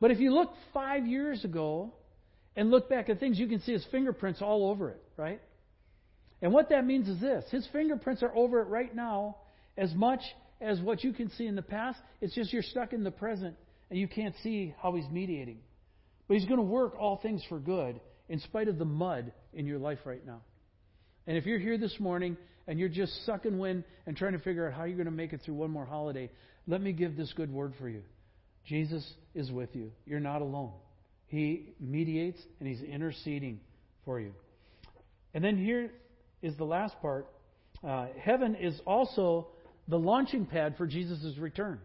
But 0.00 0.10
if 0.10 0.18
you 0.18 0.34
look 0.34 0.52
five 0.72 1.06
years 1.06 1.44
ago 1.44 1.92
and 2.56 2.70
look 2.70 2.88
back 2.88 3.10
at 3.10 3.20
things, 3.20 3.38
you 3.38 3.46
can 3.46 3.60
see 3.60 3.72
his 3.72 3.86
fingerprints 3.90 4.40
all 4.40 4.70
over 4.70 4.90
it, 4.90 5.02
right? 5.16 5.40
And 6.40 6.52
what 6.52 6.70
that 6.70 6.86
means 6.86 7.08
is 7.08 7.20
this 7.20 7.44
his 7.50 7.68
fingerprints 7.72 8.22
are 8.22 8.34
over 8.34 8.60
it 8.62 8.68
right 8.68 8.92
now 8.94 9.36
as 9.76 9.94
much 9.94 10.20
as 10.60 10.80
what 10.80 11.04
you 11.04 11.12
can 11.12 11.30
see 11.32 11.46
in 11.46 11.54
the 11.54 11.62
past. 11.62 12.00
It's 12.20 12.34
just 12.34 12.52
you're 12.52 12.62
stuck 12.62 12.92
in 12.92 13.04
the 13.04 13.10
present 13.10 13.54
and 13.90 13.98
you 13.98 14.08
can't 14.08 14.34
see 14.42 14.74
how 14.82 14.94
he's 14.94 15.08
mediating. 15.10 15.58
But 16.26 16.38
he's 16.38 16.46
going 16.46 16.58
to 16.58 16.64
work 16.64 16.94
all 16.98 17.18
things 17.18 17.44
for 17.48 17.58
good 17.58 18.00
in 18.28 18.40
spite 18.40 18.68
of 18.68 18.78
the 18.78 18.84
mud 18.86 19.32
in 19.52 19.66
your 19.66 19.78
life 19.78 19.98
right 20.04 20.24
now. 20.26 20.40
And 21.26 21.36
if 21.36 21.44
you're 21.46 21.58
here 21.58 21.78
this 21.78 22.00
morning 22.00 22.36
and 22.66 22.78
you're 22.78 22.88
just 22.88 23.24
sucking 23.26 23.58
wind 23.58 23.84
and 24.06 24.16
trying 24.16 24.32
to 24.32 24.38
figure 24.38 24.66
out 24.66 24.74
how 24.74 24.84
you're 24.84 24.96
going 24.96 25.06
to 25.06 25.10
make 25.10 25.32
it 25.32 25.40
through 25.44 25.54
one 25.54 25.70
more 25.70 25.84
holiday, 25.84 26.30
let 26.66 26.80
me 26.80 26.92
give 26.92 27.16
this 27.16 27.32
good 27.34 27.52
word 27.52 27.74
for 27.78 27.88
you. 27.88 28.02
Jesus 28.64 29.08
is 29.34 29.50
with 29.50 29.74
you. 29.74 29.90
You're 30.06 30.20
not 30.20 30.42
alone. 30.42 30.72
He 31.26 31.74
mediates 31.80 32.40
and 32.60 32.68
He's 32.68 32.82
interceding 32.82 33.60
for 34.04 34.20
you. 34.20 34.32
And 35.34 35.42
then 35.42 35.56
here 35.56 35.90
is 36.42 36.56
the 36.56 36.64
last 36.64 37.00
part 37.00 37.26
uh, 37.86 38.06
heaven 38.20 38.54
is 38.54 38.80
also 38.86 39.48
the 39.88 39.98
launching 39.98 40.46
pad 40.46 40.76
for 40.76 40.86
Jesus' 40.86 41.36
return. 41.38 41.80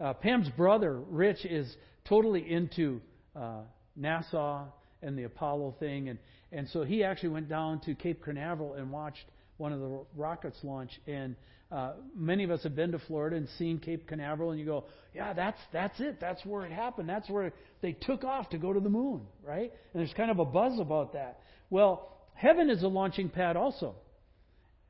Uh, 0.00 0.14
Pam's 0.14 0.48
brother, 0.50 1.00
Rich, 1.10 1.44
is 1.44 1.76
totally 2.08 2.50
into 2.50 3.00
uh, 3.36 3.60
NASA 3.98 4.64
and 5.02 5.18
the 5.18 5.24
Apollo 5.24 5.76
thing, 5.78 6.08
and, 6.08 6.18
and 6.50 6.68
so 6.70 6.82
he 6.82 7.04
actually 7.04 7.28
went 7.30 7.48
down 7.48 7.80
to 7.80 7.94
Cape 7.94 8.22
Canaveral 8.24 8.74
and 8.74 8.90
watched 8.90 9.24
one 9.62 9.72
of 9.72 9.78
the 9.78 10.00
rockets 10.16 10.58
launch. 10.64 10.90
And 11.06 11.36
uh, 11.70 11.92
many 12.16 12.42
of 12.42 12.50
us 12.50 12.64
have 12.64 12.74
been 12.74 12.90
to 12.92 12.98
Florida 12.98 13.36
and 13.36 13.48
seen 13.58 13.78
Cape 13.78 14.08
Canaveral, 14.08 14.50
and 14.50 14.58
you 14.58 14.66
go, 14.66 14.84
yeah, 15.14 15.32
that's 15.32 15.60
that's 15.72 15.98
it. 16.00 16.18
That's 16.20 16.44
where 16.44 16.66
it 16.66 16.72
happened. 16.72 17.08
That's 17.08 17.30
where 17.30 17.52
they 17.80 17.92
took 17.92 18.24
off 18.24 18.50
to 18.50 18.58
go 18.58 18.72
to 18.72 18.80
the 18.80 18.90
moon, 18.90 19.22
right? 19.46 19.72
And 19.94 20.00
there's 20.00 20.12
kind 20.14 20.32
of 20.32 20.40
a 20.40 20.44
buzz 20.44 20.80
about 20.80 21.12
that. 21.12 21.38
Well, 21.70 22.10
heaven 22.34 22.70
is 22.70 22.82
a 22.82 22.88
launching 22.88 23.28
pad 23.28 23.56
also. 23.56 23.94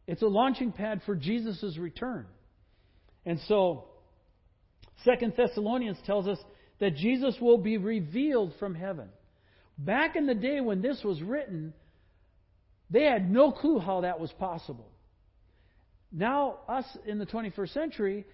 It's 0.07 0.23
a 0.23 0.27
launching 0.27 0.73
pad 0.73 1.03
for 1.05 1.15
Jesus' 1.15 1.77
return. 1.79 2.27
And 3.27 3.39
so, 3.47 3.85
Second 5.05 5.35
Thessalonians 5.37 5.99
tells 6.07 6.27
us 6.27 6.39
that 6.81 6.97
Jesus 6.97 7.37
will 7.43 7.59
be 7.59 7.77
revealed 7.77 8.55
from 8.59 8.75
heaven. 8.75 9.11
Back 9.77 10.17
in 10.17 10.27
the 10.27 10.35
day 10.35 10.61
when 10.61 10.81
this 10.81 11.01
was 11.05 11.21
written, 11.23 11.75
they 12.93 13.05
had 13.05 13.31
no 13.31 13.51
clue 13.51 13.79
how 13.79 14.03
that 14.03 14.21
was 14.21 14.31
possible. 14.33 14.87
Now, 16.13 16.59
us 16.69 16.85
in 17.07 17.19
the 17.19 17.27
21st 17.27 17.73
century, 17.73 18.27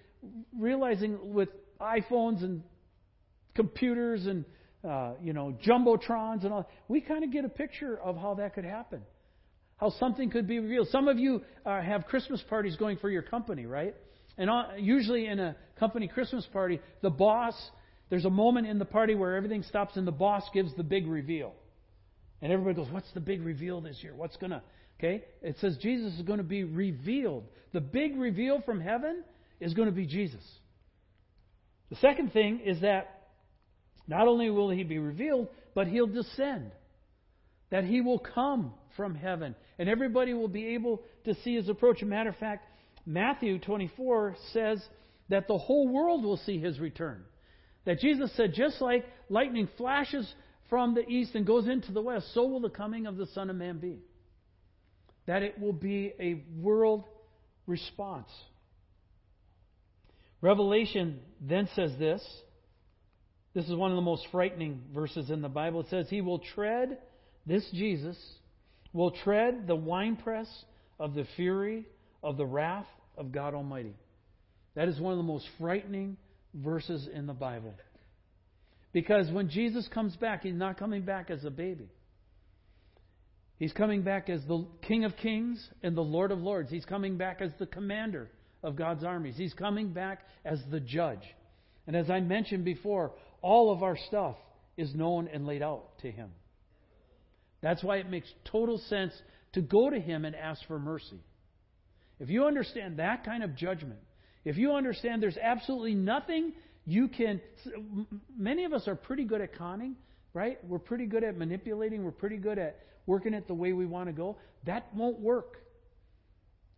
realizing 0.57 1.33
with 1.33 1.47
iPhones 1.79 2.43
and 2.43 2.61
computers 3.55 4.25
and 4.25 4.43
uh, 4.83 5.13
you 5.21 5.33
know 5.33 5.57
jumbotrons 5.65 6.43
and 6.43 6.53
all, 6.53 6.69
we 6.89 6.99
kind 6.99 7.23
of 7.23 7.31
get 7.31 7.45
a 7.45 7.49
picture 7.49 7.97
of 7.97 8.17
how 8.17 8.35
that 8.35 8.53
could 8.53 8.65
happen, 8.65 9.01
how 9.77 9.91
something 9.91 10.29
could 10.29 10.47
be 10.47 10.59
revealed. 10.59 10.89
Some 10.89 11.07
of 11.07 11.17
you 11.17 11.41
uh, 11.65 11.81
have 11.81 12.05
Christmas 12.05 12.43
parties 12.49 12.75
going 12.75 12.97
for 12.97 13.09
your 13.09 13.21
company, 13.21 13.65
right? 13.65 13.95
And 14.37 14.49
usually 14.77 15.25
in 15.25 15.39
a 15.39 15.55
company 15.79 16.07
Christmas 16.07 16.45
party, 16.51 16.81
the 17.01 17.09
boss 17.09 17.55
there's 18.09 18.25
a 18.25 18.29
moment 18.29 18.67
in 18.67 18.79
the 18.79 18.85
party 18.85 19.15
where 19.15 19.35
everything 19.35 19.63
stops 19.63 19.95
and 19.95 20.05
the 20.05 20.11
boss 20.11 20.43
gives 20.53 20.75
the 20.75 20.83
big 20.83 21.07
reveal. 21.07 21.53
And 22.41 22.51
everybody 22.51 22.75
goes, 22.75 22.91
What's 22.91 23.11
the 23.13 23.19
big 23.19 23.43
reveal 23.43 23.81
this 23.81 23.97
year? 24.01 24.13
What's 24.15 24.37
going 24.37 24.51
to. 24.51 24.61
Okay? 24.99 25.23
It 25.41 25.57
says 25.59 25.77
Jesus 25.81 26.13
is 26.15 26.21
going 26.23 26.39
to 26.39 26.43
be 26.43 26.63
revealed. 26.63 27.45
The 27.73 27.81
big 27.81 28.17
reveal 28.17 28.61
from 28.61 28.81
heaven 28.81 29.23
is 29.59 29.73
going 29.73 29.87
to 29.87 29.95
be 29.95 30.05
Jesus. 30.05 30.43
The 31.89 31.95
second 31.97 32.33
thing 32.33 32.61
is 32.65 32.81
that 32.81 33.19
not 34.07 34.27
only 34.27 34.49
will 34.49 34.69
he 34.69 34.83
be 34.83 34.99
revealed, 34.99 35.47
but 35.73 35.87
he'll 35.87 36.07
descend. 36.07 36.71
That 37.71 37.83
he 37.83 38.01
will 38.01 38.19
come 38.19 38.73
from 38.97 39.15
heaven. 39.15 39.55
And 39.77 39.87
everybody 39.87 40.33
will 40.33 40.47
be 40.47 40.73
able 40.73 41.01
to 41.25 41.35
see 41.43 41.55
his 41.55 41.69
approach. 41.69 41.97
As 41.97 42.03
a 42.03 42.05
matter 42.07 42.29
of 42.29 42.37
fact, 42.37 42.65
Matthew 43.05 43.59
24 43.59 44.35
says 44.51 44.83
that 45.29 45.47
the 45.47 45.57
whole 45.57 45.87
world 45.87 46.23
will 46.23 46.37
see 46.37 46.59
his 46.59 46.79
return. 46.79 47.23
That 47.85 47.99
Jesus 47.99 48.31
said, 48.35 48.53
just 48.53 48.81
like 48.81 49.05
lightning 49.29 49.69
flashes 49.77 50.31
from 50.69 50.93
the 50.93 51.07
east 51.07 51.35
and 51.35 51.45
goes 51.45 51.67
into 51.67 51.91
the 51.91 52.01
west, 52.01 52.33
so 52.33 52.45
will 52.45 52.59
the 52.59 52.69
coming 52.69 53.07
of 53.07 53.17
the 53.17 53.27
Son 53.27 53.49
of 53.49 53.55
Man 53.55 53.79
be. 53.79 53.99
That 55.25 55.43
it 55.43 55.59
will 55.59 55.73
be 55.73 56.13
a 56.19 56.43
world 56.61 57.03
response. 57.67 58.29
Revelation 60.41 61.19
then 61.41 61.69
says 61.75 61.91
this. 61.99 62.25
This 63.53 63.65
is 63.65 63.75
one 63.75 63.91
of 63.91 63.95
the 63.95 64.01
most 64.01 64.27
frightening 64.31 64.81
verses 64.93 65.29
in 65.29 65.41
the 65.41 65.49
Bible. 65.49 65.81
It 65.81 65.87
says, 65.89 66.07
He 66.09 66.21
will 66.21 66.39
tread, 66.39 66.99
this 67.45 67.67
Jesus, 67.73 68.17
will 68.93 69.11
tread 69.11 69.67
the 69.67 69.75
winepress 69.75 70.47
of 70.99 71.13
the 71.13 71.25
fury 71.35 71.85
of 72.23 72.37
the 72.37 72.45
wrath 72.45 72.87
of 73.17 73.31
God 73.31 73.53
Almighty. 73.53 73.95
That 74.75 74.87
is 74.87 74.99
one 74.99 75.13
of 75.13 75.17
the 75.17 75.23
most 75.23 75.47
frightening 75.59 76.17
verses 76.53 77.07
in 77.13 77.27
the 77.27 77.33
Bible. 77.33 77.73
Because 78.91 79.29
when 79.31 79.49
Jesus 79.49 79.87
comes 79.87 80.15
back, 80.15 80.43
he's 80.43 80.55
not 80.55 80.77
coming 80.77 81.03
back 81.03 81.29
as 81.29 81.45
a 81.45 81.51
baby. 81.51 81.89
He's 83.57 83.73
coming 83.73 84.03
back 84.03 84.29
as 84.29 84.41
the 84.47 84.65
King 84.81 85.03
of 85.03 85.15
Kings 85.17 85.69
and 85.83 85.95
the 85.95 86.01
Lord 86.01 86.31
of 86.31 86.39
Lords. 86.39 86.71
He's 86.71 86.85
coming 86.85 87.17
back 87.17 87.41
as 87.41 87.51
the 87.59 87.65
commander 87.65 88.29
of 88.63 88.75
God's 88.75 89.03
armies. 89.03 89.35
He's 89.37 89.53
coming 89.53 89.91
back 89.91 90.21
as 90.45 90.59
the 90.71 90.79
judge. 90.79 91.23
And 91.85 91.95
as 91.95 92.09
I 92.09 92.21
mentioned 92.21 92.65
before, 92.65 93.11
all 93.41 93.71
of 93.71 93.83
our 93.83 93.97
stuff 94.07 94.37
is 94.77 94.95
known 94.95 95.27
and 95.27 95.45
laid 95.45 95.61
out 95.61 95.99
to 95.99 96.09
Him. 96.11 96.29
That's 97.61 97.83
why 97.83 97.97
it 97.97 98.09
makes 98.09 98.31
total 98.45 98.77
sense 98.77 99.13
to 99.53 99.61
go 99.61 99.89
to 99.89 99.99
Him 99.99 100.23
and 100.23 100.35
ask 100.35 100.61
for 100.67 100.79
mercy. 100.79 101.19
If 102.19 102.29
you 102.29 102.45
understand 102.45 102.99
that 102.99 103.25
kind 103.25 103.43
of 103.43 103.55
judgment, 103.55 103.99
if 104.45 104.57
you 104.57 104.73
understand 104.73 105.21
there's 105.21 105.37
absolutely 105.37 105.95
nothing 105.95 106.53
you 106.89 107.07
can. 107.07 107.39
Many 108.35 108.65
of 108.65 108.73
us 108.73 108.87
are 108.87 108.95
pretty 108.95 109.23
good 109.23 109.41
at 109.41 109.55
conning, 109.55 109.95
right? 110.33 110.57
We're 110.67 110.79
pretty 110.79 111.05
good 111.05 111.23
at 111.23 111.37
manipulating. 111.37 112.03
We're 112.03 112.11
pretty 112.11 112.37
good 112.37 112.57
at 112.57 112.79
working 113.05 113.35
it 113.35 113.47
the 113.47 113.53
way 113.53 113.73
we 113.73 113.85
want 113.85 114.07
to 114.07 114.13
go. 114.13 114.37
That 114.65 114.87
won't 114.95 115.19
work. 115.19 115.57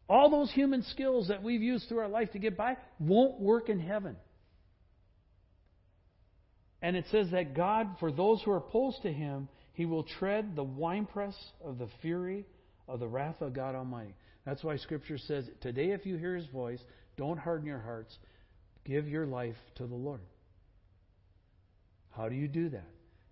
All 0.09 0.30
those 0.30 0.51
human 0.51 0.84
skills 0.84 1.30
that 1.30 1.41
we've 1.41 1.62
used 1.62 1.88
through 1.88 1.99
our 1.99 2.09
life 2.09 2.34
to 2.34 2.39
get 2.39 2.57
by 2.57 2.76
won't 2.99 3.39
work 3.39 3.70
in 3.70 3.80
heaven. 3.80 4.18
And 6.82 6.97
it 6.97 7.05
says 7.09 7.28
that 7.32 7.55
God, 7.55 7.95
for 8.01 8.12
those 8.12 8.41
who 8.41 8.51
are 8.51 8.57
opposed 8.57 9.03
to 9.03 9.14
him, 9.14 9.47
he 9.74 9.86
will 9.86 10.03
tread 10.03 10.57
the 10.57 10.64
winepress 10.64 11.36
of 11.64 11.78
the 11.78 11.88
fury 12.01 12.45
of 12.89 12.99
the 12.99 13.07
wrath 13.07 13.41
of 13.41 13.53
God 13.53 13.76
Almighty. 13.76 14.16
That's 14.45 14.62
why 14.62 14.76
Scripture 14.76 15.18
says, 15.18 15.49
Today, 15.62 15.91
if 15.91 16.05
you 16.05 16.18
hear 16.18 16.36
his 16.36 16.47
voice, 16.47 16.82
don't 17.16 17.38
harden 17.38 17.68
your 17.68 17.80
hearts. 17.80 18.18
Give 18.86 19.07
your 19.07 19.25
life 19.25 19.55
to 19.75 19.86
the 19.86 19.95
Lord. 19.95 20.21
How 22.11 22.29
do 22.29 22.36
you 22.36 22.47
do 22.47 22.69
that? 22.69 22.88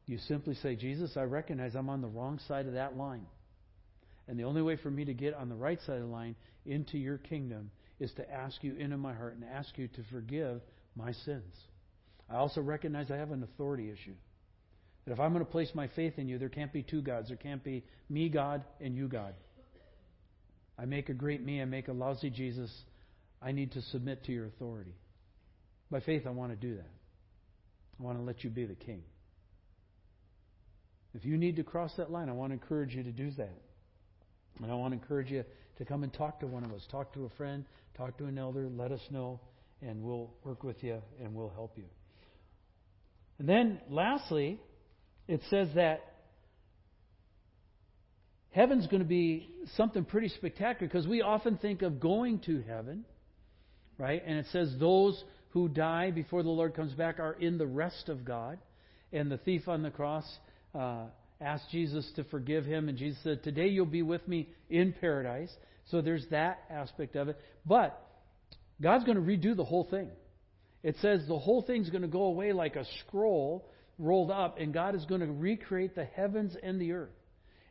You 0.05 0.17
simply 0.17 0.55
say, 0.55 0.75
Jesus, 0.75 1.17
I 1.17 1.23
recognize 1.23 1.75
I'm 1.75 1.89
on 1.89 2.01
the 2.01 2.07
wrong 2.07 2.39
side 2.47 2.65
of 2.65 2.73
that 2.73 2.97
line. 2.97 3.25
And 4.27 4.39
the 4.39 4.43
only 4.43 4.61
way 4.61 4.75
for 4.75 4.89
me 4.89 5.05
to 5.05 5.13
get 5.13 5.33
on 5.33 5.49
the 5.49 5.55
right 5.55 5.79
side 5.85 5.97
of 5.97 6.03
the 6.03 6.07
line 6.07 6.35
into 6.65 6.97
your 6.97 7.17
kingdom 7.17 7.71
is 7.99 8.11
to 8.13 8.31
ask 8.31 8.63
you 8.63 8.75
into 8.75 8.97
my 8.97 9.13
heart 9.13 9.35
and 9.35 9.43
ask 9.43 9.77
you 9.77 9.87
to 9.87 10.03
forgive 10.11 10.61
my 10.95 11.11
sins. 11.11 11.53
I 12.29 12.35
also 12.35 12.61
recognize 12.61 13.11
I 13.11 13.17
have 13.17 13.31
an 13.31 13.43
authority 13.43 13.91
issue. 13.91 14.15
That 15.05 15.13
if 15.13 15.19
I'm 15.19 15.33
going 15.33 15.45
to 15.45 15.51
place 15.51 15.71
my 15.73 15.87
faith 15.95 16.17
in 16.17 16.27
you, 16.27 16.37
there 16.37 16.49
can't 16.49 16.71
be 16.71 16.83
two 16.83 17.01
gods. 17.01 17.29
There 17.29 17.37
can't 17.37 17.63
be 17.63 17.83
me, 18.09 18.29
God, 18.29 18.63
and 18.79 18.95
you, 18.95 19.07
God. 19.07 19.33
I 20.77 20.85
make 20.85 21.09
a 21.09 21.13
great 21.13 21.43
me, 21.43 21.61
I 21.61 21.65
make 21.65 21.87
a 21.87 21.93
lousy 21.93 22.29
Jesus. 22.29 22.71
I 23.41 23.51
need 23.51 23.73
to 23.73 23.81
submit 23.81 24.25
to 24.25 24.31
your 24.31 24.45
authority. 24.45 24.93
By 25.91 25.99
faith, 25.99 26.23
I 26.27 26.29
want 26.29 26.51
to 26.51 26.55
do 26.55 26.75
that. 26.75 26.89
I 27.99 28.03
want 28.03 28.17
to 28.17 28.23
let 28.23 28.43
you 28.43 28.49
be 28.49 28.65
the 28.65 28.75
king. 28.75 29.01
If 31.15 31.25
you 31.25 31.37
need 31.37 31.55
to 31.55 31.63
cross 31.63 31.91
that 31.97 32.11
line, 32.11 32.29
I 32.29 32.33
want 32.33 32.51
to 32.51 32.53
encourage 32.53 32.93
you 32.93 33.03
to 33.03 33.11
do 33.11 33.31
that. 33.31 33.57
And 34.61 34.71
I 34.71 34.75
want 34.75 34.93
to 34.93 34.99
encourage 34.99 35.31
you 35.31 35.43
to 35.77 35.85
come 35.85 36.03
and 36.03 36.13
talk 36.13 36.39
to 36.41 36.47
one 36.47 36.63
of 36.63 36.71
us. 36.71 36.85
Talk 36.91 37.13
to 37.13 37.25
a 37.25 37.29
friend, 37.29 37.65
talk 37.97 38.17
to 38.19 38.25
an 38.25 38.37
elder, 38.37 38.69
let 38.69 38.91
us 38.91 39.01
know, 39.09 39.39
and 39.81 40.03
we'll 40.03 40.29
work 40.43 40.63
with 40.63 40.83
you 40.83 41.01
and 41.21 41.33
we'll 41.33 41.49
help 41.49 41.77
you. 41.77 41.85
And 43.39 43.47
then, 43.47 43.79
lastly, 43.89 44.59
it 45.27 45.41
says 45.49 45.69
that 45.75 46.01
heaven's 48.51 48.87
going 48.87 49.01
to 49.01 49.07
be 49.07 49.49
something 49.77 50.03
pretty 50.03 50.29
spectacular 50.29 50.87
because 50.87 51.07
we 51.07 51.21
often 51.21 51.57
think 51.57 51.81
of 51.81 51.99
going 51.99 52.39
to 52.39 52.61
heaven, 52.67 53.05
right? 53.97 54.21
And 54.25 54.37
it 54.37 54.47
says 54.51 54.73
those 54.79 55.23
who 55.49 55.67
die 55.67 56.11
before 56.11 56.43
the 56.43 56.49
Lord 56.49 56.75
comes 56.75 56.93
back 56.93 57.19
are 57.19 57.33
in 57.33 57.57
the 57.57 57.67
rest 57.67 58.09
of 58.09 58.23
God. 58.23 58.59
And 59.11 59.31
the 59.31 59.37
thief 59.37 59.67
on 59.67 59.81
the 59.81 59.89
cross 59.89 60.25
uh, 60.75 61.05
asked 61.41 61.71
Jesus 61.71 62.09
to 62.15 62.23
forgive 62.25 62.65
him, 62.65 62.89
and 62.89 62.97
Jesus 62.97 63.19
said, 63.23 63.43
Today 63.43 63.67
you'll 63.67 63.85
be 63.85 64.03
with 64.03 64.27
me 64.27 64.49
in 64.69 64.93
paradise. 64.93 65.51
So 65.89 66.01
there's 66.01 66.25
that 66.29 66.59
aspect 66.69 67.15
of 67.15 67.29
it. 67.29 67.39
But 67.65 67.99
God's 68.81 69.03
going 69.03 69.17
to 69.17 69.23
redo 69.23 69.55
the 69.55 69.65
whole 69.65 69.85
thing. 69.89 70.09
It 70.83 70.95
says 71.01 71.21
the 71.27 71.39
whole 71.39 71.61
thing's 71.61 71.89
going 71.89 72.03
to 72.03 72.07
go 72.07 72.23
away 72.23 72.53
like 72.53 72.75
a 72.75 72.85
scroll 73.01 73.67
rolled 73.97 74.31
up, 74.31 74.57
and 74.59 74.73
God 74.73 74.95
is 74.95 75.05
going 75.05 75.21
to 75.21 75.27
recreate 75.27 75.95
the 75.95 76.05
heavens 76.05 76.55
and 76.61 76.79
the 76.79 76.93
earth. 76.93 77.09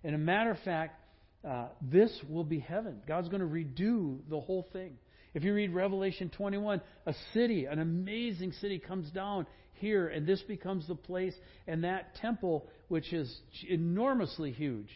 And 0.04 0.14
a 0.14 0.18
matter 0.18 0.50
of 0.50 0.58
fact, 0.60 1.00
uh, 1.48 1.68
this 1.80 2.10
will 2.28 2.44
be 2.44 2.58
heaven. 2.58 3.00
God's 3.06 3.28
going 3.28 3.40
to 3.40 3.46
redo 3.46 4.18
the 4.28 4.40
whole 4.40 4.66
thing. 4.72 4.98
If 5.38 5.44
you 5.44 5.54
read 5.54 5.72
Revelation 5.72 6.32
21, 6.36 6.80
a 7.06 7.14
city, 7.32 7.66
an 7.66 7.78
amazing 7.78 8.50
city, 8.60 8.80
comes 8.80 9.08
down 9.12 9.46
here, 9.74 10.08
and 10.08 10.26
this 10.26 10.42
becomes 10.42 10.88
the 10.88 10.96
place. 10.96 11.32
And 11.68 11.84
that 11.84 12.16
temple, 12.16 12.66
which 12.88 13.12
is 13.12 13.32
enormously 13.68 14.50
huge, 14.50 14.88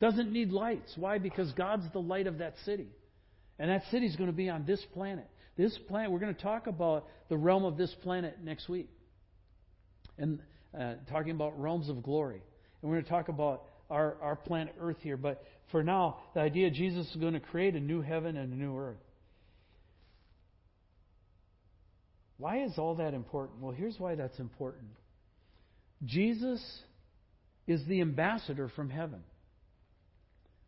doesn't 0.00 0.32
need 0.32 0.50
lights. 0.50 0.92
Why? 0.96 1.18
Because 1.18 1.52
God's 1.52 1.84
the 1.92 2.00
light 2.00 2.26
of 2.26 2.38
that 2.38 2.54
city. 2.64 2.88
And 3.60 3.70
that 3.70 3.84
city 3.92 4.06
is 4.06 4.16
going 4.16 4.28
to 4.28 4.36
be 4.36 4.48
on 4.48 4.64
this 4.66 4.84
planet. 4.94 5.28
This 5.56 5.78
planet, 5.86 6.10
we're 6.10 6.18
going 6.18 6.34
to 6.34 6.42
talk 6.42 6.66
about 6.66 7.06
the 7.28 7.36
realm 7.36 7.64
of 7.64 7.76
this 7.76 7.94
planet 8.02 8.38
next 8.42 8.68
week. 8.68 8.90
And 10.18 10.40
uh, 10.76 10.94
talking 11.08 11.30
about 11.30 11.56
realms 11.60 11.88
of 11.88 12.02
glory. 12.02 12.42
And 12.82 12.90
we're 12.90 12.96
going 12.96 13.04
to 13.04 13.10
talk 13.10 13.28
about 13.28 13.62
our, 13.90 14.16
our 14.20 14.34
planet 14.34 14.74
Earth 14.80 14.98
here. 15.02 15.16
But 15.16 15.44
for 15.70 15.84
now, 15.84 16.16
the 16.34 16.40
idea 16.40 16.68
Jesus 16.68 17.08
is 17.10 17.14
going 17.14 17.34
to 17.34 17.40
create 17.40 17.76
a 17.76 17.80
new 17.80 18.00
heaven 18.00 18.36
and 18.36 18.52
a 18.52 18.56
new 18.56 18.76
earth. 18.76 18.96
Why 22.38 22.62
is 22.62 22.78
all 22.78 22.94
that 22.96 23.14
important? 23.14 23.60
Well, 23.60 23.72
here's 23.72 23.98
why 23.98 24.14
that's 24.14 24.38
important 24.38 24.90
Jesus 26.04 26.62
is 27.66 27.84
the 27.86 28.00
ambassador 28.00 28.68
from 28.74 28.88
heaven. 28.88 29.20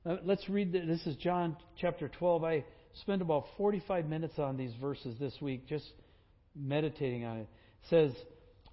Let's 0.05 0.49
read 0.49 0.73
the, 0.73 0.81
this 0.81 1.07
is 1.07 1.17
John 1.17 1.57
chapter 1.79 2.09
12. 2.09 2.43
I 2.43 2.65
spent 3.03 3.23
about 3.23 3.45
45 3.57 4.07
minutes 4.07 4.39
on 4.39 4.57
these 4.57 4.73
verses 4.81 5.17
this 5.21 5.35
week 5.41 5.69
just 5.69 5.85
meditating 6.57 7.25
on 7.25 7.39
it. 7.39 7.41
It 7.43 7.89
says 7.91 8.13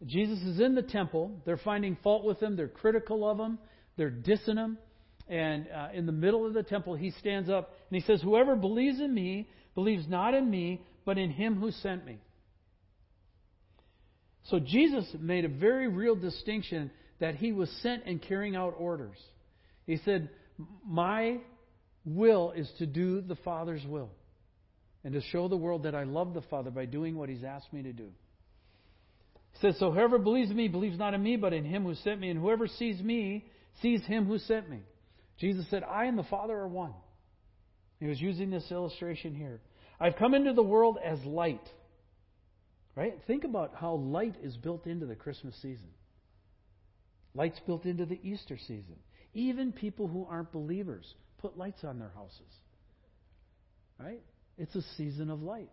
Jesus 0.06 0.40
is 0.40 0.60
in 0.60 0.74
the 0.74 0.82
temple. 0.82 1.42
They're 1.46 1.58
finding 1.58 1.98
fault 2.02 2.24
with 2.24 2.42
him. 2.42 2.56
They're 2.56 2.68
critical 2.68 3.30
of 3.30 3.38
him. 3.40 3.60
They're 3.98 4.12
dissing 4.12 4.58
him. 4.58 4.78
And 5.28 5.68
uh, 5.68 5.90
in 5.94 6.06
the 6.06 6.12
middle 6.14 6.46
of 6.46 6.54
the 6.54 6.64
temple, 6.64 6.96
he 6.96 7.12
stands 7.12 7.50
up 7.50 7.74
and 7.90 8.02
he 8.02 8.06
says, 8.08 8.22
Whoever 8.22 8.56
believes 8.56 9.00
in 9.00 9.14
me 9.14 9.50
believes 9.76 10.08
not 10.08 10.34
in 10.34 10.50
me, 10.50 10.82
but 11.06 11.18
in 11.18 11.30
him 11.30 11.60
who 11.60 11.72
sent 11.72 12.06
me. 12.06 12.20
So 14.50 14.60
Jesus 14.60 15.06
made 15.20 15.46
a 15.46 15.50
very 15.50 15.88
real 15.88 16.16
distinction 16.16 16.92
that 17.20 17.36
he 17.36 17.52
was 17.52 17.70
sent 17.82 18.06
and 18.06 18.22
carrying 18.22 18.56
out 18.56 18.76
orders. 18.78 19.18
He 19.86 19.98
said, 20.06 20.30
My 20.86 21.38
will 22.06 22.52
is 22.52 22.70
to 22.80 22.86
do 22.86 23.22
the 23.22 23.36
Father's 23.36 23.86
will 23.86 24.10
and 25.04 25.14
to 25.14 25.22
show 25.22 25.48
the 25.48 25.58
world 25.58 25.84
that 25.84 25.96
I 25.96 26.04
love 26.04 26.34
the 26.34 26.42
Father 26.42 26.72
by 26.72 26.86
doing 26.86 27.16
what 27.16 27.30
he's 27.30 27.44
asked 27.44 27.72
me 27.74 27.84
to 27.84 27.94
do. 27.94 28.10
He 29.54 29.60
says, 29.62 29.78
So 29.80 29.92
whoever 29.92 30.18
believes 30.18 30.52
me 30.52 30.68
believes 30.68 30.98
not 30.98 31.14
in 31.14 31.22
me, 31.22 31.36
but 31.36 31.54
in 31.54 31.66
him 31.66 31.84
who 31.84 31.96
sent 31.96 32.20
me, 32.20 32.30
and 32.30 32.40
whoever 32.40 32.68
sees 32.68 33.02
me 33.02 33.46
sees 33.82 34.04
him 34.06 34.26
who 34.26 34.38
sent 34.38 34.70
me. 34.70 34.80
Jesus 35.40 35.66
said, 35.70 35.84
I 35.84 36.06
and 36.06 36.18
the 36.18 36.24
Father 36.24 36.54
are 36.54 36.68
one. 36.68 36.94
He 38.00 38.06
was 38.06 38.20
using 38.22 38.50
this 38.50 38.66
illustration 38.72 39.36
here. 39.36 39.60
I've 40.00 40.16
come 40.16 40.34
into 40.34 40.54
the 40.54 40.64
world 40.64 40.98
as 41.04 41.20
light. 41.26 41.68
Right? 42.98 43.14
Think 43.28 43.44
about 43.44 43.76
how 43.76 43.94
light 43.94 44.38
is 44.42 44.58
built 44.58 44.88
into 44.88 45.06
the 45.06 45.16
Christmas 45.16 45.54
season. 45.62 45.90
Light's 47.36 47.60
built 47.60 47.86
into 47.86 48.08
the 48.08 48.20
Easter 48.24 48.58
season. 48.58 48.96
Even 49.36 49.72
people 49.72 50.08
who 50.08 50.26
aren't 50.28 50.52
believers 50.52 51.06
put 51.38 51.56
lights 51.56 51.84
on 51.84 52.00
their 52.00 52.12
houses. 52.16 52.42
Right? 54.00 54.24
It's 54.58 54.74
a 54.76 54.82
season 54.98 55.30
of 55.30 55.44
light. 55.44 55.70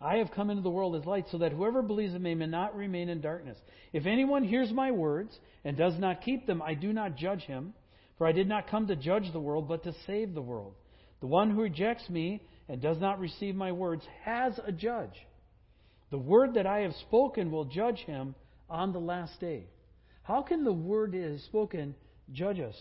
I 0.00 0.18
have 0.18 0.30
come 0.30 0.48
into 0.48 0.62
the 0.62 0.70
world 0.70 0.94
as 0.94 1.04
light 1.04 1.24
so 1.32 1.38
that 1.38 1.50
whoever 1.50 1.82
believes 1.82 2.14
in 2.14 2.22
me 2.22 2.36
may 2.36 2.46
not 2.46 2.76
remain 2.76 3.08
in 3.08 3.20
darkness. 3.20 3.58
If 3.92 4.06
anyone 4.06 4.44
hears 4.44 4.70
my 4.70 4.92
words 4.92 5.36
and 5.64 5.76
does 5.76 5.98
not 5.98 6.22
keep 6.22 6.46
them, 6.46 6.62
I 6.62 6.74
do 6.74 6.92
not 6.92 7.16
judge 7.16 7.42
him, 7.42 7.74
for 8.16 8.28
I 8.28 8.32
did 8.32 8.48
not 8.48 8.70
come 8.70 8.86
to 8.86 8.94
judge 8.94 9.32
the 9.32 9.40
world, 9.40 9.66
but 9.66 9.82
to 9.84 9.94
save 10.06 10.34
the 10.34 10.42
world. 10.42 10.74
The 11.18 11.26
one 11.26 11.50
who 11.50 11.62
rejects 11.62 12.08
me 12.08 12.42
and 12.68 12.80
does 12.80 12.98
not 12.98 13.20
receive 13.20 13.54
my 13.54 13.72
words 13.72 14.04
has 14.24 14.58
a 14.66 14.72
judge. 14.72 15.14
The 16.10 16.18
word 16.18 16.54
that 16.54 16.66
I 16.66 16.80
have 16.80 16.94
spoken 17.08 17.50
will 17.50 17.64
judge 17.64 17.98
him 17.98 18.34
on 18.68 18.92
the 18.92 18.98
last 18.98 19.40
day. 19.40 19.66
How 20.22 20.42
can 20.42 20.64
the 20.64 20.72
word 20.72 21.12
that 21.12 21.18
is 21.18 21.44
spoken 21.44 21.94
judge 22.32 22.60
us? 22.60 22.76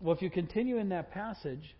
Well, 0.00 0.14
if 0.14 0.22
you 0.22 0.30
continue 0.30 0.78
in 0.78 0.90
that 0.90 1.10
passage, 1.10 1.74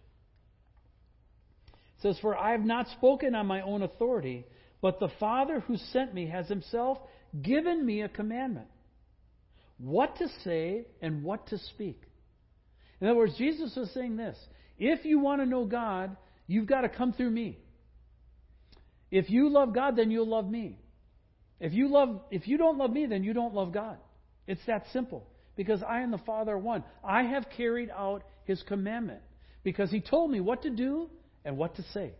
it 1.68 2.02
says, 2.02 2.18
For 2.20 2.36
I 2.36 2.52
have 2.52 2.64
not 2.64 2.88
spoken 2.88 3.34
on 3.34 3.46
my 3.46 3.60
own 3.60 3.82
authority, 3.82 4.46
but 4.80 4.98
the 4.98 5.10
Father 5.20 5.60
who 5.60 5.76
sent 5.76 6.14
me 6.14 6.28
has 6.28 6.48
himself 6.48 6.98
given 7.42 7.84
me 7.84 8.02
a 8.02 8.08
commandment 8.08 8.68
what 9.78 10.16
to 10.16 10.28
say 10.44 10.86
and 11.00 11.22
what 11.22 11.46
to 11.48 11.58
speak. 11.58 12.00
In 13.00 13.06
other 13.06 13.16
words, 13.16 13.36
Jesus 13.38 13.76
is 13.76 13.92
saying 13.94 14.16
this 14.16 14.36
if 14.78 15.04
you 15.04 15.18
want 15.20 15.40
to 15.40 15.46
know 15.46 15.64
God, 15.64 16.16
you've 16.48 16.66
got 16.66 16.80
to 16.80 16.88
come 16.88 17.12
through 17.12 17.30
me. 17.30 17.58
If 19.12 19.30
you 19.30 19.48
love 19.48 19.72
God, 19.72 19.94
then 19.94 20.10
you'll 20.10 20.28
love 20.28 20.50
me. 20.50 20.80
If 21.60 21.72
you 21.72 21.88
love 21.88 22.20
if 22.30 22.48
you 22.48 22.58
don't 22.58 22.78
love 22.78 22.90
me, 22.90 23.06
then 23.06 23.22
you 23.22 23.32
don't 23.32 23.54
love 23.54 23.72
God. 23.72 23.98
It's 24.46 24.60
that 24.66 24.84
simple. 24.92 25.28
Because 25.56 25.82
I 25.82 26.00
and 26.00 26.12
the 26.12 26.18
Father 26.18 26.52
are 26.52 26.58
one. 26.58 26.84
I 27.04 27.24
have 27.24 27.46
carried 27.56 27.90
out 27.90 28.22
his 28.44 28.62
commandment. 28.66 29.20
Because 29.62 29.90
he 29.90 30.00
told 30.00 30.30
me 30.30 30.40
what 30.40 30.62
to 30.62 30.70
do 30.70 31.10
and 31.44 31.56
what 31.56 31.76
to 31.76 31.82
say. 31.94 32.12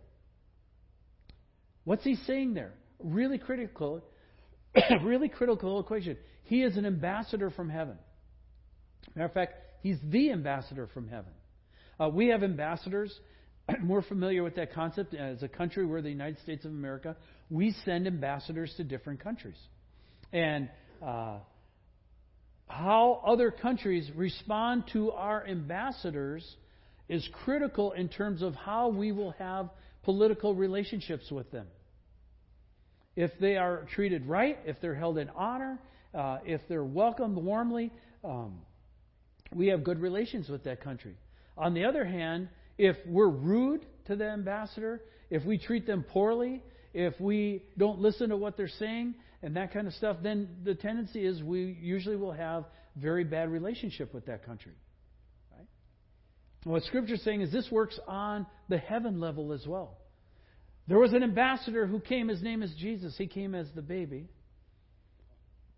What's 1.85 2.03
he 2.03 2.15
saying 2.27 2.53
there? 2.53 2.73
Really 2.99 3.37
critical, 3.37 4.03
really 5.03 5.29
critical 5.29 5.79
equation. 5.79 6.17
He 6.43 6.63
is 6.63 6.77
an 6.77 6.85
ambassador 6.85 7.49
from 7.49 7.69
heaven. 7.69 7.97
Matter 9.15 9.25
of 9.25 9.33
fact, 9.33 9.53
he's 9.81 9.97
the 10.03 10.31
ambassador 10.31 10.87
from 10.93 11.07
heaven. 11.07 11.31
Uh, 11.99 12.09
we 12.09 12.27
have 12.27 12.43
ambassadors. 12.43 13.17
We're 13.85 14.01
familiar 14.01 14.43
with 14.43 14.55
that 14.55 14.73
concept. 14.73 15.13
As 15.13 15.43
a 15.43 15.47
country, 15.47 15.85
we're 15.85 16.01
the 16.01 16.09
United 16.09 16.39
States 16.39 16.65
of 16.65 16.71
America. 16.71 17.15
We 17.49 17.75
send 17.85 18.07
ambassadors 18.07 18.73
to 18.77 18.83
different 18.83 19.21
countries. 19.21 19.57
And 20.31 20.69
uh, 21.01 21.39
how 22.67 23.21
other 23.25 23.51
countries 23.51 24.09
respond 24.15 24.85
to 24.93 25.11
our 25.11 25.45
ambassadors 25.45 26.45
is 27.07 27.27
critical 27.43 27.91
in 27.93 28.07
terms 28.09 28.41
of 28.41 28.53
how 28.55 28.89
we 28.89 29.11
will 29.11 29.31
have 29.31 29.69
political 30.03 30.55
relationships 30.55 31.31
with 31.31 31.51
them. 31.51 31.67
If 33.15 33.31
they 33.39 33.57
are 33.57 33.87
treated 33.95 34.25
right, 34.27 34.57
if 34.65 34.79
they're 34.81 34.95
held 34.95 35.17
in 35.17 35.29
honor, 35.31 35.79
uh, 36.13 36.37
if 36.45 36.61
they're 36.69 36.83
welcomed 36.83 37.37
warmly, 37.37 37.91
um, 38.23 38.59
we 39.53 39.67
have 39.67 39.83
good 39.83 39.99
relations 39.99 40.47
with 40.47 40.63
that 40.65 40.81
country. 40.81 41.15
On 41.57 41.73
the 41.73 41.85
other 41.85 42.05
hand, 42.05 42.49
if 42.79 42.95
we're 43.05 43.29
rude 43.29 43.85
to 44.05 44.15
the 44.15 44.25
ambassador, 44.25 45.01
if 45.29 45.43
we 45.45 45.57
treat 45.59 45.85
them 45.85 46.03
poorly, 46.03 46.63
if 46.93 47.13
we 47.19 47.61
don't 47.77 47.99
listen 47.99 48.29
to 48.29 48.37
what 48.37 48.55
they're 48.55 48.69
saying 48.79 49.15
and 49.43 49.55
that 49.57 49.73
kind 49.73 49.85
of 49.85 49.93
stuff, 49.93 50.17
then 50.23 50.47
the 50.63 50.73
tendency 50.73 51.23
is 51.23 51.43
we 51.43 51.77
usually 51.81 52.15
will 52.15 52.31
have 52.31 52.63
very 52.95 53.25
bad 53.25 53.51
relationship 53.51 54.13
with 54.13 54.25
that 54.27 54.45
country. 54.45 54.71
Right? 55.51 55.67
What 56.63 56.83
Scripture 56.83 57.15
is 57.15 57.23
saying 57.23 57.41
is 57.41 57.51
this 57.51 57.69
works 57.69 57.99
on 58.07 58.47
the 58.69 58.77
heaven 58.77 59.19
level 59.19 59.51
as 59.51 59.67
well. 59.67 59.97
There 60.87 60.97
was 60.97 61.11
an 61.11 61.21
ambassador 61.21 61.85
who 61.85 61.99
came. 61.99 62.29
His 62.29 62.41
name 62.41 62.63
is 62.63 62.73
Jesus. 62.79 63.13
He 63.17 63.27
came 63.27 63.53
as 63.53 63.67
the 63.75 63.81
baby. 63.81 64.29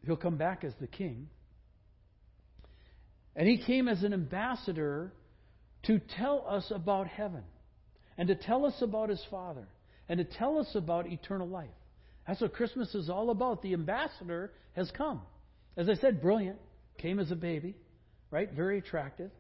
He'll 0.06 0.16
come 0.16 0.38
back 0.38 0.64
as 0.64 0.74
the 0.80 0.88
king. 0.88 1.30
And 3.36 3.48
he 3.48 3.58
came 3.58 3.88
as 3.88 4.04
an 4.04 4.14
ambassador 4.14 5.12
to 5.84 6.00
tell 6.18 6.46
us 6.48 6.72
about 6.74 7.08
heaven 7.08 7.44
and 8.18 8.28
to 8.28 8.36
tell 8.36 8.66
us 8.66 8.76
about 8.82 9.10
his 9.10 9.24
Father 9.30 9.68
and 10.08 10.18
to 10.18 10.24
tell 10.24 10.60
us 10.60 10.70
about 10.76 11.08
eternal 11.08 11.48
life. 11.48 11.70
That's 12.28 12.42
what 12.42 12.54
Christmas 12.54 12.94
is 12.94 13.10
all 13.10 13.30
about. 13.30 13.62
The 13.62 13.74
ambassador 13.74 14.52
has 14.76 14.92
come. 14.92 15.22
As 15.76 15.90
I 15.90 15.96
said, 15.96 16.22
brilliant. 16.22 16.60
Came 16.98 17.20
as 17.20 17.32
a 17.32 17.36
baby, 17.36 17.76
right? 18.30 18.52
Very 18.52 18.78
attractive. 18.78 19.32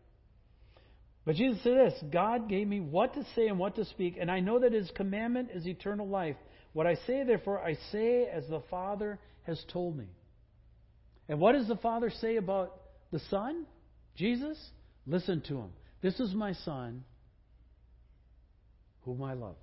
But 1.26 1.36
Jesus 1.36 1.62
said 1.64 1.74
this 1.74 2.04
God 2.12 2.50
gave 2.50 2.68
me 2.68 2.80
what 2.80 3.14
to 3.14 3.24
say 3.36 3.48
and 3.48 3.60
what 3.60 3.76
to 3.76 3.86
speak, 3.86 4.18
and 4.20 4.32
I 4.32 4.40
know 4.40 4.60
that 4.60 4.74
his 4.74 4.90
commandment 4.96 5.50
is 5.54 5.68
eternal 5.68 6.08
life. 6.08 6.36
What 6.74 6.88
I 6.88 6.96
say, 7.06 7.24
therefore, 7.24 7.60
I 7.60 7.76
say 7.92 8.26
as 8.26 8.48
the 8.48 8.62
Father 8.72 9.20
has 9.44 9.64
told 9.72 9.98
me. 9.98 10.08
And 11.30 11.40
what 11.40 11.54
does 11.54 11.68
the 11.68 11.76
Father 11.76 12.10
say 12.10 12.38
about 12.38 12.82
the 13.12 13.20
Son? 13.30 13.66
Jesus? 14.16 14.58
Listen 15.06 15.42
to 15.48 15.58
him. 15.58 15.70
This 16.02 16.20
is 16.20 16.34
my 16.34 16.54
Son, 16.54 17.04
whom 19.04 19.24
I 19.24 19.34
love. 19.34 19.56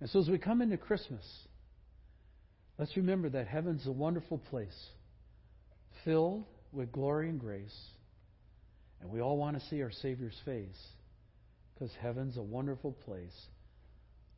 And 0.00 0.10
so 0.10 0.20
as 0.20 0.28
we 0.28 0.38
come 0.38 0.60
into 0.60 0.76
Christmas, 0.76 1.24
let's 2.78 2.96
remember 2.96 3.28
that 3.30 3.46
heaven's 3.46 3.86
a 3.86 3.92
wonderful 3.92 4.38
place, 4.38 4.88
filled 6.04 6.44
with 6.72 6.92
glory 6.92 7.28
and 7.28 7.40
grace. 7.40 7.76
And 9.00 9.10
we 9.10 9.20
all 9.20 9.36
want 9.36 9.58
to 9.58 9.66
see 9.68 9.82
our 9.82 9.90
Savior's 9.90 10.38
face 10.44 10.78
because 11.74 11.90
heaven's 12.00 12.36
a 12.36 12.42
wonderful 12.42 12.92
place. 13.04 13.34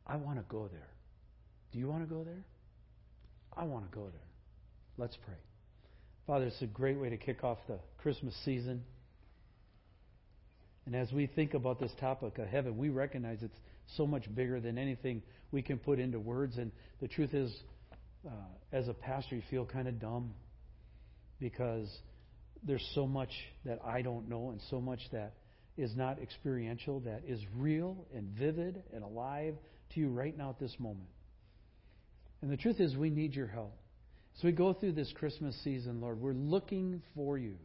I 0.07 0.15
want 0.15 0.37
to 0.37 0.45
go 0.49 0.69
there. 0.71 0.89
Do 1.71 1.79
you 1.79 1.87
want 1.87 2.07
to 2.07 2.13
go 2.13 2.23
there? 2.23 2.43
I 3.57 3.63
want 3.63 3.89
to 3.89 3.95
go 3.95 4.05
there. 4.05 4.21
Let's 4.97 5.17
pray. 5.25 5.35
Father, 6.27 6.45
it's 6.45 6.61
a 6.61 6.67
great 6.67 6.99
way 6.99 7.09
to 7.09 7.17
kick 7.17 7.43
off 7.43 7.57
the 7.67 7.79
Christmas 7.97 8.35
season. 8.43 8.83
And 10.85 10.95
as 10.95 11.11
we 11.11 11.27
think 11.27 11.53
about 11.53 11.79
this 11.79 11.91
topic 11.99 12.37
of 12.37 12.47
heaven, 12.47 12.77
we 12.77 12.89
recognize 12.89 13.39
it's 13.41 13.57
so 13.97 14.05
much 14.05 14.23
bigger 14.33 14.59
than 14.59 14.77
anything 14.77 15.21
we 15.51 15.61
can 15.61 15.77
put 15.77 15.99
into 15.99 16.19
words. 16.19 16.57
And 16.57 16.71
the 17.01 17.07
truth 17.07 17.33
is, 17.33 17.55
uh, 18.25 18.31
as 18.71 18.87
a 18.87 18.93
pastor, 18.93 19.35
you 19.35 19.41
feel 19.49 19.65
kind 19.65 19.87
of 19.87 19.99
dumb 19.99 20.33
because 21.39 21.89
there's 22.63 22.87
so 22.93 23.07
much 23.07 23.29
that 23.65 23.79
I 23.83 24.01
don't 24.01 24.29
know 24.29 24.49
and 24.49 24.61
so 24.69 24.79
much 24.79 24.99
that 25.11 25.33
is 25.77 25.95
not 25.95 26.19
experiential, 26.21 27.01
that 27.01 27.23
is 27.27 27.39
real 27.57 28.05
and 28.13 28.29
vivid 28.29 28.81
and 28.93 29.03
alive 29.03 29.55
to 29.93 29.99
you 29.99 30.09
right 30.09 30.35
now 30.37 30.49
at 30.49 30.59
this 30.59 30.75
moment. 30.79 31.09
And 32.41 32.51
the 32.51 32.57
truth 32.57 32.79
is, 32.79 32.95
we 32.95 33.09
need 33.09 33.33
your 33.33 33.47
help. 33.47 33.75
As 34.37 34.43
we 34.43 34.51
go 34.51 34.73
through 34.73 34.93
this 34.93 35.11
Christmas 35.17 35.55
season, 35.63 36.01
Lord, 36.01 36.19
we're 36.19 36.33
looking 36.33 37.01
for 37.15 37.37
you. 37.37 37.55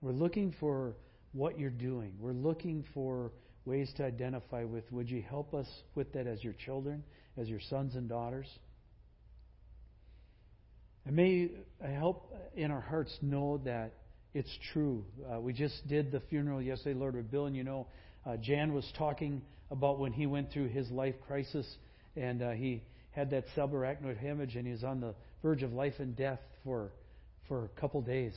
We're 0.00 0.12
looking 0.12 0.54
for 0.60 0.94
what 1.36 1.58
you're 1.58 1.70
doing. 1.70 2.12
We're 2.18 2.32
looking 2.32 2.84
for 2.94 3.30
ways 3.64 3.92
to 3.96 4.04
identify 4.04 4.64
with. 4.64 4.90
Would 4.90 5.10
you 5.10 5.22
help 5.22 5.52
us 5.54 5.66
with 5.94 6.12
that 6.14 6.26
as 6.26 6.42
your 6.42 6.54
children, 6.64 7.04
as 7.36 7.48
your 7.48 7.60
sons 7.68 7.94
and 7.94 8.08
daughters? 8.08 8.46
And 11.04 11.14
may 11.14 11.50
I 11.84 11.88
help 11.88 12.32
in 12.54 12.70
our 12.70 12.80
hearts 12.80 13.16
know 13.20 13.60
that 13.64 13.92
it's 14.34 14.50
true. 14.72 15.04
Uh, 15.30 15.40
we 15.40 15.52
just 15.52 15.86
did 15.88 16.10
the 16.10 16.20
funeral 16.20 16.60
yesterday, 16.60 16.98
Lord, 16.98 17.14
with 17.14 17.30
Bill, 17.30 17.46
and 17.46 17.54
you 17.54 17.64
know, 17.64 17.86
uh, 18.24 18.36
Jan 18.36 18.72
was 18.72 18.90
talking 18.98 19.42
about 19.70 19.98
when 19.98 20.12
he 20.12 20.26
went 20.26 20.52
through 20.52 20.68
his 20.68 20.90
life 20.90 21.14
crisis, 21.26 21.66
and 22.16 22.42
uh, 22.42 22.50
he 22.52 22.82
had 23.10 23.30
that 23.30 23.44
subarachnoid 23.56 24.18
hemorrhage, 24.18 24.56
and 24.56 24.66
he 24.66 24.72
was 24.72 24.84
on 24.84 25.00
the 25.00 25.14
verge 25.42 25.62
of 25.62 25.72
life 25.72 25.94
and 25.98 26.16
death 26.16 26.40
for 26.64 26.90
for 27.48 27.64
a 27.64 27.80
couple 27.80 28.02
days. 28.02 28.34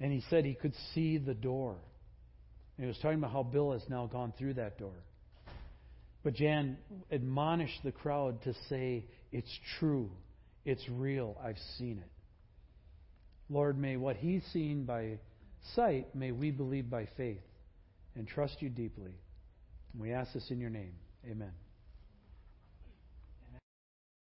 And 0.00 0.12
he 0.12 0.22
said 0.30 0.44
he 0.44 0.54
could 0.54 0.74
see 0.94 1.18
the 1.18 1.34
door. 1.34 1.76
And 2.76 2.84
he 2.84 2.88
was 2.88 2.96
talking 2.98 3.18
about 3.18 3.32
how 3.32 3.42
Bill 3.42 3.72
has 3.72 3.82
now 3.88 4.06
gone 4.06 4.32
through 4.38 4.54
that 4.54 4.78
door. 4.78 4.94
But 6.22 6.34
Jan 6.34 6.78
admonished 7.10 7.80
the 7.84 7.92
crowd 7.92 8.42
to 8.42 8.54
say, 8.68 9.04
It's 9.32 9.58
true. 9.78 10.10
It's 10.64 10.86
real. 10.88 11.36
I've 11.42 11.58
seen 11.78 11.98
it. 11.98 12.10
Lord, 13.48 13.78
may 13.78 13.96
what 13.96 14.16
he's 14.16 14.44
seen 14.52 14.84
by 14.84 15.18
sight, 15.74 16.14
may 16.14 16.30
we 16.30 16.50
believe 16.50 16.88
by 16.88 17.08
faith 17.16 17.42
and 18.14 18.26
trust 18.26 18.60
you 18.60 18.68
deeply. 18.68 19.14
And 19.92 20.02
we 20.02 20.12
ask 20.12 20.32
this 20.32 20.50
in 20.50 20.60
your 20.60 20.70
name. 20.70 20.92
Amen. 21.28 21.52